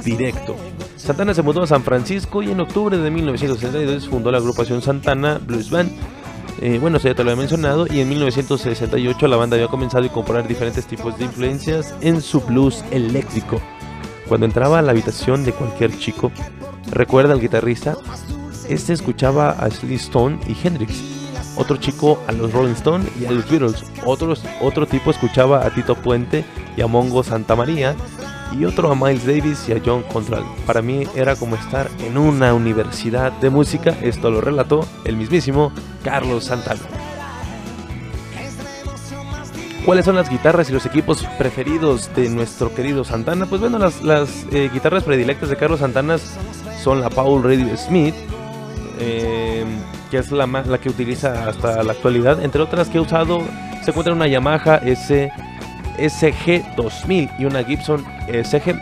directo. 0.03 0.55
Santana 0.97 1.33
se 1.33 1.43
mudó 1.43 1.61
a 1.61 1.67
San 1.67 1.83
Francisco 1.83 2.41
y 2.41 2.49
en 2.49 2.59
octubre 2.59 2.97
de 2.97 3.11
1962 3.11 4.09
fundó 4.09 4.31
la 4.31 4.39
agrupación 4.39 4.81
Santana 4.81 5.37
Blues 5.37 5.69
Band. 5.69 5.91
Eh, 6.61 6.79
bueno, 6.79 6.97
eso 6.97 7.07
ya 7.07 7.15
te 7.15 7.23
lo 7.23 7.31
he 7.31 7.35
mencionado. 7.35 7.87
Y 7.89 7.99
en 7.99 8.09
1968 8.09 9.27
la 9.27 9.37
banda 9.37 9.55
había 9.55 9.67
comenzado 9.67 10.03
a 10.03 10.07
incorporar 10.07 10.47
diferentes 10.47 10.85
tipos 10.85 11.17
de 11.17 11.25
influencias 11.25 11.93
en 12.01 12.21
su 12.21 12.41
blues 12.41 12.83
eléctrico. 12.91 13.61
Cuando 14.27 14.45
entraba 14.45 14.79
a 14.79 14.81
la 14.81 14.91
habitación 14.91 15.43
de 15.43 15.53
cualquier 15.53 15.97
chico, 15.97 16.31
recuerda 16.91 17.33
al 17.33 17.41
guitarrista, 17.41 17.95
este 18.67 18.93
escuchaba 18.93 19.51
a 19.51 19.65
Ashley 19.65 19.95
Stone 19.95 20.39
y 20.47 20.55
Hendrix. 20.67 20.95
otro 21.57 21.77
chico 21.77 22.19
a 22.27 22.31
los 22.31 22.51
Rolling 22.51 22.73
Stones 22.73 23.07
y 23.19 23.25
a 23.25 23.31
los 23.31 23.49
Beatles, 23.49 23.83
Otros, 24.03 24.43
otro 24.61 24.85
tipo 24.87 25.11
escuchaba 25.11 25.65
a 25.65 25.69
Tito 25.69 25.95
Puente 25.95 26.43
y 26.75 26.81
a 26.81 26.87
Mongo 26.87 27.23
Santa 27.23 27.55
María 27.55 27.95
y 28.51 28.65
otro 28.65 28.91
a 28.91 28.95
Miles 28.95 29.25
Davis 29.25 29.67
y 29.67 29.73
a 29.73 29.81
John 29.83 30.03
Contral. 30.03 30.43
Para 30.65 30.81
mí 30.81 31.03
era 31.15 31.35
como 31.35 31.55
estar 31.55 31.89
en 31.99 32.17
una 32.17 32.53
universidad 32.53 33.31
de 33.33 33.49
música, 33.49 33.95
esto 34.01 34.29
lo 34.29 34.41
relató 34.41 34.85
el 35.03 35.17
mismísimo 35.17 35.71
Carlos 36.03 36.45
Santana. 36.45 36.81
¿Cuáles 39.85 40.05
son 40.05 40.15
las 40.15 40.31
guitarras 40.31 40.67
y 40.71 40.73
los 40.73 40.87
equipos 40.87 41.23
preferidos 41.37 42.09
de 42.15 42.27
nuestro 42.29 42.73
querido 42.73 43.03
Santana? 43.03 43.45
Pues 43.45 43.61
bueno, 43.61 43.77
las, 43.77 43.93
eh, 44.51 44.67
guitarras 44.73 45.03
predilectas 45.03 45.47
de 45.47 45.57
Carlos 45.57 45.79
Santana 45.79 46.17
son 46.81 47.01
la 47.01 47.11
Paul 47.11 47.43
Radio 47.43 47.77
Smith, 47.77 48.15
eh, 48.99 49.63
que 50.09 50.17
es 50.17 50.31
la 50.31 50.79
que 50.79 50.89
utiliza 50.89 51.47
hasta 51.47 51.83
la 51.83 51.91
actualidad. 51.91 52.43
Entre 52.43 52.63
otras 52.63 52.89
que 52.89 52.97
ha 52.97 53.01
usado, 53.01 53.43
se 53.83 53.91
encuentra 53.91 54.15
una 54.15 54.27
Yamaha 54.27 54.77
S, 54.77 55.31
SG 55.97 56.75
2000 56.75 57.29
y 57.39 57.45
una 57.45 57.63
Gibson 57.63 58.03
SG. 58.27 58.75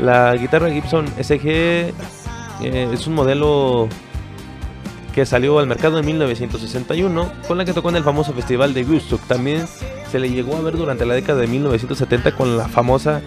La 0.00 0.36
guitarra 0.36 0.70
Gibson 0.70 1.06
SG 1.20 1.46
eh, 1.46 1.92
es 2.62 3.06
un 3.06 3.14
modelo 3.14 3.88
que 5.14 5.26
salió 5.26 5.58
al 5.58 5.66
mercado 5.66 5.98
en 5.98 6.06
1961, 6.06 7.32
con 7.48 7.58
la 7.58 7.64
que 7.64 7.72
tocó 7.72 7.88
en 7.88 7.96
el 7.96 8.04
famoso 8.04 8.32
festival 8.32 8.74
de 8.74 8.84
Woodstock. 8.84 9.20
También 9.26 9.66
se 10.10 10.18
le 10.18 10.30
llegó 10.30 10.56
a 10.56 10.60
ver 10.60 10.76
durante 10.76 11.04
la 11.04 11.14
década 11.14 11.40
de 11.40 11.48
1970 11.48 12.36
con 12.36 12.56
la 12.56 12.68
famosa 12.68 13.20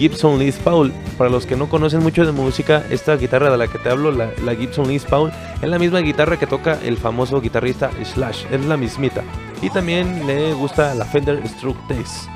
Gibson 0.00 0.38
Les 0.38 0.56
Paul. 0.56 0.94
Para 1.18 1.28
los 1.28 1.44
que 1.44 1.56
no 1.56 1.68
conocen 1.68 2.02
mucho 2.02 2.24
de 2.24 2.32
música, 2.32 2.82
esta 2.88 3.16
guitarra 3.16 3.50
de 3.50 3.58
la 3.58 3.68
que 3.68 3.78
te 3.78 3.90
hablo, 3.90 4.10
la, 4.10 4.54
Gibson 4.54 4.88
Les 4.88 5.04
Paul, 5.04 5.30
es 5.60 5.68
la 5.68 5.78
misma 5.78 5.98
guitarra 5.98 6.38
que 6.38 6.46
toca 6.46 6.78
el 6.82 6.96
famoso 6.96 7.38
guitarrista 7.38 7.90
Slash, 8.02 8.46
es 8.50 8.64
la 8.64 8.78
mismita. 8.78 9.22
Y 9.60 9.68
también 9.68 10.26
le 10.26 10.54
gusta 10.54 10.94
la 10.94 11.04
Fender 11.04 11.46
Stratocaster 11.46 12.30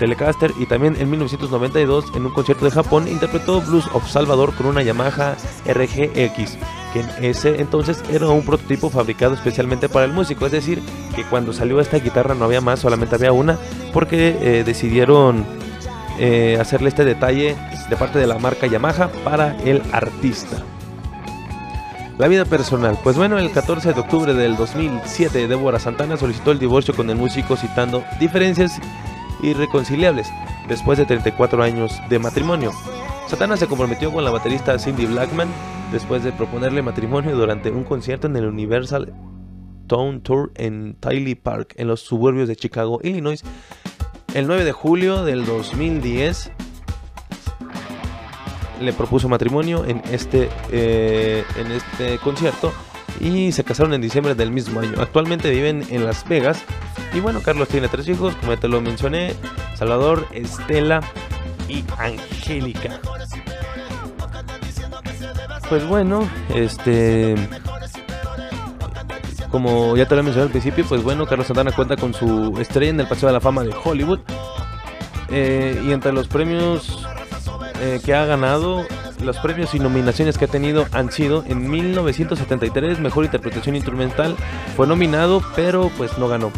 Telecaster 0.00 0.52
y 0.58 0.66
también 0.66 0.96
en 0.98 1.08
1992 1.08 2.06
en 2.16 2.26
un 2.26 2.32
concierto 2.32 2.64
de 2.64 2.72
Japón 2.72 3.06
interpretó 3.06 3.60
Blues 3.60 3.84
of 3.92 4.10
Salvador 4.10 4.52
con 4.56 4.66
una 4.66 4.82
Yamaha 4.82 5.36
RGX, 5.66 6.58
que 6.92 7.00
en 7.00 7.24
ese 7.24 7.60
entonces 7.60 8.02
era 8.10 8.28
un 8.28 8.44
prototipo 8.44 8.90
fabricado 8.90 9.34
especialmente 9.34 9.88
para 9.88 10.04
el 10.04 10.12
músico, 10.12 10.46
es 10.46 10.52
decir, 10.52 10.82
que 11.14 11.22
cuando 11.22 11.52
salió 11.52 11.78
esta 11.78 12.00
guitarra 12.00 12.34
no 12.34 12.44
había 12.44 12.60
más, 12.60 12.80
solamente 12.80 13.14
había 13.14 13.30
una, 13.30 13.56
porque 13.92 14.36
eh, 14.40 14.64
decidieron 14.64 15.46
eh, 16.18 16.58
hacerle 16.60 16.88
este 16.88 17.04
detalle 17.04 17.56
de 17.88 17.96
parte 17.96 18.18
de 18.18 18.26
la 18.26 18.38
marca 18.38 18.66
Yamaha 18.66 19.08
para 19.24 19.56
el 19.64 19.82
artista. 19.92 20.58
La 22.18 22.28
vida 22.28 22.44
personal. 22.44 22.96
Pues 23.02 23.16
bueno, 23.16 23.38
el 23.38 23.50
14 23.50 23.92
de 23.92 24.00
octubre 24.00 24.34
del 24.34 24.56
2007, 24.56 25.48
Débora 25.48 25.80
Santana 25.80 26.16
solicitó 26.16 26.52
el 26.52 26.60
divorcio 26.60 26.94
con 26.94 27.10
el 27.10 27.16
músico 27.16 27.56
citando 27.56 28.04
diferencias 28.20 28.80
irreconciliables 29.42 30.28
después 30.68 30.96
de 30.96 31.06
34 31.06 31.62
años 31.62 31.92
de 32.08 32.20
matrimonio. 32.20 32.72
Santana 33.26 33.56
se 33.56 33.66
comprometió 33.66 34.12
con 34.12 34.22
la 34.22 34.30
baterista 34.30 34.78
Cindy 34.78 35.06
Blackman 35.06 35.48
después 35.90 36.22
de 36.22 36.30
proponerle 36.30 36.82
matrimonio 36.82 37.36
durante 37.36 37.70
un 37.70 37.82
concierto 37.82 38.28
en 38.28 38.36
el 38.36 38.46
Universal 38.46 39.12
Town 39.86 40.20
Tour 40.22 40.52
en 40.54 40.94
Tiley 41.00 41.34
Park, 41.34 41.74
en 41.76 41.88
los 41.88 42.00
suburbios 42.00 42.48
de 42.48 42.56
Chicago, 42.56 43.00
Illinois, 43.02 43.42
el 44.34 44.48
9 44.48 44.64
de 44.64 44.72
julio 44.72 45.24
del 45.24 45.46
2010 45.46 46.50
le 48.80 48.92
propuso 48.92 49.28
matrimonio 49.28 49.84
en 49.86 50.02
este, 50.10 50.50
eh, 50.70 51.44
en 51.56 51.70
este 51.70 52.18
concierto 52.18 52.72
y 53.20 53.52
se 53.52 53.62
casaron 53.62 53.94
en 53.94 54.00
diciembre 54.00 54.34
del 54.34 54.50
mismo 54.50 54.80
año. 54.80 55.00
Actualmente 55.00 55.50
viven 55.50 55.86
en 55.88 56.04
Las 56.04 56.28
Vegas 56.28 56.62
y 57.14 57.20
bueno, 57.20 57.40
Carlos 57.40 57.68
tiene 57.68 57.88
tres 57.88 58.08
hijos, 58.08 58.34
como 58.36 58.52
ya 58.52 58.60
te 58.60 58.68
lo 58.68 58.80
mencioné, 58.80 59.34
Salvador, 59.76 60.26
Estela 60.32 61.00
y 61.68 61.84
Angélica. 61.96 63.00
Pues 65.68 65.86
bueno, 65.86 66.28
este 66.54 67.36
como 69.54 69.96
ya 69.96 70.08
te 70.08 70.16
lo 70.16 70.24
mencioné 70.24 70.46
al 70.46 70.50
principio, 70.50 70.84
pues 70.84 71.04
bueno, 71.04 71.26
Carlos 71.26 71.46
Santana 71.46 71.70
cuenta 71.70 71.96
con 71.96 72.12
su 72.12 72.58
estrella 72.60 72.90
en 72.90 72.98
el 72.98 73.06
Paseo 73.06 73.28
de 73.28 73.34
la 73.34 73.40
Fama 73.40 73.62
de 73.62 73.72
Hollywood. 73.84 74.18
Eh, 75.28 75.80
y 75.86 75.92
entre 75.92 76.12
los 76.12 76.26
premios 76.26 77.06
eh, 77.80 78.00
que 78.04 78.14
ha 78.16 78.24
ganado, 78.26 78.84
los 79.22 79.36
premios 79.38 79.72
y 79.76 79.78
nominaciones 79.78 80.38
que 80.38 80.46
ha 80.46 80.48
tenido 80.48 80.86
han 80.90 81.12
sido 81.12 81.44
en 81.46 81.70
1973, 81.70 82.98
Mejor 82.98 83.26
Interpretación 83.26 83.76
Instrumental, 83.76 84.34
fue 84.76 84.88
nominado, 84.88 85.40
pero 85.54 85.88
pues 85.96 86.18
no 86.18 86.26
ganó. 86.26 86.50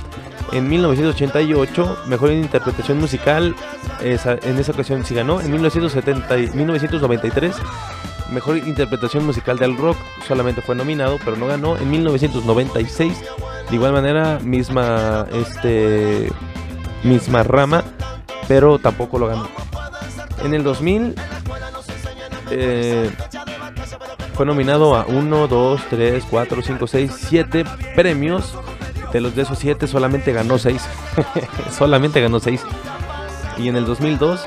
En 0.52 0.66
1988, 0.70 1.98
Mejor 2.06 2.32
Interpretación 2.32 2.98
Musical, 2.98 3.54
esa- 4.00 4.38
en 4.42 4.58
esa 4.58 4.72
ocasión 4.72 5.04
sí 5.04 5.14
ganó. 5.14 5.42
En 5.42 5.50
1970, 5.50 6.38
y- 6.38 6.48
1993, 6.54 7.54
Mejor 8.30 8.56
Interpretación 8.58 9.24
Musical 9.24 9.58
del 9.58 9.76
Rock, 9.76 9.96
solamente 10.26 10.62
fue 10.62 10.74
nominado, 10.74 11.18
pero 11.24 11.36
no 11.36 11.46
ganó. 11.46 11.76
En 11.76 11.90
1996, 11.90 13.22
de 13.70 13.74
igual 13.74 13.92
manera, 13.92 14.38
misma, 14.40 15.26
este, 15.32 16.30
misma 17.04 17.42
rama, 17.42 17.84
pero 18.48 18.78
tampoco 18.78 19.18
lo 19.18 19.28
ganó. 19.28 19.48
En 20.44 20.54
el 20.54 20.62
2000 20.62 21.14
eh, 22.50 23.10
fue 24.34 24.46
nominado 24.46 24.94
a 24.94 25.06
1, 25.06 25.48
2, 25.48 25.80
3, 25.90 26.24
4, 26.28 26.62
5, 26.62 26.86
6, 26.86 27.12
7 27.28 27.64
premios. 27.94 28.54
De 29.12 29.20
los 29.20 29.34
de 29.34 29.42
esos 29.42 29.58
7 29.58 29.86
solamente 29.86 30.32
ganó 30.32 30.58
6. 30.58 30.82
solamente 31.76 32.20
ganó 32.20 32.40
6. 32.40 32.60
Y 33.58 33.68
en 33.68 33.76
el 33.76 33.86
2002 33.86 34.44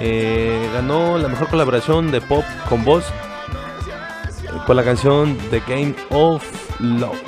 eh, 0.00 0.70
ganó 0.72 1.18
la 1.18 1.28
mejor 1.28 1.48
colaboración 1.48 2.10
de 2.10 2.22
pop 2.22 2.44
con 2.68 2.84
voz 2.84 3.04
eh, 3.06 4.58
con 4.66 4.76
la 4.76 4.82
canción 4.82 5.36
The 5.50 5.60
Game 5.60 5.94
of 6.10 6.42
Love. 6.80 7.20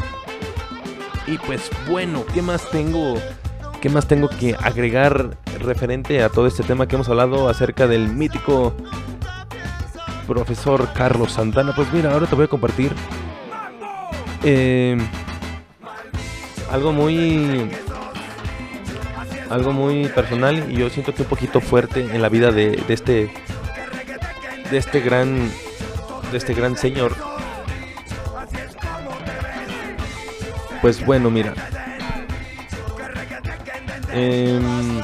Y 1.27 1.39
pues 1.39 1.71
bueno, 1.89 2.25
¿qué 2.33 2.43
más 2.43 2.69
tengo? 2.71 3.17
¿Qué 3.81 3.89
más 3.89 4.07
tengo 4.07 4.29
que 4.29 4.55
agregar 4.55 5.37
referente 5.61 6.23
a 6.23 6.29
todo 6.29 6.47
este 6.47 6.63
tema 6.63 6.87
que 6.89 6.97
hemos 6.97 7.09
hablado 7.09 7.49
acerca 7.49 7.87
del 7.87 8.09
mítico 8.09 8.75
profesor 10.27 10.89
Carlos 10.95 11.33
Santana? 11.33 11.73
Pues 11.75 11.93
mira, 11.93 12.13
ahora 12.13 12.27
te 12.27 12.35
voy 12.35 12.47
a 12.47 12.49
compartir 12.49 12.93
eh, 14.45 14.97
algo 16.71 16.93
muy 16.93 17.71
algo 19.53 19.73
muy 19.73 20.07
personal 20.09 20.73
y 20.73 20.77
yo 20.77 20.89
siento 20.89 21.15
que 21.15 21.23
un 21.23 21.29
poquito 21.29 21.61
fuerte 21.61 22.01
en 22.01 22.23
la 22.23 22.29
vida 22.29 22.51
de, 22.51 22.71
de 22.71 22.95
este 22.95 23.33
de 24.71 24.79
este 24.79 25.01
gran 25.01 25.51
de 26.31 26.39
este 26.39 26.55
gran 26.55 26.77
señor. 26.77 27.15
Pues 30.81 31.05
bueno, 31.05 31.31
mira. 31.31 31.55
Em, 34.13 35.01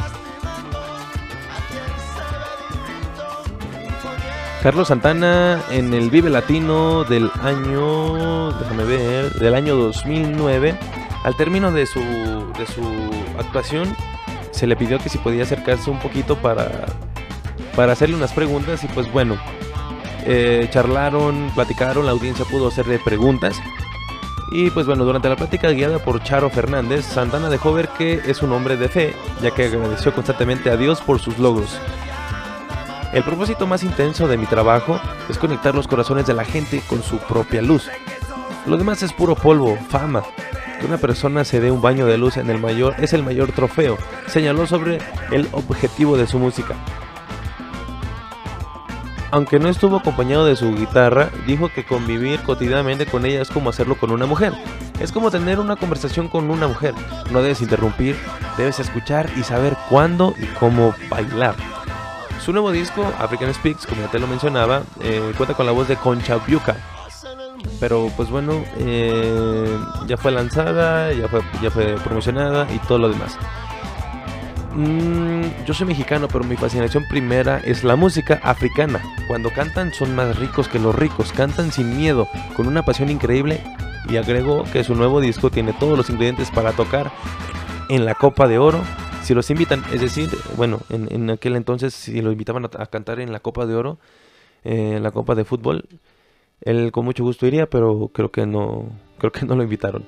Carlos 4.63 4.89
Santana 4.89 5.63
en 5.71 5.95
el 5.95 6.11
Vive 6.11 6.31
Latino 6.31 7.05
del 7.05 7.31
año, 7.43 8.51
déjame 8.59 8.85
ver, 8.85 9.33
del 9.35 9.55
año 9.55 9.77
2009, 9.77 10.77
al 11.23 11.37
término 11.37 11.71
de 11.71 11.87
su, 11.87 12.01
de 12.01 12.67
su 12.67 12.83
actuación, 13.39 13.95
se 14.59 14.67
le 14.67 14.77
pidió 14.77 14.99
que 14.99 15.09
si 15.09 15.19
podía 15.19 15.45
acercarse 15.45 15.89
un 15.89 16.01
poquito 16.01 16.37
para, 16.37 16.87
para 17.77 17.93
hacerle 17.93 18.17
unas 18.17 18.33
preguntas 18.33 18.83
y 18.83 18.89
pues 18.89 19.11
bueno, 19.13 19.37
eh, 20.27 20.67
charlaron, 20.71 21.51
platicaron, 21.55 22.05
la 22.05 22.13
audiencia 22.13 22.45
pudo 22.45 22.69
hacerle 22.69 22.99
preguntas. 22.99 23.61
Y 24.51 24.71
pues 24.71 24.87
bueno, 24.87 25.05
durante 25.05 25.29
la 25.29 25.37
plática 25.37 25.71
guiada 25.71 25.99
por 25.99 26.23
Charo 26.23 26.51
Fernández, 26.51 27.05
Santana 27.05 27.51
dejó 27.51 27.73
ver 27.73 27.89
que 27.91 28.23
es 28.27 28.43
un 28.43 28.53
hombre 28.53 28.77
de 28.77 28.89
fe, 28.89 29.15
ya 29.43 29.53
que 29.53 29.67
agradeció 29.67 30.13
constantemente 30.13 30.71
a 30.71 30.77
Dios 30.77 31.01
por 31.03 31.21
sus 31.21 31.39
logros. 31.39 31.79
El 33.13 33.23
propósito 33.23 33.67
más 33.67 33.85
intenso 33.85 34.27
de 34.27 34.39
mi 34.39 34.47
trabajo 34.47 35.01
es 35.29 35.39
conectar 35.39 35.75
los 35.75 35.87
corazones 35.87 36.27
de 36.27 36.35
la 36.35 36.45
gente 36.45 36.83
con 36.89 37.03
su 37.03 37.19
propia 37.19 37.63
luz. 37.63 37.89
Lo 38.67 38.77
demás 38.77 39.03
es 39.03 39.13
puro 39.13 39.35
polvo, 39.35 39.77
fama. 39.89 40.23
Que 40.81 40.87
una 40.87 40.99
persona 40.99 41.45
se 41.45 41.61
dé 41.61 41.71
un 41.71 41.83
baño 41.83 42.07
de 42.07 42.19
luz 42.19 42.37
en 42.37 42.51
el 42.51 42.59
mayor 42.59 42.95
es 42.99 43.13
el 43.13 43.23
mayor 43.23 43.53
trofeo, 43.53 43.99
señaló 44.27 44.67
sobre 44.67 44.99
el 45.33 45.49
objetivo 45.53 46.17
de 46.17 46.27
su 46.27 46.39
música. 46.39 46.75
Aunque 49.31 49.59
no 49.59 49.69
estuvo 49.69 49.97
acompañado 49.97 50.47
de 50.47 50.57
su 50.57 50.75
guitarra, 50.75 51.31
dijo 51.47 51.69
que 51.69 51.85
convivir 51.85 52.41
cotidianamente 52.41 53.05
con 53.05 53.27
ella 53.27 53.43
es 53.43 53.51
como 53.51 53.69
hacerlo 53.69 53.97
con 53.97 54.11
una 54.11 54.25
mujer. 54.25 54.55
Es 55.01 55.13
como 55.13 55.31
tener 55.31 55.61
una 55.61 55.77
conversación 55.77 56.29
con 56.29 56.51
una 56.51 56.67
mujer. 56.67 56.95
No 57.31 57.43
debes 57.43 57.61
interrumpir, 57.61 58.17
debes 58.57 58.81
escuchar 58.81 59.29
y 59.37 59.43
saber 59.43 59.77
cuándo 59.91 60.35
y 60.41 60.47
cómo 60.59 60.95
bailar. 61.11 61.57
Su 62.43 62.53
nuevo 62.53 62.73
disco, 62.73 63.05
African 63.19 63.53
Speaks, 63.53 63.87
como 63.87 64.01
ya 64.01 64.11
te 64.11 64.19
lo 64.19 64.27
mencionaba, 64.27 64.83
eh, 65.03 65.35
cuenta 65.37 65.55
con 65.55 65.67
la 65.67 65.73
voz 65.73 65.89
de 65.89 65.97
Concha 65.97 66.39
Biuca. 66.47 66.77
Pero 67.81 68.11
pues 68.17 68.31
bueno, 68.31 68.65
eh, 68.79 69.79
ya 70.07 70.17
fue 70.17 70.33
lanzada, 70.33 71.13
ya 71.13 71.29
fue, 71.29 71.41
ya 71.63 71.71
fue 71.71 71.95
promocionada 72.03 72.67
y 72.73 72.79
todo 72.81 72.99
lo 72.99 73.09
demás. 73.09 73.39
Mm, 74.75 75.65
yo 75.67 75.75
soy 75.75 75.87
mexicano, 75.87 76.29
pero 76.29 76.45
mi 76.45 76.57
fascinación 76.57 77.05
primera 77.09 77.59
es 77.59 77.83
la 77.83 77.97
música 77.97 78.41
africana. 78.45 79.03
Cuando 79.27 79.51
cantan 79.51 79.93
son 79.93 80.15
más 80.15 80.39
ricos 80.39 80.69
que 80.69 80.79
los 80.79 80.95
ricos, 80.95 81.33
cantan 81.33 81.73
sin 81.73 81.97
miedo, 81.97 82.29
con 82.57 82.69
una 82.69 82.85
pasión 82.85 83.11
increíble. 83.11 83.61
Y 84.09 84.17
agregó 84.17 84.65
que 84.73 84.85
su 84.85 84.95
nuevo 84.95 85.21
disco 85.21 85.51
tiene 85.51 85.73
todos 85.73 85.99
los 85.99 86.09
ingredientes 86.11 86.51
para 86.51 86.73
tocar 86.73 87.11
en 87.89 88.05
la 88.05 88.15
Copa 88.15 88.47
de 88.47 88.59
Oro. 88.59 88.81
Si 89.23 89.35
los 89.35 89.51
invitan, 89.51 89.83
es 89.93 90.01
decir, 90.01 90.31
bueno, 90.57 90.81
en, 90.91 91.29
aquel 91.29 91.57
entonces 91.57 91.93
si 91.93 92.23
lo 92.23 92.31
invitaban 92.33 92.65
a, 92.65 92.87
cantar 92.87 93.21
en 93.21 93.33
la 93.33 93.41
Copa 93.41 93.67
de 93.67 93.75
Oro, 93.75 93.99
eh, 94.65 94.99
la 95.03 95.11
Copa 95.11 95.35
de 95.35 95.45
Fútbol, 95.45 95.87
él 96.61 96.93
con 96.93 97.05
mucho 97.05 97.25
gusto 97.25 97.47
iría, 97.47 97.69
pero 97.69 98.11
creo 98.13 98.31
que 98.31 98.47
no, 98.47 98.87
creo 99.19 99.33
que 99.33 99.47
no 99.47 99.55
lo 99.55 99.63
invitaron. 99.63 100.05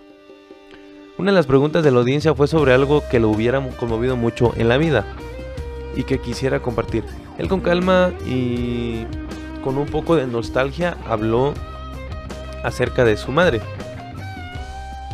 Una 1.18 1.32
de 1.32 1.36
las 1.36 1.46
preguntas 1.46 1.84
de 1.84 1.90
la 1.90 1.98
audiencia 1.98 2.34
fue 2.34 2.48
sobre 2.48 2.72
algo 2.72 3.02
que 3.10 3.20
lo 3.20 3.28
hubiera 3.28 3.60
conmovido 3.76 4.16
mucho 4.16 4.54
en 4.56 4.68
la 4.68 4.78
vida 4.78 5.04
y 5.94 6.04
que 6.04 6.18
quisiera 6.18 6.60
compartir. 6.62 7.04
Él 7.36 7.48
con 7.48 7.60
calma 7.60 8.12
y 8.26 9.04
con 9.62 9.76
un 9.76 9.86
poco 9.86 10.16
de 10.16 10.26
nostalgia 10.26 10.96
habló 11.06 11.52
acerca 12.64 13.04
de 13.04 13.16
su 13.16 13.32
madre. 13.32 13.60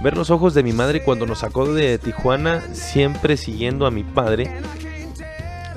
Ver 0.02 0.16
los 0.16 0.30
ojos 0.30 0.54
de 0.54 0.62
mi 0.62 0.72
madre 0.72 1.02
cuando 1.02 1.26
nos 1.26 1.40
sacó 1.40 1.72
de 1.72 1.98
Tijuana, 1.98 2.60
siempre 2.72 3.36
siguiendo 3.36 3.86
a 3.86 3.90
mi 3.90 4.04
padre. 4.04 4.50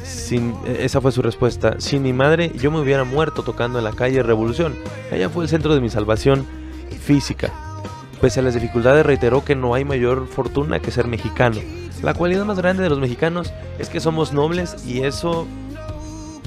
Sin, 0.10 0.55
esa 0.66 1.01
fue 1.01 1.12
su 1.12 1.22
respuesta. 1.22 1.76
Sin 1.80 2.01
mi 2.01 2.14
madre, 2.14 2.51
yo 2.55 2.72
me 2.72 2.80
hubiera 2.80 3.03
muerto 3.03 3.43
tocando 3.43 3.78
en 3.78 3.84
la 3.84 3.93
calle 3.93 4.24
Revolución. 4.24 4.76
Ella 5.12 5.30
fue 5.30 5.43
el 5.43 5.49
centro 5.49 5.76
de 5.76 5.82
mi 5.82 5.89
salvación 5.89 6.47
física. 6.99 7.51
Pese 8.20 8.39
a 8.39 8.43
las 8.43 8.55
dificultades, 8.55 9.05
reiteró 9.05 9.45
que 9.45 9.55
no 9.55 9.76
hay 9.76 9.86
mayor 9.86 10.28
fortuna 10.28 10.80
que 10.80 10.91
ser 10.91 11.07
mexicano. 11.07 11.60
La 12.01 12.14
cualidad 12.14 12.43
más 12.45 12.57
grande 12.57 12.82
de 12.82 12.89
los 12.89 12.99
mexicanos 12.99 13.53
es 13.78 13.89
que 13.89 13.99
somos 13.99 14.34
nobles 14.34 14.84
y 14.86 15.03
eso 15.03 15.47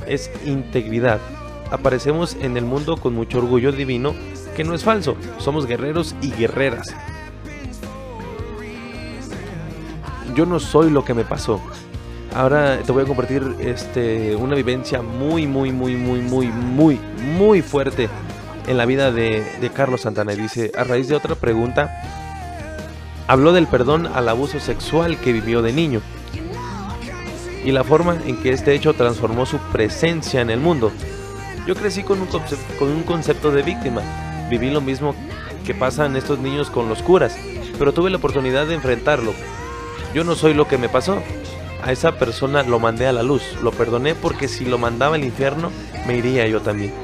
es 0.07 0.31
integridad. 0.45 1.21
Aparecemos 1.71 2.37
en 2.41 2.57
el 2.57 2.65
mundo 2.65 2.97
con 2.97 3.15
mucho 3.15 3.39
orgullo 3.39 3.71
divino, 3.71 4.13
que 4.57 4.65
no 4.65 4.75
es 4.75 4.83
falso. 4.83 5.17
Somos 5.39 5.67
guerreros 5.67 6.17
y 6.21 6.33
guerreras. 6.33 6.95
Yo 10.35 10.47
no 10.47 10.59
soy 10.59 10.91
lo 10.91 11.05
que 11.05 11.15
me 11.15 11.25
pasó. 11.25 11.61
Ahora 12.35 12.79
te 12.79 12.93
voy 12.93 13.03
a 13.03 13.07
compartir 13.07 13.57
este, 13.61 14.35
una 14.37 14.55
vivencia 14.55 15.03
muy, 15.03 15.47
muy, 15.47 15.71
muy, 15.71 15.97
muy, 15.97 16.21
muy, 16.21 16.47
muy, 16.47 16.99
muy 17.37 17.61
fuerte 17.61 18.09
en 18.67 18.79
la 18.79 18.87
vida 18.87 19.13
de, 19.13 19.71
Carlos 19.75 20.03
Santana. 20.03 20.33
Dice, 20.33 20.73
a 20.77 20.85
raíz 20.85 21.09
de 21.09 21.15
otra 21.15 21.35
pregunta, 21.35 21.93
habló 23.27 23.53
del 23.53 23.67
perdón 23.67 24.07
al 24.07 24.31
abuso 24.31 24.61
sexual 24.61 25.19
que 25.19 25.33
vivió 25.33 25.61
de 25.61 25.73
niño 25.73 26.01
y 27.65 27.71
la 27.71 27.85
forma 27.85 28.17
en 28.27 28.43
que 28.43 28.53
este 28.53 28.75
hecho 28.75 28.95
transformó 28.95 29.45
su 29.45 29.59
presencia 29.71 30.41
en 30.41 30.49
el 30.49 30.59
mundo. 30.59 30.91
Yo 31.67 31.75
crecí 31.75 32.03
con 32.03 32.21
un, 32.21 32.29
con 32.79 32.89
un 32.89 33.03
concepto 33.03 33.53
de 33.53 33.63
víctima. 33.63 34.03
Viví 34.49 34.71
lo 34.71 34.81
mismo 34.81 35.15
que 35.67 35.75
pasan 35.75 36.17
estos 36.17 36.39
niños 36.39 36.71
con 36.71 36.89
los 36.89 37.03
curas, 37.03 37.37
pero 37.79 37.93
tuve 37.93 38.11
la 38.11 38.17
oportunidad 38.17 38.67
de 38.67 38.75
enfrentarlo. 38.75 39.35
Yo 40.15 40.25
no 40.25 40.35
soy 40.35 40.55
lo 40.55 40.67
que 40.67 40.79
me 40.79 40.89
pasó. 40.89 41.23
A 41.83 41.91
esa 41.91 42.13
persona 42.13 42.63
lo 42.63 42.79
mandé 42.79 43.07
a 43.07 43.13
la 43.13 43.25
luz, 43.25 43.43
lo 43.61 43.73
perdoné 43.73 44.15
porque 44.15 44.47
si 44.47 44.65
lo 44.65 44.79
mandaba 44.79 45.17
al 45.17 45.25
infierno, 45.25 45.71
me 46.07 46.17
iría 46.17 46.47
yo 46.47 46.61
también. 46.61 46.95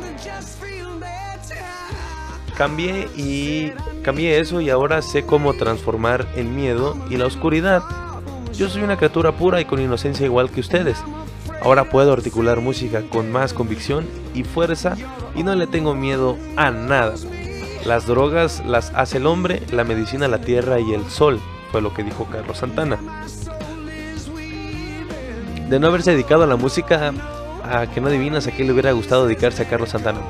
Cambié 2.57 3.09
y 3.17 3.73
cambié 4.03 4.39
eso 4.39 4.61
y 4.61 4.71
ahora 4.71 5.03
sé 5.03 5.25
cómo 5.25 5.55
transformar 5.55 6.29
el 6.37 6.47
miedo 6.47 6.97
y 7.11 7.17
la 7.17 7.27
oscuridad. 7.27 7.83
Yo 8.55 8.69
soy 8.69 8.83
una 8.83 8.97
criatura 8.97 9.33
pura 9.33 9.61
y 9.61 9.65
con 9.65 9.81
inocencia 9.81 10.27
igual 10.27 10.51
que 10.51 10.61
ustedes. 10.61 10.99
Ahora 11.61 11.91
puedo 11.91 12.13
articular 12.13 12.61
música 12.61 13.03
con 13.03 13.33
más 13.33 13.53
convicción 13.53 14.07
y 14.33 14.45
fuerza 14.45 14.97
y 15.35 15.43
no 15.43 15.57
le 15.57 15.67
tengo 15.67 15.95
miedo 15.95 16.37
a 16.57 16.71
nada. 16.71 17.15
Las 17.85 18.07
drogas 18.07 18.65
las 18.65 18.93
hace 18.95 19.19
el 19.19 19.27
hombre, 19.27 19.63
la 19.73 19.83
medicina 19.83 20.29
la 20.29 20.41
tierra 20.41 20.79
y 20.79 20.93
el 20.93 21.09
sol, 21.11 21.41
fue 21.73 21.81
lo 21.81 21.95
que 21.95 22.05
dijo 22.05 22.27
Carlos 22.31 22.59
Santana. 22.59 22.99
De 25.69 25.79
no 25.79 25.89
haberse 25.89 26.13
dedicado 26.13 26.45
a 26.45 26.47
la 26.47 26.57
música, 26.57 27.13
a 27.65 27.87
que 27.87 28.01
no 28.01 28.09
adivinas 28.09 28.47
a 28.47 28.53
qué 28.53 28.65
le 28.65 28.73
hubiera 28.73 28.93
gustado 28.93 29.27
dedicarse 29.27 29.63
a 29.63 29.69
Carlos 29.69 29.91
Santana. 29.91 30.21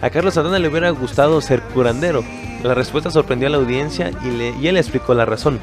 A 0.00 0.10
Carlos 0.10 0.34
Santana 0.34 0.58
le 0.58 0.68
hubiera 0.68 0.90
gustado 0.90 1.40
ser 1.40 1.62
curandero. 1.62 2.24
La 2.64 2.74
respuesta 2.74 3.10
sorprendió 3.10 3.46
a 3.48 3.52
la 3.52 3.58
audiencia 3.58 4.10
y, 4.24 4.30
le, 4.30 4.50
y 4.50 4.66
él 4.66 4.76
explicó 4.76 5.14
la 5.14 5.24
razón. 5.24 5.60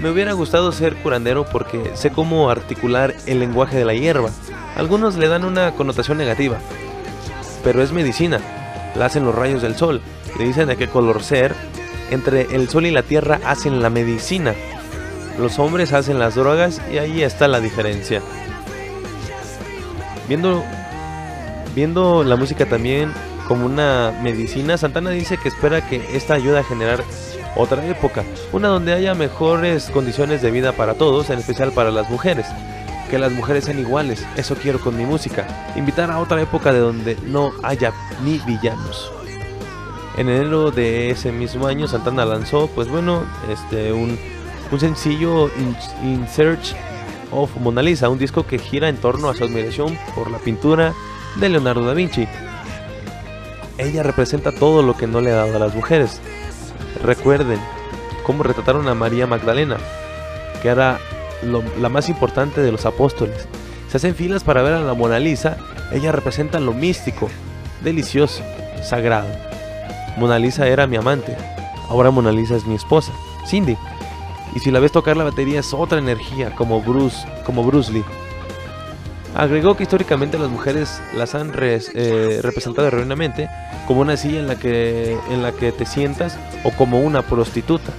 Me 0.00 0.10
hubiera 0.10 0.32
gustado 0.32 0.72
ser 0.72 0.96
curandero 0.96 1.44
porque 1.44 1.92
sé 1.94 2.10
cómo 2.10 2.50
articular 2.50 3.14
el 3.26 3.40
lenguaje 3.40 3.76
de 3.76 3.84
la 3.84 3.94
hierba. 3.94 4.30
Algunos 4.76 5.16
le 5.16 5.28
dan 5.28 5.44
una 5.44 5.72
connotación 5.72 6.18
negativa, 6.18 6.56
pero 7.62 7.82
es 7.82 7.92
medicina. 7.92 8.40
La 8.96 9.06
hacen 9.06 9.24
los 9.24 9.34
rayos 9.34 9.62
del 9.62 9.76
sol. 9.76 10.00
Le 10.38 10.46
dicen 10.46 10.68
de 10.68 10.76
qué 10.76 10.88
color 10.88 11.22
ser. 11.22 11.54
Entre 12.10 12.54
el 12.54 12.68
sol 12.68 12.86
y 12.86 12.90
la 12.90 13.02
tierra 13.02 13.40
hacen 13.44 13.82
la 13.82 13.90
medicina. 13.90 14.54
Los 15.38 15.58
hombres 15.58 15.92
hacen 15.92 16.18
las 16.18 16.36
drogas 16.36 16.80
y 16.92 16.98
ahí 16.98 17.22
está 17.22 17.48
la 17.48 17.60
diferencia. 17.60 18.22
Viendo, 20.28 20.64
viendo 21.74 22.24
la 22.24 22.36
música 22.36 22.66
también 22.66 23.12
como 23.48 23.66
una 23.66 24.18
medicina, 24.22 24.78
Santana 24.78 25.10
dice 25.10 25.36
que 25.36 25.48
espera 25.48 25.86
que 25.86 26.16
esta 26.16 26.34
ayude 26.34 26.60
a 26.60 26.64
generar 26.64 27.02
otra 27.56 27.86
época, 27.86 28.24
una 28.52 28.68
donde 28.68 28.92
haya 28.92 29.14
mejores 29.14 29.90
condiciones 29.90 30.40
de 30.42 30.50
vida 30.50 30.72
para 30.72 30.94
todos, 30.94 31.30
en 31.30 31.38
especial 31.38 31.72
para 31.72 31.90
las 31.90 32.08
mujeres. 32.10 32.46
Que 33.10 33.18
las 33.18 33.32
mujeres 33.32 33.64
sean 33.64 33.78
iguales, 33.78 34.26
eso 34.36 34.56
quiero 34.56 34.80
con 34.80 34.96
mi 34.96 35.04
música. 35.04 35.46
Invitar 35.76 36.10
a 36.10 36.18
otra 36.18 36.40
época 36.40 36.72
de 36.72 36.78
donde 36.78 37.16
no 37.26 37.52
haya 37.62 37.92
ni 38.24 38.38
villanos. 38.38 39.12
En 40.16 40.28
enero 40.28 40.70
de 40.70 41.10
ese 41.10 41.32
mismo 41.32 41.66
año 41.66 41.86
Santana 41.86 42.24
lanzó, 42.24 42.68
pues 42.68 42.88
bueno, 42.88 43.24
este 43.50 43.92
un, 43.92 44.18
un 44.70 44.80
sencillo 44.80 45.50
in, 46.02 46.26
Search 46.28 46.74
of 47.30 47.54
Mona 47.56 47.82
Lisa, 47.82 48.08
un 48.08 48.18
disco 48.18 48.46
que 48.46 48.58
gira 48.58 48.88
en 48.88 48.96
torno 48.96 49.28
a 49.28 49.34
su 49.34 49.44
admiración 49.44 49.98
por 50.14 50.30
la 50.30 50.38
pintura 50.38 50.92
de 51.36 51.48
Leonardo 51.48 51.84
da 51.84 51.94
Vinci. 51.94 52.26
Ella 53.78 54.02
representa 54.02 54.52
todo 54.52 54.82
lo 54.82 54.96
que 54.96 55.06
no 55.06 55.20
le 55.20 55.32
ha 55.32 55.36
dado 55.36 55.56
a 55.56 55.58
las 55.58 55.74
mujeres, 55.74 56.20
Recuerden 57.02 57.60
cómo 58.24 58.42
retrataron 58.42 58.88
a 58.88 58.94
María 58.94 59.26
Magdalena, 59.26 59.76
que 60.62 60.68
era 60.68 60.98
la 61.78 61.88
más 61.88 62.08
importante 62.08 62.62
de 62.62 62.72
los 62.72 62.86
apóstoles. 62.86 63.48
Se 63.90 63.98
hacen 63.98 64.14
filas 64.14 64.44
para 64.44 64.62
ver 64.62 64.74
a 64.74 64.80
la 64.80 64.94
Mona 64.94 65.18
Lisa, 65.18 65.58
ella 65.92 66.12
representa 66.12 66.60
lo 66.60 66.72
místico, 66.72 67.28
delicioso, 67.82 68.42
sagrado. 68.82 69.28
Mona 70.16 70.38
Lisa 70.38 70.66
era 70.66 70.86
mi 70.86 70.96
amante, 70.96 71.36
ahora 71.88 72.10
Mona 72.10 72.32
Lisa 72.32 72.56
es 72.56 72.64
mi 72.64 72.74
esposa, 72.74 73.12
Cindy. 73.46 73.76
Y 74.54 74.60
si 74.60 74.70
la 74.70 74.80
ves 74.80 74.92
tocar 74.92 75.16
la 75.16 75.24
batería 75.24 75.60
es 75.60 75.74
otra 75.74 75.98
energía, 75.98 76.54
como 76.54 76.80
Bruce, 76.80 77.26
como 77.44 77.64
Bruce 77.64 77.92
Lee. 77.92 78.04
Agregó 79.34 79.76
que 79.76 79.82
históricamente 79.82 80.38
las 80.38 80.48
mujeres 80.48 81.02
las 81.16 81.34
han 81.34 81.52
res, 81.52 81.90
eh, 81.94 82.38
representado 82.40 82.86
erróneamente 82.86 83.48
como 83.86 84.00
una 84.00 84.16
silla 84.16 84.38
en 84.38 84.46
la, 84.46 84.56
que, 84.56 85.18
en 85.28 85.42
la 85.42 85.50
que 85.50 85.72
te 85.72 85.86
sientas 85.86 86.38
o 86.62 86.70
como 86.70 87.00
una 87.00 87.22
prostituta. 87.22 87.92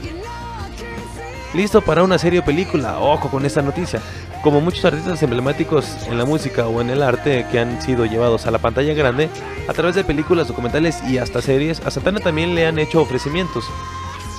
Listo 1.53 1.81
para 1.81 2.03
una 2.03 2.17
serie 2.17 2.39
o 2.39 2.45
película, 2.45 2.99
ojo 2.99 3.29
con 3.29 3.45
esta 3.45 3.61
noticia. 3.61 4.01
Como 4.41 4.61
muchos 4.61 4.85
artistas 4.85 5.21
emblemáticos 5.23 5.85
en 6.07 6.17
la 6.17 6.25
música 6.25 6.67
o 6.67 6.79
en 6.79 6.89
el 6.89 7.01
arte 7.01 7.45
que 7.51 7.59
han 7.59 7.81
sido 7.81 8.05
llevados 8.05 8.45
a 8.45 8.51
la 8.51 8.59
pantalla 8.59 8.93
grande, 8.93 9.29
a 9.67 9.73
través 9.73 9.95
de 9.95 10.03
películas, 10.03 10.47
documentales 10.47 11.01
y 11.03 11.17
hasta 11.17 11.41
series, 11.41 11.81
a 11.85 11.91
Satana 11.91 12.19
también 12.19 12.55
le 12.55 12.67
han 12.67 12.79
hecho 12.79 13.01
ofrecimientos. 13.01 13.65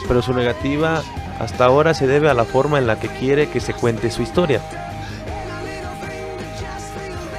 Pero 0.07 0.23
su 0.23 0.33
negativa 0.33 1.03
hasta 1.39 1.65
ahora 1.65 1.95
se 1.95 2.07
debe 2.07 2.29
a 2.29 2.35
la 2.35 2.45
forma 2.45 2.79
en 2.79 2.87
la 2.87 2.99
que 2.99 3.09
quiere 3.09 3.49
que 3.49 3.61
se 3.61 3.75
cuente 3.75 4.11
su 4.11 4.23
historia. 4.23 4.61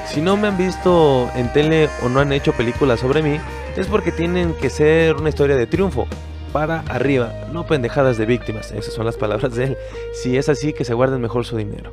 Si 0.08 0.22
no 0.22 0.36
me 0.36 0.48
han 0.48 0.58
visto 0.58 1.30
en 1.36 1.52
tele 1.54 1.90
o 2.04 2.10
no 2.10 2.20
han 2.20 2.32
hecho 2.32 2.54
películas 2.54 3.00
sobre 3.00 3.22
mí, 3.22 3.40
es 3.76 3.88
porque 3.88 4.12
tienen 4.12 4.54
que 4.54 4.70
ser 4.70 5.16
una 5.16 5.30
historia 5.30 5.56
de 5.56 5.68
triunfo. 5.68 6.08
Para 6.52 6.80
arriba, 6.88 7.34
no 7.52 7.68
pendejadas 7.68 8.18
de 8.18 8.26
víctimas. 8.26 8.72
Esas 8.72 8.94
son 8.94 9.06
las 9.06 9.18
palabras 9.18 9.54
de 9.54 9.66
él. 9.66 9.78
Si 10.14 10.38
es 10.38 10.50
así, 10.50 10.74
que 10.74 10.86
se 10.86 10.94
guarden 10.94 11.22
mejor 11.22 11.46
su 11.46 11.58
dinero. 11.58 11.92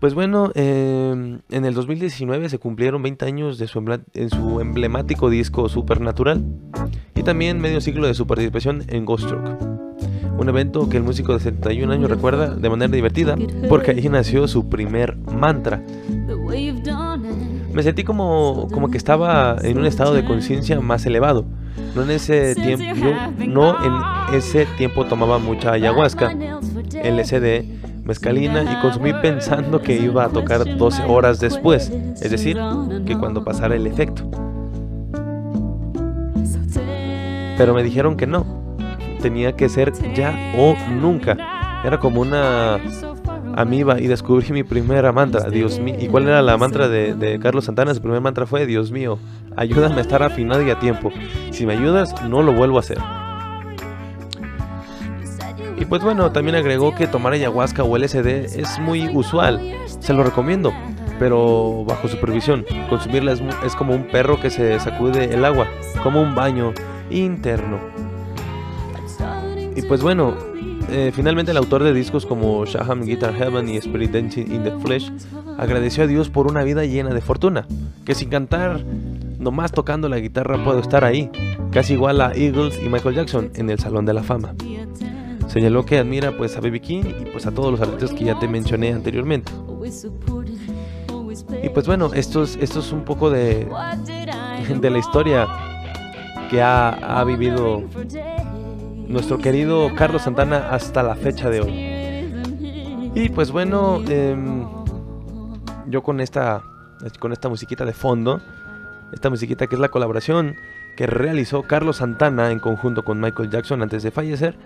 Pues 0.00 0.14
bueno, 0.14 0.50
eh, 0.56 1.38
en 1.48 1.64
el 1.64 1.74
2019 1.74 2.48
se 2.48 2.58
cumplieron 2.58 3.04
20 3.04 3.24
años 3.24 3.58
de 3.58 3.68
su, 3.68 3.78
en 4.14 4.30
su 4.30 4.60
emblemático 4.60 5.30
disco 5.30 5.68
Supernatural 5.68 6.44
y 7.14 7.22
también 7.22 7.60
medio 7.60 7.80
siglo 7.80 8.08
de 8.08 8.14
su 8.14 8.26
participación 8.26 8.82
en 8.88 9.04
Ghost 9.04 9.28
Truck. 9.28 9.71
Un 10.38 10.48
evento 10.48 10.88
que 10.88 10.96
el 10.96 11.02
músico 11.02 11.34
de 11.34 11.40
71 11.40 11.92
años 11.92 12.10
recuerda 12.10 12.54
de 12.54 12.70
manera 12.70 12.92
divertida 12.92 13.36
porque 13.68 13.92
ahí 13.92 14.08
nació 14.08 14.48
su 14.48 14.68
primer 14.68 15.16
mantra. 15.16 15.82
me 17.72 17.82
sentí 17.82 18.04
como, 18.04 18.68
como 18.72 18.90
que 18.90 18.98
estaba 18.98 19.56
en 19.62 19.78
un 19.78 19.86
estado 19.86 20.14
de 20.14 20.24
conciencia 20.24 20.80
más 20.80 21.06
elevado. 21.06 21.44
No 21.94 22.02
en 22.02 22.10
ese 22.10 22.54
tiempo, 22.54 22.84
yo 22.96 23.46
no 23.46 23.76
en 23.84 24.34
ese 24.34 24.66
tiempo 24.76 25.06
tomaba 25.06 25.38
mucha 25.38 25.72
ayahuasca, 25.72 26.32
LSD, 26.32 27.64
mezcalina 28.04 28.62
y 28.62 28.80
consumí 28.80 29.12
pensando 29.12 29.80
que 29.80 29.96
iba 29.96 30.24
a 30.24 30.28
tocar 30.28 30.76
12 30.76 31.02
horas 31.04 31.38
después, 31.40 31.90
es 31.90 32.30
decir, 32.30 32.58
que 33.06 33.16
cuando 33.18 33.44
pasara 33.44 33.74
el 33.74 33.86
efecto. 33.86 34.22
Pero 37.56 37.74
me 37.74 37.82
dijeron 37.82 38.16
que 38.16 38.26
no, 38.26 38.61
tenía 39.22 39.56
que 39.56 39.68
ser 39.68 39.92
ya 40.14 40.52
o 40.58 40.76
nunca. 40.90 41.36
Era 41.84 41.98
como 41.98 42.20
una 42.20 42.78
amiba 43.54 44.00
y 44.00 44.06
descubrí 44.06 44.52
mi 44.52 44.64
primera 44.64 45.12
mantra, 45.12 45.48
Dios 45.48 45.80
mío. 45.80 45.96
¿Y 45.98 46.08
cuál 46.08 46.28
era 46.28 46.42
la 46.42 46.56
mantra 46.56 46.88
de, 46.88 47.14
de 47.14 47.38
Carlos 47.38 47.64
Santana? 47.64 47.94
Su 47.94 48.02
primer 48.02 48.20
mantra 48.20 48.46
fue, 48.46 48.66
Dios 48.66 48.90
mío, 48.90 49.18
ayúdame 49.56 49.96
a 49.96 50.00
estar 50.00 50.22
afinado 50.22 50.62
y 50.62 50.70
a 50.70 50.78
tiempo. 50.78 51.10
Si 51.50 51.64
me 51.64 51.74
ayudas, 51.74 52.14
no 52.28 52.42
lo 52.42 52.52
vuelvo 52.52 52.76
a 52.76 52.80
hacer. 52.80 52.98
Y 55.78 55.84
pues 55.84 56.02
bueno, 56.02 56.30
también 56.30 56.54
agregó 56.54 56.94
que 56.94 57.06
tomar 57.06 57.32
ayahuasca 57.32 57.82
o 57.82 57.96
LSD 57.98 58.26
es 58.60 58.78
muy 58.78 59.08
usual. 59.12 59.60
Se 60.00 60.12
lo 60.12 60.22
recomiendo, 60.22 60.72
pero 61.18 61.84
bajo 61.84 62.06
supervisión. 62.06 62.64
Consumirla 62.88 63.32
es, 63.32 63.42
es 63.64 63.74
como 63.74 63.94
un 63.94 64.04
perro 64.08 64.38
que 64.38 64.50
se 64.50 64.78
sacude 64.78 65.34
el 65.34 65.44
agua, 65.44 65.66
como 66.02 66.22
un 66.22 66.34
baño 66.34 66.72
interno. 67.10 68.11
Y 69.74 69.82
pues 69.82 70.02
bueno, 70.02 70.34
eh, 70.90 71.12
finalmente 71.14 71.52
el 71.52 71.56
autor 71.56 71.82
de 71.82 71.94
discos 71.94 72.26
como 72.26 72.64
Shaham 72.66 73.04
Guitar 73.04 73.34
Heaven 73.34 73.68
y 73.68 73.76
Spirit 73.76 74.10
Dancing 74.10 74.52
in 74.52 74.64
the 74.64 74.72
Flesh 74.78 75.10
agradeció 75.58 76.04
a 76.04 76.06
Dios 76.06 76.28
por 76.28 76.46
una 76.46 76.62
vida 76.62 76.84
llena 76.84 77.14
de 77.14 77.20
fortuna, 77.20 77.66
que 78.04 78.14
sin 78.14 78.28
cantar, 78.28 78.84
nomás 79.38 79.72
tocando 79.72 80.08
la 80.08 80.18
guitarra 80.18 80.62
puedo 80.62 80.80
estar 80.80 81.04
ahí, 81.04 81.30
casi 81.70 81.94
igual 81.94 82.20
a 82.20 82.32
Eagles 82.34 82.78
y 82.84 82.88
Michael 82.88 83.14
Jackson 83.14 83.50
en 83.54 83.70
el 83.70 83.78
Salón 83.78 84.04
de 84.04 84.12
la 84.12 84.22
Fama. 84.22 84.54
Señaló 85.48 85.84
que 85.84 85.98
admira 85.98 86.36
pues 86.36 86.56
a 86.56 86.60
B.B. 86.60 86.80
King 86.80 87.02
y 87.20 87.24
pues 87.26 87.46
a 87.46 87.50
todos 87.52 87.70
los 87.70 87.80
artistas 87.80 88.12
que 88.12 88.24
ya 88.24 88.38
te 88.38 88.48
mencioné 88.48 88.92
anteriormente. 88.92 89.52
Y 91.62 91.68
pues 91.68 91.86
bueno, 91.86 92.12
esto 92.14 92.42
es, 92.42 92.56
esto 92.56 92.80
es 92.80 92.92
un 92.92 93.04
poco 93.04 93.30
de, 93.30 93.66
de 94.80 94.90
la 94.90 94.98
historia 94.98 95.46
que 96.50 96.60
ha, 96.60 97.20
ha 97.20 97.24
vivido 97.24 97.82
nuestro 99.12 99.38
querido 99.38 99.94
Carlos 99.94 100.22
Santana 100.22 100.70
hasta 100.70 101.02
la 101.02 101.14
fecha 101.14 101.50
de 101.50 101.60
hoy. 101.60 103.12
Y 103.14 103.28
pues 103.28 103.50
bueno, 103.52 104.00
em, 104.08 104.66
yo 105.86 106.02
con 106.02 106.20
esta, 106.20 106.62
con 107.18 107.32
esta 107.32 107.50
musiquita 107.50 107.84
de 107.84 107.92
fondo, 107.92 108.40
esta 109.12 109.28
musiquita 109.28 109.66
que 109.66 109.74
es 109.74 109.80
la 109.80 109.90
colaboración 109.90 110.56
que 110.96 111.06
realizó 111.06 111.62
Carlos 111.62 111.98
Santana 111.98 112.50
en 112.50 112.58
conjunto 112.58 113.04
con 113.04 113.20
Michael 113.20 113.50
Jackson 113.50 113.82
antes 113.82 114.02
de 114.02 114.10
fallecer, 114.10 114.56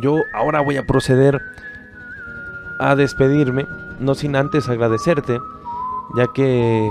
yo 0.00 0.16
ahora 0.32 0.60
voy 0.60 0.76
a 0.76 0.86
proceder 0.86 1.40
a 2.78 2.94
despedirme, 2.94 3.66
no 3.98 4.14
sin 4.14 4.36
antes 4.36 4.68
agradecerte, 4.68 5.40
ya 6.16 6.28
que 6.32 6.88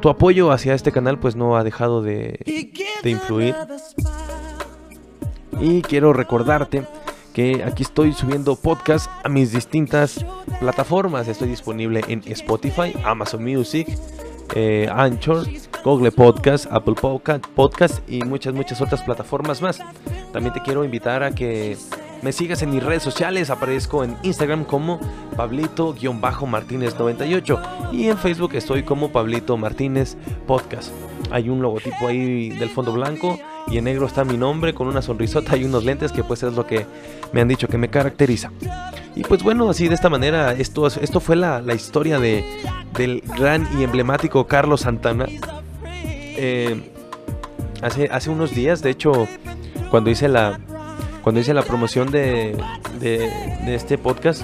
tu 0.00 0.08
apoyo 0.08 0.50
hacia 0.50 0.74
este 0.74 0.90
canal 0.90 1.18
pues 1.20 1.36
no 1.36 1.56
ha 1.56 1.62
dejado 1.62 2.02
de, 2.02 2.40
de 3.04 3.10
influir. 3.10 3.54
Y 5.60 5.82
quiero 5.82 6.12
recordarte 6.12 6.84
que 7.32 7.64
aquí 7.64 7.82
estoy 7.82 8.12
subiendo 8.12 8.54
podcast 8.56 9.10
a 9.24 9.28
mis 9.28 9.52
distintas 9.52 10.24
plataformas. 10.60 11.26
Estoy 11.28 11.48
disponible 11.48 12.02
en 12.08 12.22
Spotify, 12.26 12.92
Amazon 13.04 13.42
Music, 13.44 13.86
eh, 14.54 14.88
Anchor, 14.92 15.46
Google 15.84 16.10
Podcast, 16.12 16.66
Apple 16.70 16.94
Podca- 16.94 17.40
Podcast 17.54 18.00
y 18.08 18.22
muchas, 18.24 18.54
muchas 18.54 18.80
otras 18.80 19.02
plataformas 19.02 19.60
más. 19.62 19.80
También 20.32 20.52
te 20.54 20.62
quiero 20.62 20.84
invitar 20.84 21.22
a 21.22 21.32
que 21.34 21.76
me 22.22 22.32
sigas 22.32 22.62
en 22.62 22.70
mis 22.70 22.82
redes 22.82 23.02
sociales. 23.02 23.50
Aparezco 23.50 24.02
en 24.04 24.16
Instagram 24.22 24.64
como 24.64 24.98
Pablito-Martínez98 25.36 27.92
y 27.92 28.08
en 28.08 28.18
Facebook 28.18 28.54
estoy 28.54 28.82
como 28.82 29.10
Pablito 29.10 29.56
Martínez 29.56 30.16
Podcast. 30.46 30.90
Hay 31.30 31.48
un 31.48 31.62
logotipo 31.62 32.06
ahí 32.08 32.48
del 32.50 32.70
fondo 32.70 32.92
blanco 32.92 33.38
y 33.70 33.78
en 33.78 33.84
negro 33.84 34.06
está 34.06 34.24
mi 34.24 34.36
nombre 34.36 34.74
con 34.74 34.86
una 34.86 35.02
sonrisota 35.02 35.56
y 35.56 35.64
unos 35.64 35.84
lentes 35.84 36.12
que 36.12 36.24
pues 36.24 36.42
es 36.42 36.54
lo 36.54 36.66
que 36.66 36.86
me 37.32 37.40
han 37.40 37.48
dicho 37.48 37.68
que 37.68 37.78
me 37.78 37.88
caracteriza. 37.88 38.50
Y 39.14 39.22
pues 39.22 39.42
bueno, 39.42 39.68
así 39.68 39.88
de 39.88 39.94
esta 39.94 40.08
manera, 40.08 40.52
esto, 40.52 40.86
esto 40.86 41.20
fue 41.20 41.36
la, 41.36 41.60
la 41.60 41.74
historia 41.74 42.18
de, 42.18 42.44
del 42.96 43.22
gran 43.36 43.68
y 43.78 43.82
emblemático 43.82 44.46
Carlos 44.46 44.82
Santana. 44.82 45.26
Eh, 46.36 46.92
hace, 47.82 48.08
hace 48.12 48.30
unos 48.30 48.54
días, 48.54 48.80
de 48.80 48.90
hecho, 48.90 49.26
cuando 49.90 50.10
hice 50.10 50.28
la, 50.28 50.60
cuando 51.22 51.40
hice 51.40 51.52
la 51.52 51.62
promoción 51.62 52.10
de, 52.10 52.56
de, 53.00 53.18
de 53.66 53.74
este 53.74 53.98
podcast, 53.98 54.42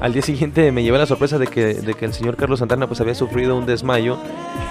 al 0.00 0.12
día 0.12 0.22
siguiente 0.22 0.70
me 0.72 0.82
llevé 0.82 0.98
la 0.98 1.06
sorpresa 1.06 1.38
de 1.38 1.46
que, 1.46 1.74
de 1.74 1.94
que 1.94 2.04
el 2.04 2.12
señor 2.12 2.36
Carlos 2.36 2.60
Santana 2.60 2.86
pues 2.86 3.00
había 3.00 3.14
sufrido 3.14 3.56
un 3.56 3.66
desmayo. 3.66 4.16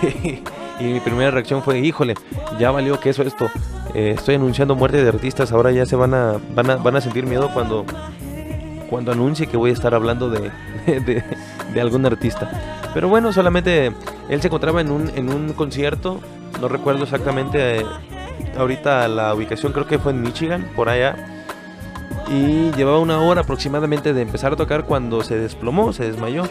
y 0.80 0.84
mi 0.84 1.00
primera 1.00 1.32
reacción 1.32 1.62
fue, 1.62 1.80
híjole, 1.80 2.16
ya 2.60 2.72
valió 2.72 3.00
que 3.00 3.10
eso 3.10 3.24
esto. 3.24 3.50
Eh, 3.98 4.12
estoy 4.12 4.36
anunciando 4.36 4.76
muerte 4.76 5.02
de 5.02 5.10
artistas, 5.10 5.52
ahora 5.52 5.72
ya 5.72 5.84
se 5.88 5.96
van 5.96 6.14
a, 6.14 6.40
van 6.54 6.70
a, 6.70 6.76
van 6.76 6.96
a 6.96 7.02
sentir 7.02 7.26
miedo 7.26 7.50
cuando, 7.52 7.84
cuando 8.92 9.12
anuncie 9.12 9.48
que 9.48 9.58
voy 9.58 9.72
a 9.72 9.74
estar 9.74 9.96
hablando 9.96 10.30
de, 10.30 10.52
de, 10.86 11.24
de 11.74 11.82
algún 11.82 12.06
artista. 12.06 12.92
Pero 12.94 13.10
bueno, 13.10 13.34
solamente 13.34 13.92
él 14.30 14.40
se 14.40 14.50
encontraba 14.50 14.82
en 14.82 14.92
un, 14.92 15.10
en 15.16 15.30
un 15.30 15.52
concierto, 15.54 16.20
no 16.62 16.68
recuerdo 16.68 17.06
exactamente 17.06 17.80
eh, 17.80 17.86
ahorita 18.56 19.08
la 19.08 19.34
ubicación, 19.34 19.74
creo 19.74 19.88
que 19.88 19.98
fue 19.98 20.12
en 20.12 20.22
Michigan, 20.22 20.70
por 20.76 20.90
allá. 20.90 21.42
Y 22.30 22.70
llevaba 22.74 23.00
una 23.00 23.20
hora 23.20 23.42
aproximadamente 23.42 24.14
de 24.14 24.22
empezar 24.22 24.54
a 24.54 24.56
tocar 24.56 24.86
cuando 24.86 25.24
se 25.24 25.40
desplomó, 25.40 25.92
se 25.92 26.04
desmayó. 26.04 26.44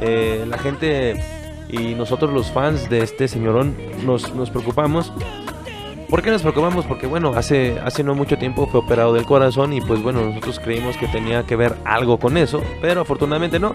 Eh, 0.00 0.44
la 0.48 0.58
gente 0.58 1.22
y 1.68 1.94
nosotros 1.94 2.32
los 2.32 2.50
fans 2.50 2.90
de 2.90 3.04
este 3.04 3.28
señorón 3.28 3.76
nos, 4.04 4.34
nos 4.34 4.50
preocupamos. 4.50 5.12
¿Por 6.12 6.20
qué 6.20 6.30
nos 6.30 6.42
preocupamos? 6.42 6.84
Porque 6.84 7.06
bueno, 7.06 7.32
hace, 7.34 7.80
hace 7.82 8.04
no 8.04 8.14
mucho 8.14 8.36
tiempo 8.36 8.66
fue 8.66 8.80
operado 8.80 9.14
del 9.14 9.24
corazón 9.24 9.72
y 9.72 9.80
pues 9.80 10.02
bueno, 10.02 10.20
nosotros 10.22 10.60
creímos 10.60 10.98
que 10.98 11.08
tenía 11.08 11.44
que 11.44 11.56
ver 11.56 11.74
algo 11.86 12.18
con 12.18 12.36
eso, 12.36 12.62
pero 12.82 13.00
afortunadamente 13.00 13.58
no. 13.58 13.74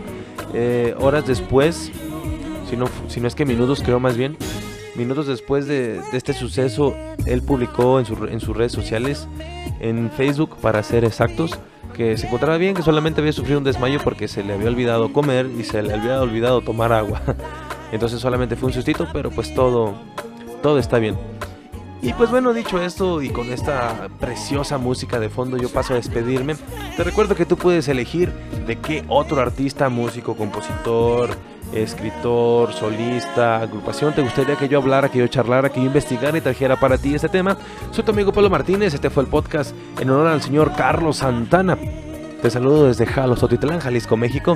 Eh, 0.53 0.93
horas 0.99 1.25
después, 1.25 1.91
si 2.69 2.77
no, 2.77 2.85
si 3.07 3.21
no 3.21 3.27
es 3.27 3.33
que 3.33 3.43
minutos 3.43 3.81
creo 3.83 3.99
más 3.99 4.17
bien, 4.17 4.37
minutos 4.93 5.25
después 5.25 5.65
de, 5.65 5.93
de 5.99 6.15
este 6.17 6.33
suceso, 6.33 6.95
él 7.25 7.41
publicó 7.41 7.97
en, 7.97 8.05
su- 8.05 8.25
en 8.25 8.39
sus 8.39 8.55
redes 8.55 8.71
sociales, 8.71 9.27
en 9.79 10.11
Facebook 10.11 10.57
para 10.61 10.83
ser 10.83 11.05
exactos, 11.05 11.57
que 11.95 12.17
se 12.17 12.27
encontraba 12.27 12.57
bien, 12.59 12.75
que 12.75 12.83
solamente 12.83 13.19
había 13.19 13.33
sufrido 13.33 13.57
un 13.57 13.63
desmayo 13.63 13.99
porque 14.03 14.27
se 14.27 14.43
le 14.43 14.53
había 14.53 14.67
olvidado 14.67 15.11
comer 15.11 15.49
y 15.57 15.63
se 15.63 15.81
le 15.81 15.91
había 15.91 16.21
olvidado 16.21 16.61
tomar 16.61 16.93
agua. 16.93 17.19
Entonces 17.91 18.19
solamente 18.19 18.55
fue 18.55 18.67
un 18.67 18.73
sustito, 18.73 19.07
pero 19.11 19.31
pues 19.31 19.55
todo, 19.55 19.95
todo 20.61 20.77
está 20.77 20.99
bien. 20.99 21.15
Y 22.01 22.13
pues 22.13 22.29
bueno, 22.29 22.53
dicho 22.53 22.81
esto 22.81 23.21
y 23.21 23.29
con 23.29 23.51
esta 23.51 24.07
preciosa 24.19 24.77
música 24.77 25.19
de 25.19 25.29
fondo, 25.29 25.57
yo 25.57 25.69
paso 25.69 25.93
a 25.93 25.97
despedirme. 25.97 26.55
Te 26.95 27.03
recuerdo 27.03 27.35
que 27.35 27.45
tú 27.45 27.57
puedes 27.57 27.87
elegir 27.87 28.31
de 28.67 28.77
qué 28.77 29.03
otro 29.07 29.41
artista, 29.41 29.89
músico, 29.89 30.35
compositor, 30.35 31.31
escritor, 31.73 32.71
solista, 32.73 33.61
agrupación 33.61 34.13
te 34.13 34.21
gustaría 34.21 34.55
que 34.55 34.69
yo 34.69 34.77
hablara, 34.77 35.09
que 35.09 35.19
yo 35.19 35.27
charlara, 35.27 35.69
que 35.69 35.79
yo 35.79 35.87
investigara 35.87 36.37
y 36.37 36.41
trajera 36.41 36.79
para 36.79 36.97
ti 36.97 37.15
este 37.15 37.29
tema. 37.29 37.57
Soy 37.91 38.03
tu 38.03 38.11
amigo 38.11 38.31
Pablo 38.31 38.49
Martínez, 38.49 38.93
este 38.93 39.09
fue 39.09 39.23
el 39.23 39.29
podcast 39.29 39.75
en 39.99 40.09
honor 40.09 40.27
al 40.27 40.41
señor 40.41 40.73
Carlos 40.75 41.17
Santana. 41.17 41.77
Te 42.41 42.51
saludo 42.51 42.87
desde 42.87 43.07
Jalos, 43.07 43.41
Otitlán, 43.41 43.79
Jalisco, 43.79 44.15
México. 44.15 44.55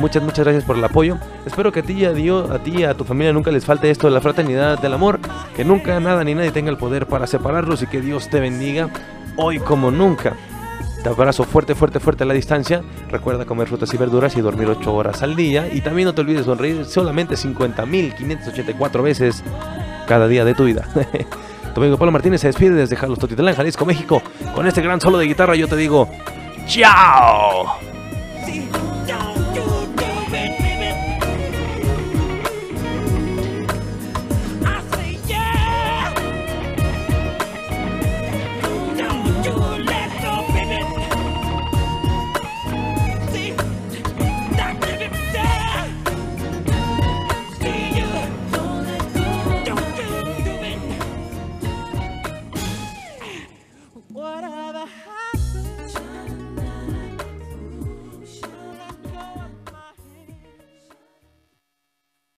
Muchas, 0.00 0.22
muchas 0.22 0.46
gracias 0.46 0.64
por 0.64 0.78
el 0.78 0.84
apoyo. 0.84 1.18
Espero 1.44 1.70
que 1.70 1.80
a 1.80 1.82
ti 1.82 1.92
y 1.92 2.04
a 2.06 2.12
Dios, 2.12 2.50
a 2.50 2.58
ti 2.58 2.78
y 2.78 2.84
a 2.84 2.94
tu 2.94 3.04
familia 3.04 3.34
nunca 3.34 3.50
les 3.50 3.66
falte 3.66 3.90
esto 3.90 4.06
de 4.06 4.14
la 4.14 4.22
fraternidad, 4.22 4.78
del 4.78 4.94
amor, 4.94 5.20
que 5.54 5.62
nunca 5.62 6.00
nada 6.00 6.24
ni 6.24 6.34
nadie 6.34 6.52
tenga 6.52 6.70
el 6.70 6.78
poder 6.78 7.06
para 7.06 7.26
separarlos 7.26 7.82
y 7.82 7.86
que 7.86 8.00
Dios 8.00 8.30
te 8.30 8.40
bendiga 8.40 8.88
hoy 9.36 9.58
como 9.58 9.90
nunca. 9.90 10.34
Te 11.02 11.08
abrazo 11.10 11.44
fuerte, 11.44 11.74
fuerte, 11.74 12.00
fuerte 12.00 12.24
a 12.24 12.26
la 12.26 12.32
distancia. 12.32 12.82
Recuerda 13.10 13.44
comer 13.44 13.68
frutas 13.68 13.92
y 13.92 13.98
verduras 13.98 14.34
y 14.38 14.40
dormir 14.40 14.68
8 14.68 14.92
horas 14.92 15.22
al 15.22 15.36
día. 15.36 15.68
Y 15.70 15.82
también 15.82 16.06
no 16.06 16.14
te 16.14 16.22
olvides 16.22 16.46
sonreír 16.46 16.86
solamente 16.86 17.34
50.584 17.34 19.02
veces 19.02 19.44
cada 20.06 20.28
día 20.28 20.46
de 20.46 20.54
tu 20.54 20.64
vida. 20.64 20.88
tu 21.74 21.80
amigo 21.80 21.98
Pablo 21.98 22.12
Martínez 22.12 22.40
se 22.40 22.46
despide 22.46 22.74
desde 22.74 22.96
Jalos 22.96 23.18
Totitlán, 23.18 23.54
Jalisco, 23.54 23.84
México. 23.84 24.22
Con 24.54 24.66
este 24.66 24.80
gran 24.80 24.98
solo 24.98 25.18
de 25.18 25.26
guitarra 25.26 25.56
yo 25.56 25.68
te 25.68 25.76
digo, 25.76 26.08
¡Chao! 26.66 27.78